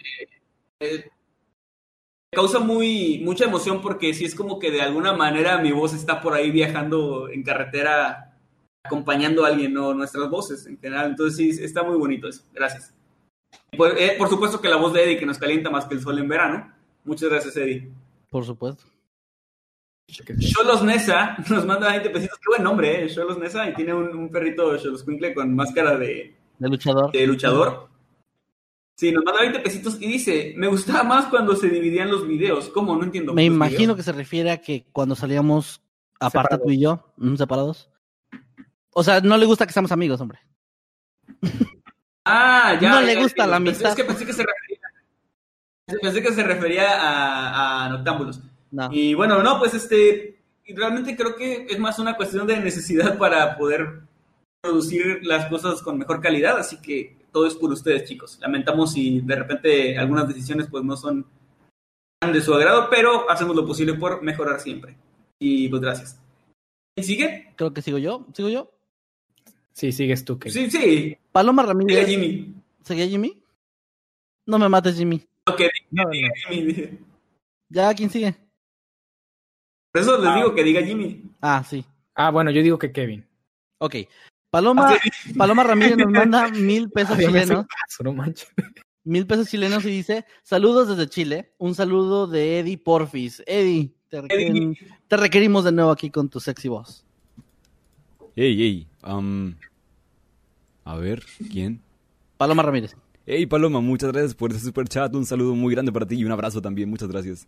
[0.80, 1.10] Eh,
[2.32, 6.22] causa muy mucha emoción porque sí es como que de alguna manera mi voz está
[6.22, 8.38] por ahí viajando en carretera
[8.84, 11.12] acompañando a alguien, no nuestras voces en general.
[11.12, 12.44] Entonces sí, está muy bonito eso.
[12.54, 12.94] Gracias.
[13.76, 16.02] Por, eh, por supuesto que la voz de Eddie que nos calienta más que el
[16.02, 16.72] sol en verano.
[17.04, 17.90] Muchas gracias, Eddie.
[18.30, 18.84] Por supuesto.
[20.40, 22.38] Cholos Nesa nos manda 20 pesitos.
[22.40, 23.10] Qué buen nombre, ¿eh?
[23.10, 23.70] Cholos Nesa.
[23.70, 27.12] Y tiene un, un perrito Cholos Quincle con máscara de, De luchador.
[27.12, 27.90] de luchador.
[29.00, 32.68] Sí, nos manda 20 pesitos y dice, me gustaba más cuando se dividían los videos.
[32.68, 32.98] ¿Cómo?
[32.98, 33.34] No entiendo.
[33.34, 33.96] Me ¿Los imagino videos?
[33.96, 35.82] que se refiere a que cuando salíamos,
[36.20, 36.66] aparte Separados.
[36.66, 37.90] tú y yo, separados.
[38.92, 40.40] O sea, no le gusta que seamos amigos, hombre.
[42.26, 42.90] Ah, ya.
[42.90, 43.92] No ya, le gusta la amistad.
[43.92, 48.42] Es que pensé que se refería, pensé que se refería a, a Noctámbulos.
[48.70, 48.90] No.
[48.92, 53.58] Y bueno, no, pues este, realmente creo que es más una cuestión de necesidad para
[53.58, 54.02] poder
[54.62, 58.38] producir las cosas con mejor calidad, así que todo es por ustedes, chicos.
[58.42, 61.26] Lamentamos si de repente algunas decisiones pues no son
[62.22, 64.96] tan de su agrado, pero hacemos lo posible por mejorar siempre.
[65.40, 66.22] Y pues gracias.
[66.98, 67.54] ¿Y sigue?
[67.56, 68.26] Creo que sigo yo.
[68.34, 68.72] ¿Sigo yo?
[69.72, 71.18] Sí, sigues tú, que Sí, sí.
[71.32, 72.08] Paloma Ramírez.
[72.08, 72.54] Jimmy.
[72.84, 73.42] ¿Seguía Jimmy?
[74.48, 75.26] No me mates, Jimmy.
[75.48, 75.62] Ok,
[75.92, 76.10] No, no.
[76.10, 77.00] diga Jimmy.
[77.70, 78.36] ¿Ya quién sigue?
[79.94, 80.36] Por eso les Ah.
[80.36, 81.24] digo que diga Jimmy.
[81.42, 81.86] Ah, sí.
[82.16, 83.26] Ah, bueno, yo digo que Kevin.
[83.80, 83.96] Ok.
[84.50, 84.96] Paloma,
[85.38, 87.68] Paloma Ramírez nos manda mil pesos Ay, chilenos.
[87.68, 88.50] caso, no manches.
[89.04, 91.54] Mil pesos chilenos y dice, saludos desde Chile.
[91.58, 93.44] Un saludo de Eddie Porfis.
[93.46, 97.06] Eddie, te, requerimos de nuevo aquí con tu sexy voz.
[98.36, 98.88] Ey, ey.
[100.84, 101.82] a ver, ¿quién?
[102.38, 102.96] Paloma Ramírez.
[103.26, 105.14] Hey Paloma, muchas gracias por ese super chat.
[105.14, 106.90] Un saludo muy grande para ti y un abrazo también.
[106.90, 107.48] Muchas gracias.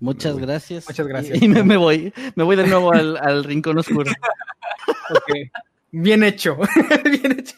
[0.00, 0.86] Muchas gracias.
[0.88, 1.42] Muchas gracias.
[1.42, 2.12] Y, y me, me voy.
[2.34, 4.10] Me voy de nuevo al, al rincón oscuro.
[5.10, 5.50] Ok.
[5.96, 6.58] Bien hecho.
[7.04, 7.54] Bien hecho.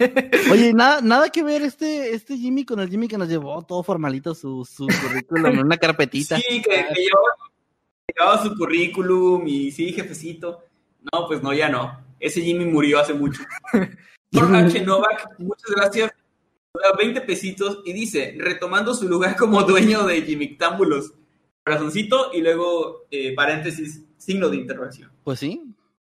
[0.52, 3.82] Oye, nada, nada que ver este, este Jimmy con el Jimmy que nos llevó todo
[3.82, 6.36] formalito su, su currículum en una carpetita.
[6.36, 7.08] Sí, que, que
[8.14, 10.64] llevaba, su currículum y sí, jefecito.
[11.10, 11.98] No, pues no, ya no.
[12.20, 13.42] Ese Jimmy murió hace mucho.
[14.32, 14.84] Por H.
[14.84, 16.12] Novak, muchas gracias.
[16.74, 21.14] Nos da 20 pesitos y dice, retomando su lugar como dueño de Jimmy Támbulos.
[21.64, 25.10] Corazoncito y luego eh, paréntesis, signo de interrogación.
[25.24, 25.62] Pues sí.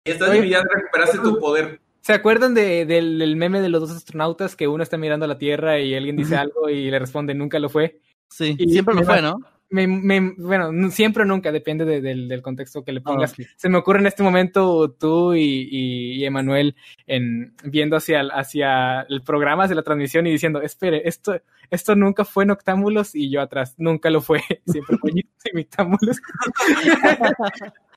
[0.02, 0.40] Estás Oye.
[0.40, 1.80] Recuperaste tu poder.
[2.00, 5.28] ¿Se acuerdan de- del, del meme de los dos astronautas que uno está mirando a
[5.28, 8.00] la Tierra y alguien dice algo y le responde nunca lo fue?
[8.28, 8.54] Sí.
[8.58, 9.38] Y Siempre lo fue, ¿no?
[9.70, 13.32] Me, me- bueno, siempre o nunca, depende de- del, del contexto que le pongas.
[13.32, 13.48] Ah, ok.
[13.56, 16.74] Se me ocurre en este momento tú y, y, y Emanuel
[17.06, 21.38] en, viendo hacia el, hacia el programa, hacia la transmisión y diciendo, espere, esto,
[21.70, 25.10] esto nunca fue Noctámbulos y yo atrás, nunca lo fue, siempre fue
[25.52, 26.16] Noctámbulos.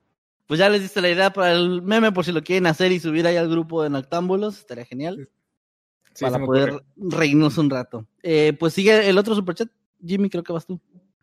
[0.51, 2.99] Pues ya les diste la idea para el meme por si lo quieren hacer y
[2.99, 4.57] subir ahí al grupo de Noctámbulos.
[4.59, 5.29] Estaría genial.
[6.13, 6.85] Sí, para poder ocurre.
[6.97, 8.05] reírnos un rato.
[8.21, 9.69] Eh, pues sigue el otro superchat.
[10.05, 10.77] Jimmy, creo que vas tú.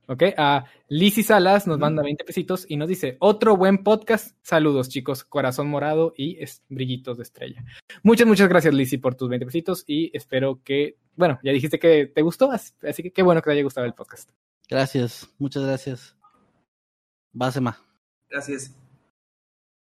[0.06, 4.34] Ok, a Lizzy Salas nos manda 20 pesitos y nos dice, otro buen podcast.
[4.40, 5.24] Saludos, chicos.
[5.24, 7.62] Corazón morado y es- brillitos de estrella.
[8.02, 12.06] Muchas, muchas gracias, Lizzy, por tus 20 pesitos y espero que, bueno, ya dijiste que
[12.06, 14.30] te gustó, as- así que qué bueno que te haya gustado el podcast.
[14.70, 16.16] Gracias, muchas gracias.
[17.30, 17.78] Básema.
[18.30, 18.74] Gracias.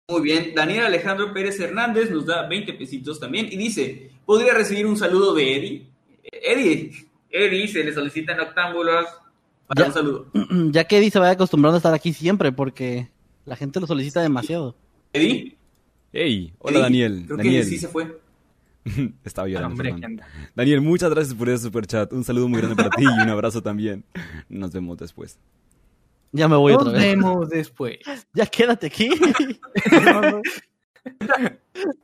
[0.10, 0.52] Muy bien.
[0.54, 5.34] Daniel Alejandro Pérez Hernández nos da 20 pesitos también y dice, ¿podría recibir un saludo
[5.34, 5.88] de Eddie?
[6.26, 6.92] Eh, Eddie,
[7.30, 9.06] Eddie se le solicita en octámbulos
[9.66, 9.88] para Ya.
[9.88, 10.26] un saludo.
[10.72, 13.08] Ya que Eddie se vaya acostumbrando a estar aquí siempre porque
[13.46, 14.76] la gente lo solicita demasiado.
[15.14, 15.56] Eddie.
[16.12, 17.24] Hey, hola Eddie, Daniel.
[17.26, 17.64] Creo Daniel.
[17.64, 18.20] que sí se fue.
[19.24, 19.82] Estaba llorando.
[20.54, 22.12] Daniel, muchas gracias por ese super chat.
[22.12, 24.04] Un saludo muy grande para ti y un abrazo también.
[24.50, 25.40] Nos vemos después.
[26.34, 27.02] Ya me voy otra Nos vez.
[27.04, 27.98] vemos después.
[28.34, 29.10] Ya quédate aquí.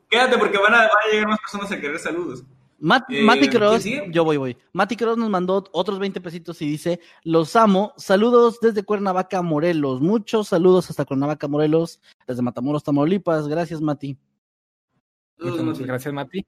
[0.10, 2.44] Quédate porque van a, van a llegar más personas a querer saludos.
[2.82, 4.58] Mat- Eh, Mati Cross, yo voy, voy.
[4.72, 10.00] Mati Cross nos mandó otros 20 pesitos y dice, los amo, saludos desde Cuernavaca, Morelos,
[10.02, 14.18] muchos saludos hasta Cuernavaca, Morelos, desde Matamoros, Tamaulipas, gracias Mati.
[15.40, 16.46] Muchas, muchas gracias, Mati.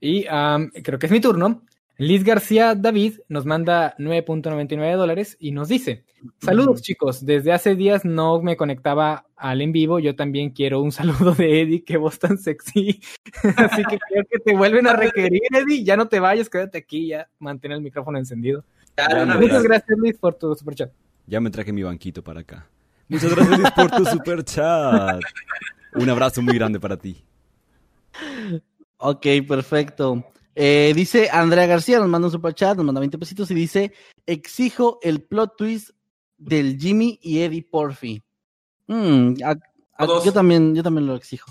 [0.00, 1.62] Y creo que es mi turno.
[2.00, 6.06] Liz García David nos manda 9.99 dólares y nos dice:
[6.40, 7.26] Saludos, chicos.
[7.26, 9.98] Desde hace días no me conectaba al en vivo.
[9.98, 11.84] Yo también quiero un saludo de Eddie.
[11.84, 13.02] Qué voz tan sexy.
[13.56, 15.84] Así que creo que te vuelven a requerir, Eddie.
[15.84, 17.08] Ya no te vayas, quédate aquí.
[17.08, 18.64] Ya mantén el micrófono encendido.
[19.38, 20.90] Muchas gracias, Liz, por tu superchat.
[21.26, 22.66] Ya me traje mi banquito para acá.
[23.08, 25.20] Muchas gracias Luis por tu super chat.
[25.92, 27.22] Un abrazo muy grande para ti.
[28.96, 30.24] Ok, perfecto.
[30.54, 33.92] Eh, dice Andrea García, nos manda un super chat, nos manda 20 pesitos y dice,
[34.26, 35.90] exijo el plot twist
[36.36, 38.22] del Jimmy y Eddie Porfi.
[38.88, 39.56] Mm, a-
[39.96, 40.24] a- Todos.
[40.24, 41.50] yo también, yo también lo exijo.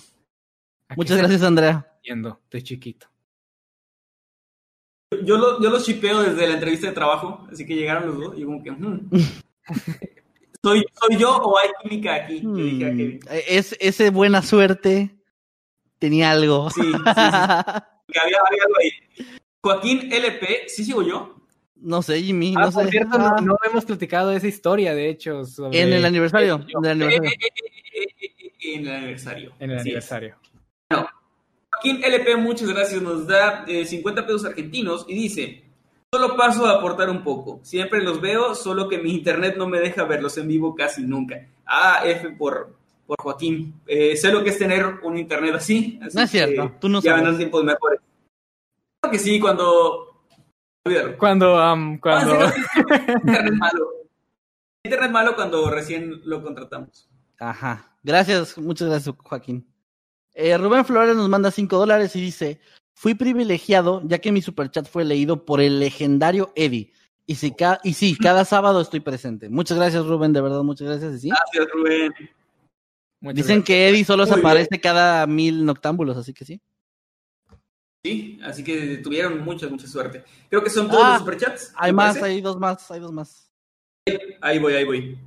[0.89, 1.87] ¿A qué Muchas gracias, Andrea.
[2.03, 2.39] viendo?
[2.43, 3.07] Estoy chiquito.
[5.23, 8.37] Yo, lo, yo los shipeo desde la entrevista de trabajo, así que llegaron los dos
[8.37, 8.71] y como que...
[8.71, 9.09] hmm.
[10.63, 12.41] ¿Soy, ¿Soy yo o hay química aquí?
[12.41, 13.19] Le dije a Kevin.
[13.47, 15.15] es, ese buena suerte
[15.99, 16.69] tenía algo.
[16.69, 16.93] Sí, sí, sí.
[18.11, 18.91] Que había, había algo ahí.
[19.63, 21.35] Joaquín LP, ¿sí sigo yo?
[21.81, 22.89] no sé, Jimmy, Ah, no por sé.
[22.91, 25.45] cierto, Ah, no, no hemos platicado de esa historia, de hecho.
[25.45, 26.65] sobre- en el aniversario.
[26.67, 27.29] Eh, en el aniversario.
[27.29, 29.53] eh, eh, eh, eh, eh, En el aniversario.
[29.59, 29.77] En el.
[31.71, 35.63] Joaquín LP, muchas gracias, nos da eh, 50 pesos argentinos y dice,
[36.13, 39.79] solo paso a aportar un poco, siempre los veo, solo que mi internet no me
[39.79, 41.47] deja verlos en vivo casi nunca.
[41.65, 42.75] Ah, F por,
[43.09, 43.81] por Joaquín.
[43.87, 45.99] Eh, sé lo que es tener un internet así.
[46.03, 47.15] así No es cierto, que tú no Ya sabes.
[47.17, 47.99] vendrán tiempos mejores.
[49.01, 50.23] Creo que sí, cuando...
[50.85, 51.17] Olvídalo.
[51.17, 52.33] Cuando, am, cuando...
[52.39, 53.87] Ah, sí, no, sí, internet malo.
[54.85, 57.09] Internet malo cuando recién lo contratamos.
[57.39, 57.97] Ajá.
[58.03, 59.65] Gracias, muchas gracias, Joaquín.
[60.35, 62.61] Eh, Rubén Flores nos manda 5 dólares y dice:
[62.93, 66.93] Fui privilegiado ya que mi superchat fue leído por el legendario Eddie.
[67.25, 69.49] Y, si ca- y sí, cada sábado estoy presente.
[69.49, 71.13] Muchas gracias, Rubén, de verdad, muchas gracias.
[71.15, 71.29] y sí.
[71.29, 72.11] Gracias, Rubén.
[73.21, 76.61] Muchas Dicen que Eddie solo se aparece cada mil noctámbulos, así que sí.
[78.05, 80.23] Sí, así que tuvieron mucha, mucha suerte.
[80.49, 81.73] Creo que son todos Ah, los superchats.
[81.75, 82.33] Hay más, parece.
[82.35, 83.51] hay dos más, hay dos más.
[84.41, 85.19] Ahí voy, ahí voy.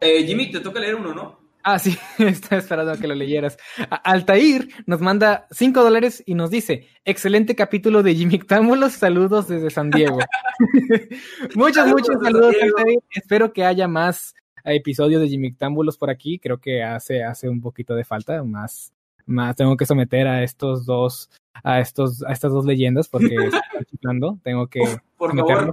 [0.00, 1.40] Eh, Jimmy, te toca leer uno, ¿no?
[1.64, 3.56] Ah, sí, estaba esperando a que lo leyeras.
[4.04, 9.70] Altair nos manda 5 dólares y nos dice, excelente capítulo de Jimmy Támbulos, saludos desde
[9.70, 10.18] San Diego.
[11.54, 12.54] muchos, Saludos muchos saludos.
[12.60, 12.98] Altair.
[13.10, 16.38] Espero que haya más episodios de Jimmy Támbulos por aquí.
[16.38, 18.92] Creo que hace, hace un poquito de falta, más,
[19.26, 21.30] más tengo que someter a estos dos,
[21.62, 24.38] a estos, a estas dos leyendas porque están chiflando.
[24.42, 24.80] Tengo que
[25.16, 25.72] Por favor.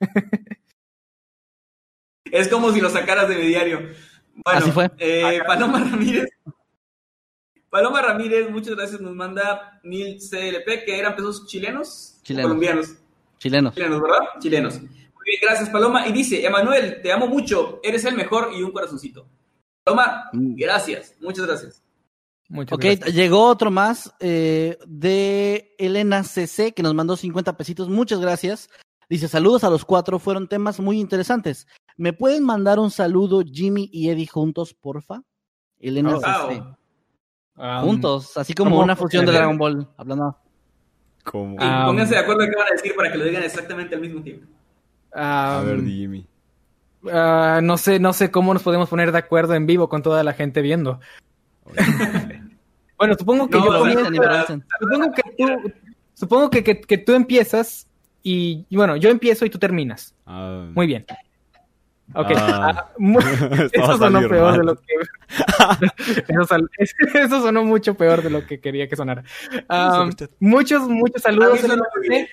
[2.32, 3.78] Es como si lo sacaras de mi diario.
[4.44, 4.90] Bueno, Así fue.
[4.98, 6.28] eh, Paloma Ramírez.
[7.70, 9.00] Paloma Ramírez, muchas gracias.
[9.00, 12.48] Nos manda mil CLP, que eran pesos chilenos, Chilenos.
[12.48, 12.94] colombianos.
[13.38, 13.74] Chilenos.
[13.74, 14.18] Chilenos, ¿verdad?
[14.40, 14.80] Chilenos.
[15.24, 16.06] Bien, gracias, Paloma.
[16.06, 19.26] Y dice, Emanuel, te amo mucho, eres el mejor y un corazoncito.
[19.84, 20.54] Paloma, Mm.
[20.56, 21.82] gracias, muchas gracias.
[22.48, 23.14] Muchas Ok, gracias.
[23.14, 27.88] llegó otro más eh, de Elena CC que nos mandó 50 pesitos.
[27.88, 28.68] Muchas gracias.
[29.08, 31.66] Dice, saludos a los cuatro, fueron temas muy interesantes.
[31.96, 35.22] ¿Me pueden mandar un saludo Jimmy y Eddie juntos, porfa?
[35.78, 36.20] Elena Oh.
[36.20, 36.62] CC.
[37.56, 39.88] Ah, Juntos, así como una fusión de Dragon Ball.
[39.96, 40.36] Hablando.
[41.58, 44.00] Ah, pónganse de acuerdo en qué van a decir para que lo digan exactamente al
[44.00, 44.46] mismo tiempo.
[45.14, 46.26] Ah, A ver, Jimmy.
[47.12, 50.22] ah, no sé, no sé cómo nos podemos poner de acuerdo en vivo con toda
[50.24, 51.00] la gente viendo.
[52.96, 55.72] Bueno, supongo que No, yo comienzo- supongo que tú,
[56.14, 57.88] supongo que, que- que tú empiezas
[58.22, 60.14] y, bueno, yo empiezo y tú terminas.
[60.24, 61.04] Ah, Muy bien.
[62.14, 62.28] Ok.
[62.36, 62.86] Ah.
[63.72, 64.58] Eso sonó peor mal.
[64.58, 64.82] de lo que.
[66.28, 69.24] eso, sal- eso sonó mucho peor de lo que quería que sonara.
[70.38, 71.60] Muchos, muchos A mí saludos.
[71.60, 72.22] sonó bien.
[72.24, 72.28] ¿Eh?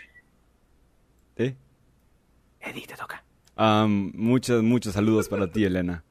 [2.61, 3.23] Eddie, te toca.
[3.55, 6.03] Am, muchos, muchos saludos para ti, Elena.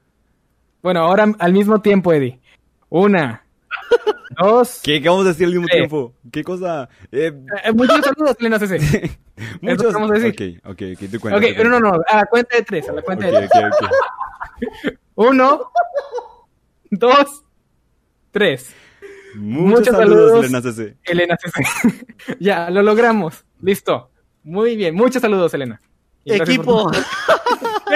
[0.81, 2.39] Bueno, ahora al mismo tiempo, Eddie.
[2.89, 3.45] Una,
[4.39, 4.81] dos.
[4.83, 5.01] ¿Qué?
[5.01, 6.13] ¿Qué vamos a decir al mismo tiempo?
[6.31, 6.89] ¿Qué cosa?
[7.11, 7.31] Eh,
[7.63, 9.11] Eh, muchos saludos, Elena CC.
[9.61, 9.93] muchos.
[9.93, 10.59] vamos a decir.
[10.63, 11.37] Ok, ok, ok, tú cuenta.
[11.37, 11.97] Ok, no, no, cuenta.
[11.97, 12.03] no.
[12.07, 13.49] A la cuenta de tres, a la cuenta de tres.
[15.15, 15.71] Uno,
[16.89, 17.43] dos,
[18.31, 18.73] tres.
[19.35, 20.45] Muchos, Muchos saludos, saludos.
[20.45, 20.97] Elena CC.
[21.03, 22.05] Elena CC.
[22.39, 23.45] ya, lo logramos.
[23.61, 24.09] Listo.
[24.43, 24.95] Muy bien.
[24.95, 25.81] Muchos saludos, Elena.
[26.25, 26.91] Equipo.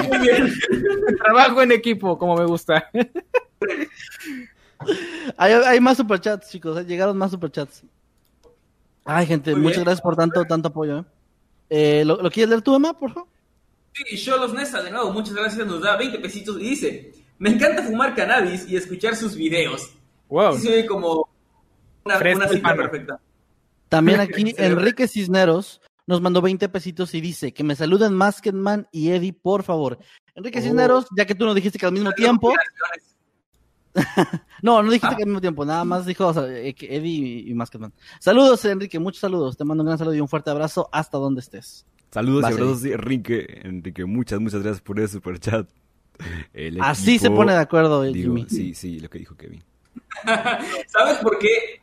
[0.09, 0.53] Muy bien.
[1.23, 2.89] Trabajo en equipo, como me gusta.
[5.37, 6.77] hay, hay más superchats, chicos.
[6.79, 7.83] eh, Llegaron más superchats.
[9.03, 9.85] Ay, gente, Muy muchas bien.
[9.85, 10.99] gracias por tanto, tanto apoyo.
[10.99, 11.03] ¿eh?
[11.69, 13.29] Eh, ¿lo, lo quieres leer tú, Emma, por favor?
[13.93, 17.81] Sí, Cholos Nesa, de nuevo, muchas gracias, nos da 20 pesitos y dice, me encanta
[17.83, 19.93] fumar cannabis y escuchar sus videos.
[20.27, 20.57] Wow.
[20.57, 21.29] Sí, se ve como
[22.03, 23.19] una, una cita perfecta.
[23.87, 24.53] También aquí.
[24.57, 29.63] Enrique Cisneros nos mandó 20 pesitos y dice que me saluden Masketman y Eddie, por
[29.63, 29.97] favor.
[30.35, 30.61] Enrique Oh.
[30.61, 32.53] Cisneros, ya que tú nos dijiste que al mismo tiempo.
[34.61, 35.15] No, no dijiste Ah.
[35.15, 37.93] que al mismo tiempo, nada más dijo o sea, eh, que Eddie y Masketman.
[38.19, 39.55] Saludos, Enrique, muchos saludos.
[39.55, 41.85] Te mando un gran saludo y un fuerte abrazo hasta donde estés.
[42.11, 43.61] Saludos Vas, y abrazos, Enrique.
[43.63, 45.69] Enrique, muchas, muchas gracias por ese superchat.
[46.53, 48.49] El Así se pone de acuerdo, eh, Digo, Jimmy.
[48.49, 49.63] sí, sí, lo que dijo Kevin.
[50.87, 51.81] ¿Sabes por qué?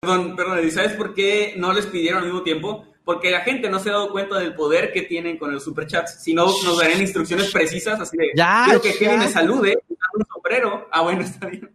[0.00, 2.84] Perdón, perdón, Eddie, ¿sabes por qué no les pidieron al mismo tiempo?
[3.08, 6.22] Porque la gente no se ha dado cuenta del poder que tienen con los superchats.
[6.22, 8.92] Si no, nos darían instrucciones precisas, así de, Ya, quiero que.
[8.98, 10.86] Kevin me salude un sombrero.
[10.92, 11.74] Ah, bueno, está bien.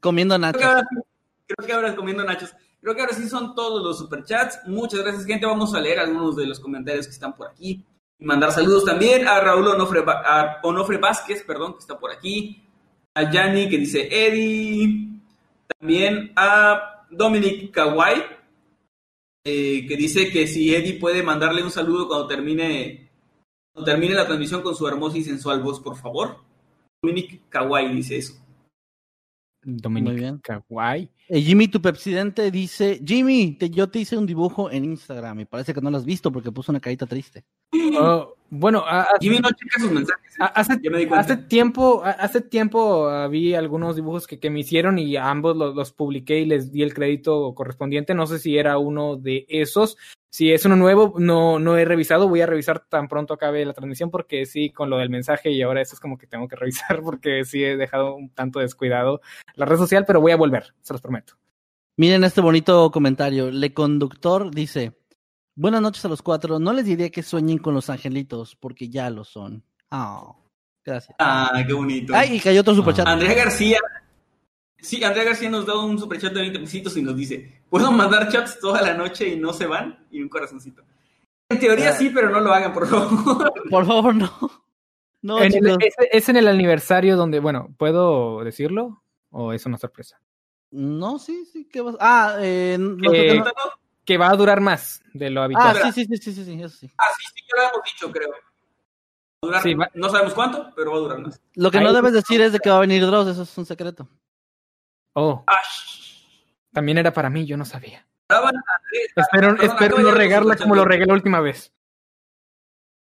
[0.00, 0.60] Comiendo Creo nachos.
[0.60, 0.84] que, ahora,
[1.46, 2.52] creo que ahora comiendo nachos.
[2.80, 4.58] Creo que ahora sí son todos los superchats.
[4.66, 5.46] Muchas gracias, gente.
[5.46, 7.86] Vamos a leer algunos de los comentarios que están por aquí.
[8.18, 12.60] Y mandar saludos también a Raúl Onofre, a Onofre Vázquez, perdón, que está por aquí.
[13.14, 15.10] A Yanni, que dice Eddie.
[15.78, 18.42] También a Dominic Kawai,
[19.44, 23.10] eh, que dice que si Eddie puede mandarle un saludo cuando termine,
[23.72, 26.38] cuando termine la transmisión con su hermosa y sensual voz, por favor.
[27.02, 28.34] Dominic Kawai dice eso.
[29.62, 30.40] Dominic.
[30.42, 31.10] Kawai.
[31.28, 35.44] Eh, Jimmy, tu presidente, dice: Jimmy, te- yo te hice un dibujo en Instagram y
[35.46, 37.44] parece que no lo has visto porque puso una carita triste.
[37.98, 40.32] Oh, bueno, a- a- Jimmy no checa sus mensajes.
[40.32, 40.36] ¿eh?
[40.40, 41.06] a- hace, me
[41.48, 45.56] tiempo, a- hace tiempo ah, vi algunos dibujos que, que me hicieron y a ambos
[45.56, 48.14] los, los publiqué y les di el crédito correspondiente.
[48.14, 49.96] No sé si era uno de esos.
[50.34, 52.28] Si es uno nuevo, no, no he revisado.
[52.28, 55.62] Voy a revisar tan pronto acabe la transmisión porque sí, con lo del mensaje y
[55.62, 59.20] ahora eso es como que tengo que revisar porque sí he dejado un tanto descuidado
[59.54, 61.34] la red social, pero voy a volver, se los prometo.
[61.96, 63.48] Miren este bonito comentario.
[63.52, 64.98] Le Conductor dice:
[65.54, 66.58] Buenas noches a los cuatro.
[66.58, 69.62] No les diría que sueñen con los angelitos porque ya lo son.
[69.92, 70.34] Ah,
[70.84, 71.14] gracias.
[71.20, 72.12] Ah, qué bonito.
[72.12, 73.06] Ay, y cayó otro superchat.
[73.06, 73.78] Andrea García.
[74.84, 78.28] Sí, Andrea García nos da un superchat de 20 pesitos y nos dice: ¿Puedo mandar
[78.28, 80.06] chats toda la noche y no se van?
[80.10, 80.82] Y un corazoncito.
[81.48, 81.92] En teoría Ah.
[81.92, 83.52] sí, pero no lo hagan, por favor.
[83.70, 84.30] Por favor, no.
[85.22, 85.78] No, En el- chicos.
[85.80, 89.02] es, es en el aniversario donde, bueno, ¿puedo decirlo?
[89.30, 90.20] ¿O es una sorpresa?
[90.70, 91.66] No, sí, sí.
[91.72, 91.96] ¿qué vas?
[91.98, 92.76] Ah, eh,
[93.10, 93.42] Eh,
[94.04, 95.76] Que va a durar más de lo Ah, habitual.
[95.82, 96.90] sí, sí, sí, sí, sí, sí, eso sí.
[96.98, 98.30] Ah, sí, sí, ya lo hemos dicho, creo.
[98.32, 101.40] Va a durar- Sí, va- No sabemos cuánto, pero va a durar más.
[101.54, 103.56] Lo que Ahí- no debes decir es de que va a venir Dross, eso es
[103.58, 104.06] un secreto.
[105.14, 105.56] Oh, Ah,
[106.72, 108.06] también era para mí, yo no sabía.
[109.16, 111.72] Espero, espero no regarla como lo regué la última vez.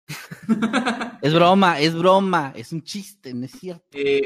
[1.23, 3.85] Es broma, es broma, es un chiste, no es cierto.
[3.93, 4.23] Eh,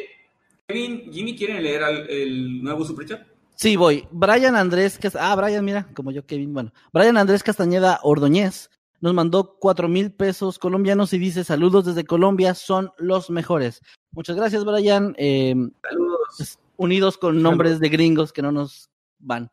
[0.67, 3.27] Kevin, Jimmy, ¿quieren leer al- el nuevo superchat?
[3.55, 4.07] Sí, voy.
[4.11, 6.73] Brian Andrés, Cas- ah, Brian, mira, como yo, Kevin, bueno.
[6.93, 8.69] Brian Andrés Castañeda Ordóñez
[9.01, 13.81] nos mandó cuatro mil pesos colombianos y dice saludos desde Colombia, son los mejores.
[14.13, 15.15] Muchas gracias, Brian.
[15.17, 16.59] Eh, Saludos.
[16.81, 19.51] Unidos con nombres de gringos que no nos van.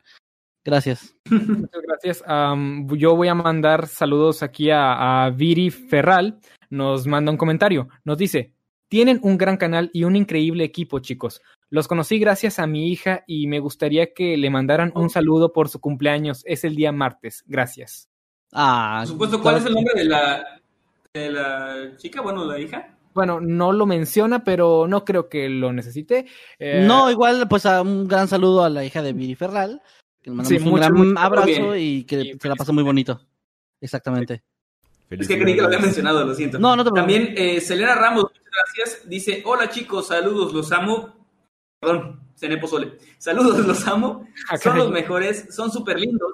[0.64, 1.16] Gracias.
[1.30, 2.24] Muchas gracias.
[2.26, 6.40] Am, yo voy a mandar saludos aquí a, a Viri Ferral.
[6.70, 7.88] Nos manda un comentario.
[8.04, 8.54] Nos dice:
[8.90, 11.41] Tienen un gran canal y un increíble equipo, chicos.
[11.70, 15.70] Los conocí gracias a mi hija y me gustaría que le mandaran un saludo por
[15.70, 16.44] su cumpleaños.
[16.45, 17.44] Es el día martes.
[17.45, 18.10] Gracias.
[18.54, 20.62] Ah, Por supuesto, ¿cuál es el nombre de la,
[21.14, 22.22] de la chica?
[22.22, 22.97] Bueno, la hija.
[23.18, 26.27] Bueno, no lo menciona, pero no creo que lo necesite.
[26.60, 29.81] Eh, No, igual, pues a un gran saludo a la hija de Viri Ferral,
[30.22, 32.73] que le mandamos Sí, un mucho, gran mucho abrazo y que Y se la pasó
[32.73, 33.19] muy bonito.
[33.81, 34.44] Exactamente.
[35.10, 36.60] Es que creí que lo había mencionado, lo siento.
[36.60, 37.15] No, no te preocupes.
[37.18, 39.10] También eh, Selena Ramos, muchas gracias.
[39.10, 41.15] Dice, hola chicos, saludos, los amo.
[41.80, 42.99] Perdón, cené pozole.
[43.18, 44.27] Saludos, los amo.
[44.61, 46.34] Son los mejores, son súper lindos.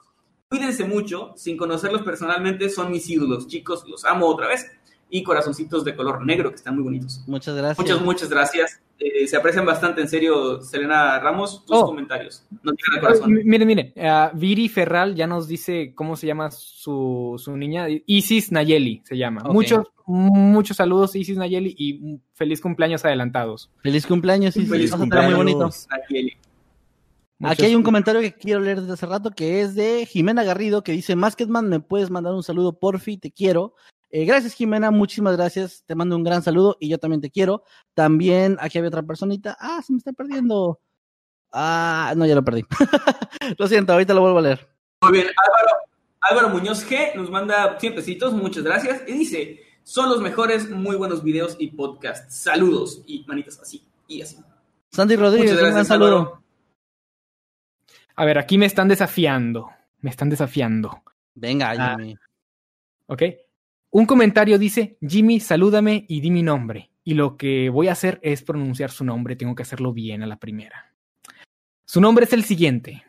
[0.50, 3.48] Cuídense mucho, sin conocerlos personalmente, son mis ídolos.
[3.48, 4.70] Chicos, los amo otra vez.
[5.16, 7.24] Y corazoncitos de color negro, que están muy bonitos.
[7.28, 7.78] Muchas gracias.
[7.78, 8.82] Muchas, muchas gracias.
[8.98, 11.86] Eh, se aprecian bastante, en serio, Selena Ramos, tus Oh.
[11.86, 12.44] comentarios.
[12.64, 13.34] No tienen el Ay, corazón.
[13.46, 17.86] Miren, miren, ah, Viri Ferral ya nos dice cómo se llama su, su niña.
[18.08, 19.42] Isis Nayeli se llama.
[19.52, 23.70] Muchos, muchos saludos, Isis Nayeli, y feliz cumpleaños adelantados.
[23.84, 25.60] Feliz cumpleaños, sí, Feliz sí, muy bonito.
[25.60, 25.88] cumpleaños.
[25.92, 26.32] Nayeli.
[27.38, 30.44] Muchos- Aquí hay un comentario que quiero leer desde hace rato que es de Jimena
[30.44, 33.18] Garrido que dice, Masketman, ¿me puedes mandar un saludo, porfi?
[33.18, 33.76] Te quiero.
[34.16, 35.84] Eh, gracias, Jimena, muchísimas gracias.
[35.88, 37.64] Te mando un gran saludo y yo también te quiero.
[37.96, 39.58] También aquí había otra personita.
[39.60, 40.80] Ah, se me está perdiendo.
[41.52, 42.64] Ah, no, ya lo perdí.
[43.58, 44.70] lo siento, ahorita lo vuelvo a leer.
[45.02, 45.78] Muy bien, Álvaro,
[46.22, 49.02] Álvaro Muñoz G nos manda 100 pesitos, muchas gracias.
[49.08, 52.36] Y dice, son los mejores, muy buenos videos y podcasts.
[52.36, 54.38] Saludos y manitas así y así.
[54.92, 56.18] Sandy Rodríguez, Muchas un saludo.
[56.20, 56.44] Álvaro.
[58.16, 59.72] A ver, aquí me están desafiando.
[60.02, 61.02] Me están desafiando.
[61.34, 61.96] Venga, Ah.
[61.98, 62.16] Jimmy.
[63.08, 63.24] ¿Ok?
[63.96, 66.90] Un comentario dice, Jimmy, salúdame y di mi nombre.
[67.04, 69.36] Y lo que voy a hacer es pronunciar su nombre.
[69.36, 70.96] Tengo que hacerlo bien a la primera.
[71.86, 73.06] Su nombre es el siguiente.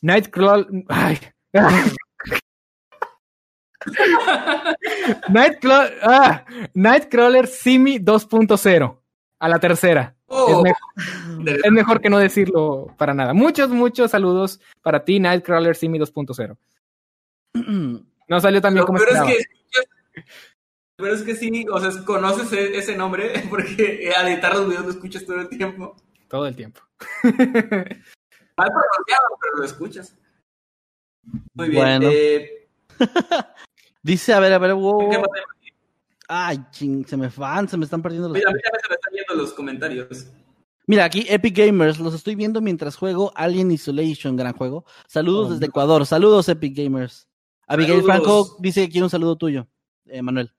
[0.00, 0.66] Nightcrawler...
[0.88, 1.18] Ay.
[5.28, 6.44] Nightcrawler, ah,
[6.74, 8.98] Nightcrawler Simi 2.0.
[9.40, 10.16] A la tercera.
[10.26, 10.74] Oh, Es,
[11.38, 13.34] me- es mejor que no decirlo para nada.
[13.34, 16.56] Muchos, muchos saludos para ti, Nightcrawler Simi 2.0.
[18.30, 19.38] No salió tan bien como es que
[20.98, 24.84] pero es que sí, o sea, conoces e- ese nombre porque al editar los videos
[24.84, 25.96] lo escuchas todo el tiempo.
[26.28, 26.80] Todo el tiempo.
[27.22, 27.32] Mal
[28.56, 30.16] pronunciado, pero lo escuchas.
[31.54, 31.82] Muy bien.
[31.82, 32.08] Bueno.
[32.12, 32.68] eh,
[34.02, 35.10] Dice, a ver, a ver, wow.
[35.10, 35.44] ¿Qué pasa?
[36.28, 38.36] Ay, ching, se me van, se me están perdiendo los.
[38.36, 40.26] Mira, se me están viendo los comentarios.
[40.86, 44.84] Mira, aquí Epic Gamers, los estoy viendo mientras juego Alien Isolation, gran juego.
[45.06, 45.66] Saludos Oh, desde.
[45.66, 47.28] Ecuador, saludos Epic Gamers.
[47.66, 48.06] Abigail Saludos.
[48.16, 49.68] Franco dice que quiere un saludo tuyo,
[50.06, 50.52] eh, Manuel.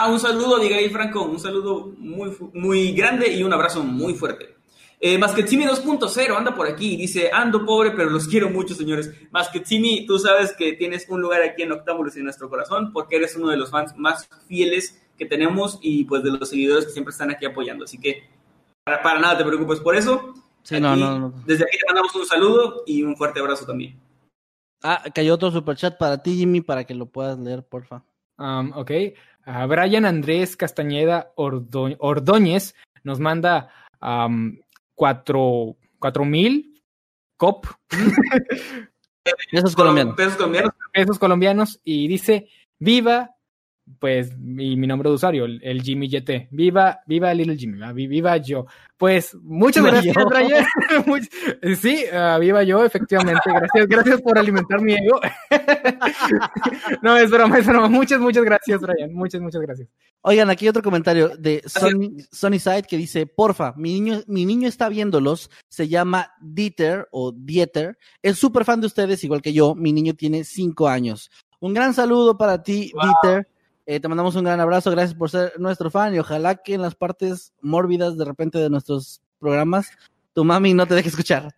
[0.00, 4.14] Ah, un saludo a Abigail Franco, un saludo muy, muy grande y un abrazo muy
[4.14, 4.54] fuerte.
[5.00, 9.12] Eh, Masquetsimi 2.0 anda por aquí y dice, ando pobre, pero los quiero mucho, señores.
[9.32, 13.34] Masquetsimi, tú sabes que tienes un lugar aquí en Octámbulos en nuestro corazón porque eres
[13.34, 17.10] uno de los fans más fieles que tenemos y pues de los seguidores que siempre
[17.10, 17.84] están aquí apoyando.
[17.84, 18.22] Así que
[18.84, 20.32] para, para nada te preocupes por eso.
[20.62, 21.34] Sí, no, Aquí- no, no.
[21.44, 23.98] Desde aquí te mandamos un saludo y un fuerte abrazo también.
[24.80, 28.04] Ah, cayó otro superchat para ti, Jimmy, para que lo puedas leer, porfa.
[28.38, 28.90] Um, ok.
[29.50, 33.70] A Brian Andrés Castañeda Ordo- Ordóñez nos manda
[34.02, 34.58] um,
[34.94, 36.82] cuatro, cuatro mil
[37.38, 37.64] cop
[39.52, 40.16] Esos colombianos.
[40.16, 40.72] Pesos colombianos.
[40.92, 42.48] pesos colombianos y dice
[42.78, 43.36] viva
[43.98, 47.92] pues mi, mi nombre de usuario el, el Jimmy YT viva viva Little Jimmy ¿va?
[47.92, 48.66] Vi- viva yo.
[48.96, 50.16] Pues muchas Viva gracias.
[50.28, 53.40] Brian sí ah, viva yo efectivamente.
[53.46, 55.20] Gracias gracias por alimentar mi ego.
[57.02, 57.88] No es broma es broma.
[57.88, 59.12] Muchas muchas gracias Brian.
[59.14, 59.88] Muchas muchas gracias.
[60.22, 64.68] Oigan, aquí otro comentario de Sonny, Sonny Side que dice, porfa, mi niño, mi niño
[64.68, 69.74] está viéndolos, se llama Dieter o Dieter, es súper fan de ustedes, igual que yo,
[69.76, 71.30] mi niño tiene cinco años.
[71.60, 73.02] Un gran saludo para ti, Wow.
[73.22, 73.48] Dieter,
[73.90, 76.82] Eh, te mandamos un gran abrazo, gracias por ser nuestro fan y ojalá que en
[76.82, 79.88] las partes mórbidas de repente de nuestros programas,
[80.34, 81.54] tu mami no te deje escuchar.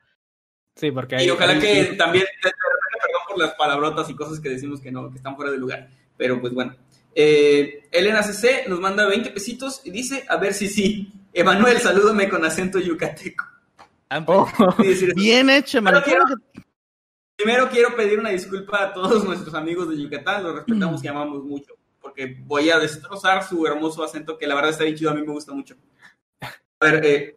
[0.77, 4.09] sí porque hay- Y ojalá hay- que también, de de repente, perdón por las palabrotas
[4.11, 5.90] y cosas que decimos que no, que están fuera de lugar.
[6.16, 6.77] Pero pues bueno.
[7.16, 11.12] Eh, Elena CC nos manda 20 pesitos y dice, a ver si sí.
[11.32, 13.44] Emanuel, salúdame con acento yucateco.
[14.27, 14.48] Oh,
[15.16, 16.62] Bien hecho, que-
[17.36, 21.43] Primero quiero pedir una disculpa a todos nuestros amigos de Yucatán, los respetamos y amamos
[21.44, 25.14] mucho, porque voy a destrozar su hermoso acento que la verdad está bien chido, a
[25.14, 25.77] mí me gusta mucho.
[26.43, 27.36] A ver, eh,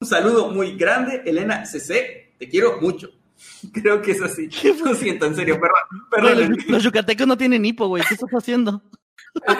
[0.00, 3.10] un saludo muy grande, Elena CC, te quiero mucho.
[3.72, 4.48] Creo que es así.
[4.84, 6.08] Lo siento, en serio, perdón.
[6.10, 6.50] Perdón.
[6.50, 8.02] los, los yucatecos no tienen hipo, güey.
[8.08, 8.82] ¿Qué estás haciendo?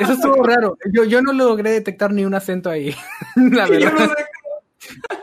[0.00, 2.94] eso estuvo raro yo, yo no logré detectar ni un acento ahí
[3.36, 5.21] la Yo verdad no sé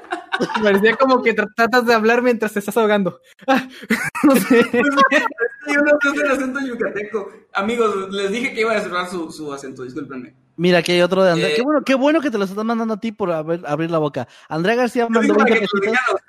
[0.64, 3.68] parecía como que tra- tratas de hablar mientras te estás ahogando Ah,
[4.24, 7.32] no sé Yo no sé el acento yucateco.
[7.54, 10.36] Amigos, les dije que iba a cerrar su, su acento, discúlpenme.
[10.58, 11.50] Mira, aquí hay otro de Andrea.
[11.50, 11.54] Eh.
[11.56, 13.98] qué bueno, qué bueno que te los están mandando a ti por haber- abrir la
[14.00, 14.28] boca.
[14.50, 16.12] Andrea García mandó digo para 20 que lo pesitos.
[16.14, 16.22] los-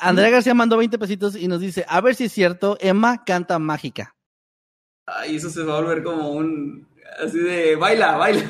[0.00, 3.58] Andrea García mandó 20 pesitos y nos dice, a ver si es cierto, Emma canta
[3.58, 4.14] mágica.
[5.06, 6.88] Ay, eso se va a volver como un...
[7.24, 8.42] Así de, baila, baila.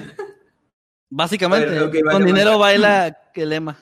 [1.11, 3.79] Básicamente, ver, con dinero baila que el Emma.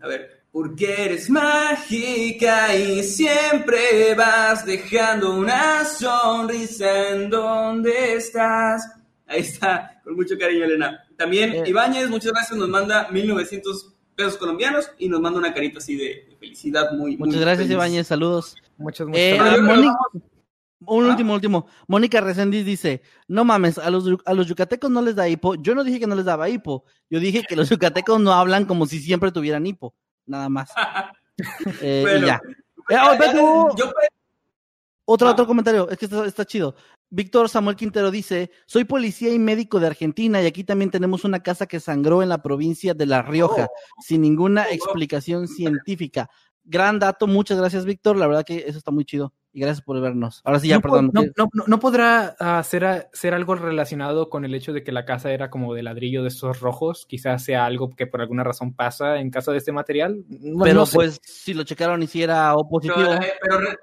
[0.00, 0.42] A ver.
[0.50, 8.88] Porque eres mágica y siempre vas dejando una sonrisa en donde estás.
[9.26, 11.04] Ahí está, con mucho cariño, Elena.
[11.16, 11.66] También.
[11.66, 16.26] Ibáñez, muchas gracias, nos manda 1900 pesos colombianos y nos manda una carita así de,
[16.28, 17.72] de felicidad muy muy Muchas gracias, feliz.
[17.74, 18.54] Ibáñez, saludos.
[18.76, 20.22] muchas muchas Eh, gracias.
[20.86, 21.08] Un ¿Ah?
[21.10, 21.66] último, último.
[21.86, 25.54] Mónica Resendiz dice, no mames, a los, a los yucatecos no les da hipo.
[25.56, 26.84] Yo no dije que no les daba hipo.
[27.10, 29.94] Yo dije que los yucatecos no hablan como si siempre tuvieran hipo.
[30.26, 30.70] Nada más.
[31.82, 32.40] Eh, y ya.
[32.88, 33.92] Eh, oh, oh, yo
[35.04, 35.32] Otro, Ah.
[35.32, 36.76] otro comentario, es que está, está chido.
[37.10, 41.42] Víctor Samuel Quintero dice, soy policía y médico de Argentina y aquí también tenemos una
[41.42, 43.66] casa que sangró en la provincia de La Rioja,
[44.00, 46.30] sin ninguna explicación científica.
[46.62, 49.98] Gran dato, muchas gracias Víctor, la verdad que eso está muy chido y gracias por
[50.00, 50.42] vernos.
[50.44, 51.10] Ahora sí ya, no, perdón.
[51.14, 54.82] No, no, no- no podrá ah, ser, a- ser algo relacionado con el hecho de
[54.82, 57.06] que la casa era como de ladrillo de esos rojos.
[57.08, 60.24] Quizás sea algo que por alguna razón pasa en casa de este material.
[60.28, 60.96] Bueno, Pero no sé.
[60.96, 62.96] pues si lo checaron y si era O positivo.
[62.98, 63.78] pero, eh, pero re-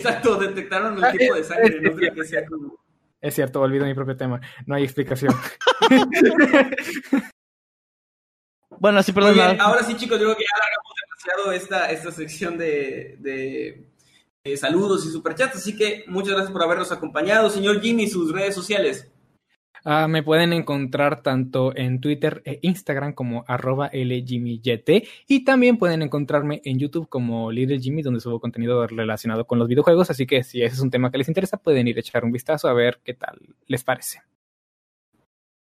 [0.00, 2.74] exacto, detectaron el Ah, tipo de sangre, es- no creo que sea como
[3.20, 4.40] Es cierto, olvido mi propio tema.
[4.66, 5.34] No hay explicación.
[8.80, 9.34] Bueno, sí, perdón.
[9.34, 13.86] bien, ahora sí, chicos, yo creo que ya alargamos demasiado esta, esta sección de, de,
[14.44, 17.48] de saludos y superchats, así que muchas gracias por habernos acompañado.
[17.48, 19.10] Señor Jimmy, sus redes sociales.
[19.86, 26.02] Ah, me pueden encontrar tanto en Twitter e Instagram como arroba LJimmyYT y también pueden
[26.02, 30.42] encontrarme en YouTube como Little Jimmy donde subo contenido relacionado con los videojuegos, así que
[30.42, 32.74] si ese es un tema que les interesa pueden ir a echar un vistazo a
[32.74, 34.20] ver qué tal les parece.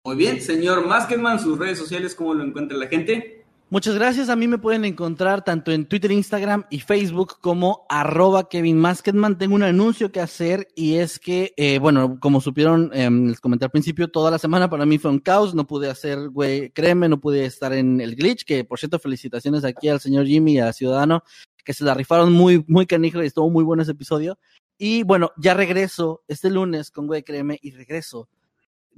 [0.04, 3.37] Muy bien, señor Maskedman, sus redes sociales, ¿cómo lo encuentra la gente?
[3.70, 4.30] Muchas gracias.
[4.30, 9.36] A mí me pueden encontrar tanto en Twitter, Instagram y Facebook como arroba Kevin Masketman.
[9.36, 13.66] Tengo un anuncio que hacer y es que, eh, bueno, como supieron, eh, les comenté
[13.66, 15.54] al principio, toda la semana para mí fue un caos.
[15.54, 19.64] No pude hacer, güey, créeme, no pude estar en el glitch, que por cierto, felicitaciones
[19.64, 21.22] aquí al señor Jimmy y a Ciudadano,
[21.62, 24.38] que se la rifaron muy, muy canijo y estuvo muy bueno ese episodio.
[24.78, 28.30] Y bueno, ya regreso este lunes con Güey Créeme y regreso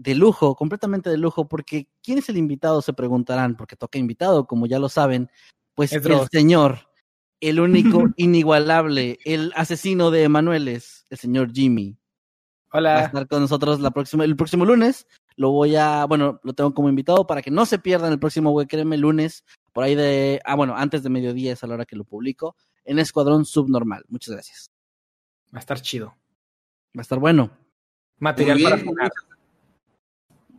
[0.01, 2.81] de lujo, completamente de lujo, porque ¿quién es el invitado?
[2.81, 5.28] Se preguntarán, porque toca invitado, como ya lo saben,
[5.74, 6.28] pues Es el Dross.
[6.32, 6.89] señor,
[7.40, 11.98] el único, inigualable, el asesino de Emanueles, el señor Jimmy.
[12.74, 13.01] Va a Hola.
[13.02, 15.06] estar con nosotros la próxima, el próximo lunes.
[15.36, 18.52] Lo voy a, bueno, lo tengo como invitado para que no se pierdan el próximo
[18.52, 19.44] Güey Créeme lunes,
[19.74, 22.56] por ahí de, ah, bueno, antes de mediodía es a la hora que lo publico,
[22.85, 24.05] en Escuadrón Subnormal.
[24.09, 24.70] Muchas gracias.
[25.55, 26.16] Va a estar chido.
[26.97, 27.51] Va a estar bueno.
[28.18, 29.10] Material para jugar.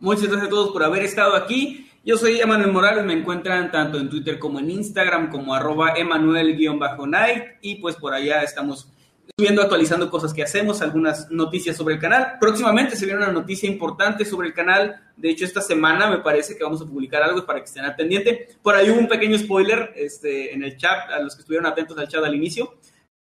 [0.02, 1.88] Muchas gracias a todos por haber estado aquí.
[2.04, 7.44] Yo soy Emanuel Morales, me encuentran tanto en Twitter como en Instagram como arroba emanuel-night
[7.60, 8.88] y pues por allá estamos
[9.36, 12.32] subiendo, actualizando cosas que hacemos, algunas noticias sobre el canal.
[12.40, 16.56] Próximamente se viene una noticia importante sobre el canal, de hecho esta semana me parece
[16.56, 18.48] que vamos a publicar algo para que estén al pendiente.
[18.60, 21.96] Por ahí hubo un pequeño spoiler este, en el chat, a los que estuvieron atentos
[21.96, 22.74] al chat al inicio,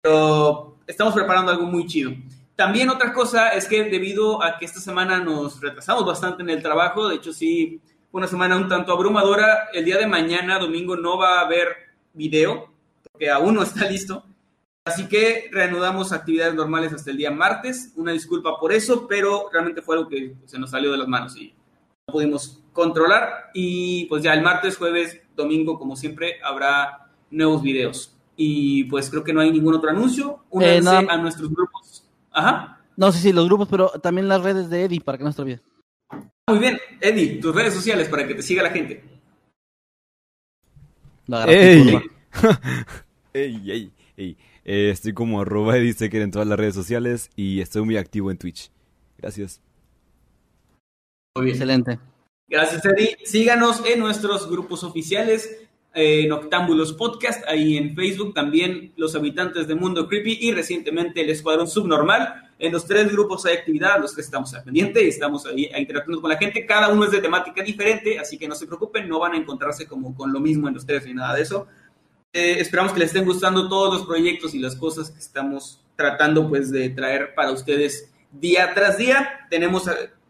[0.03, 2.11] pero estamos preparando algo muy chido.
[2.59, 6.61] También otra cosa es que debido a que esta semana nos retrasamos bastante en el
[6.61, 7.79] trabajo, de hecho sí
[8.11, 11.69] fue una semana un tanto abrumadora, el día de mañana, domingo, no va a haber
[12.11, 12.69] video,
[13.09, 14.25] porque aún no está listo.
[14.83, 17.93] Así que reanudamos actividades normales hasta el día martes.
[17.95, 21.37] Una disculpa por eso, pero realmente fue algo que se nos salió de las manos
[21.37, 21.53] y
[22.07, 23.51] no pudimos controlar.
[23.53, 28.17] Y pues ya el martes, jueves, domingo, como siempre, habrá nuevos videos.
[28.35, 30.43] Y pues creo que no hay ningún otro anuncio.
[30.49, 32.03] Únanse nada- a nuestros grupos.
[32.31, 32.81] Ajá.
[32.95, 35.41] No sé si los grupos, pero también las redes de Eddie para que no se
[35.41, 35.61] olvide.
[36.49, 39.03] Muy bien, Eddie, tus redes sociales para que te siga la gente.
[41.27, 42.01] En ¡Ey!
[43.33, 44.37] ¡Ey, ey, ey!
[44.65, 48.37] Eh, estoy como arroba edisecker en todas las redes sociales y estoy muy activo en
[48.37, 48.71] Twitch.
[49.17, 49.61] Gracias.
[51.35, 51.55] Muy bien.
[51.55, 51.99] Excelente.
[52.47, 53.17] Gracias, Eddie.
[53.23, 59.75] Síganos en nuestros grupos oficiales, eh, Noctámbulos Podcast, ahí en Facebook, también Los Habitantes de
[59.75, 62.51] Mundo Creepy y recientemente el Escuadrón Subnormal.
[62.59, 66.29] En los tres grupos hay actividad, los que estamos al pendiente, estamos ahí interactuando con
[66.29, 66.65] la gente.
[66.65, 69.87] Cada uno es de temática diferente, así que no se preocupen, no van a encontrarse
[69.87, 71.67] como con lo mismo en los tres ni nada de eso.
[72.33, 76.47] Eh, esperamos que les estén gustando todos los proyectos y las cosas que estamos tratando
[76.47, 79.47] pues de traer para ustedes día tras día.
[79.49, 79.89] Tenemos,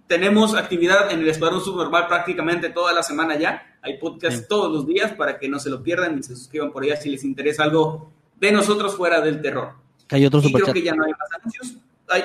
[0.10, 3.78] tenemos actividad en el Escuadrón Subnormal prácticamente toda la semana ya.
[3.84, 4.46] Hay podcast Sí.
[4.50, 7.10] todos los días para que no se lo pierdan y se suscriban por allá si
[7.12, 9.76] les interesa algo de nosotros fuera del terror.
[10.08, 10.74] Que hay otro y creo superchat.
[10.74, 11.76] que ya no hay más anuncios.
[12.10, 12.24] Hay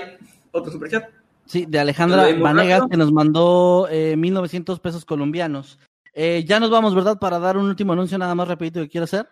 [0.51, 1.11] otro superchat.
[1.45, 2.89] Sí, de Alejandra Vanegas, rápido.
[2.89, 5.79] que nos mandó eh, 1900 pesos colombianos.
[6.15, 7.19] Eh, ya nos vamos, ¿verdad?
[7.19, 9.29] Para dar un último anuncio nada más rapidito que quiero hacer.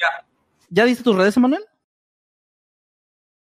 [0.00, 0.26] ya.
[0.70, 1.62] ¿Ya diste tus redes, Emanuel?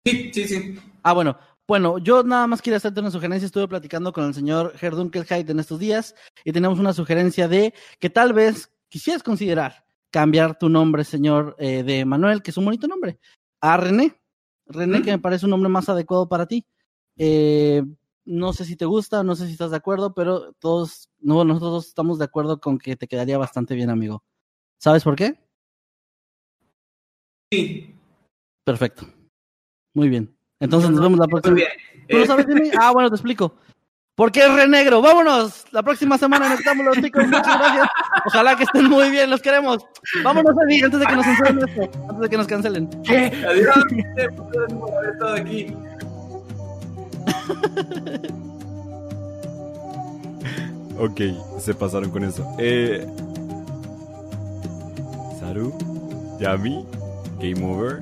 [0.06, 0.80] Sí, sí, sí.
[1.04, 1.38] Ah, bueno.
[1.70, 3.46] Bueno, yo nada más quiero hacerte una sugerencia.
[3.46, 8.10] Estuve platicando con el señor Herdunkelheit en estos días y tenemos una sugerencia de que
[8.10, 12.88] tal vez quisieras considerar cambiar tu nombre, señor eh, de Manuel, que es un bonito
[12.88, 13.20] nombre,
[13.62, 14.20] a René.
[14.66, 15.04] René, ¿Mm?
[15.04, 16.66] que me parece un nombre más adecuado para ti.
[17.18, 17.84] Eh,
[18.26, 21.72] no sé si te gusta, no sé si estás de acuerdo, pero todos, no, nosotros
[21.72, 24.24] dos estamos de acuerdo con que te quedaría bastante bien, amigo.
[24.80, 25.40] ¿Sabes por qué?
[27.54, 27.96] Sí,
[28.66, 29.06] Perfecto.
[29.94, 30.39] Muy bien.
[30.60, 31.56] Entonces nos vemos la muy próxima.
[31.56, 31.70] bien.
[32.10, 32.72] ¿Tú lo sabes, Jimmy?
[32.80, 33.54] Ah, bueno, te explico.
[34.16, 35.02] ¿Por qué es renegro?
[35.02, 35.66] ¡Vámonos!
[35.72, 37.26] La próxima semana en Octámbulos, chicos.
[37.26, 37.88] Muchas gracias.
[38.26, 39.86] Ojalá que estén muy bien, los queremos.
[40.24, 41.82] Vámonos, Eddie, antes de que nos cancelen esto.
[42.10, 42.90] Antes de que nos cancelen.
[43.08, 43.76] Adiós.
[43.90, 44.34] Gracias
[44.74, 45.74] por haber estado aquí.
[50.98, 51.22] Ok,
[51.60, 52.46] se pasaron con eso.
[52.58, 53.08] Eh...
[55.40, 55.74] Saru,
[56.40, 56.86] Yami,
[57.40, 58.02] Game Over.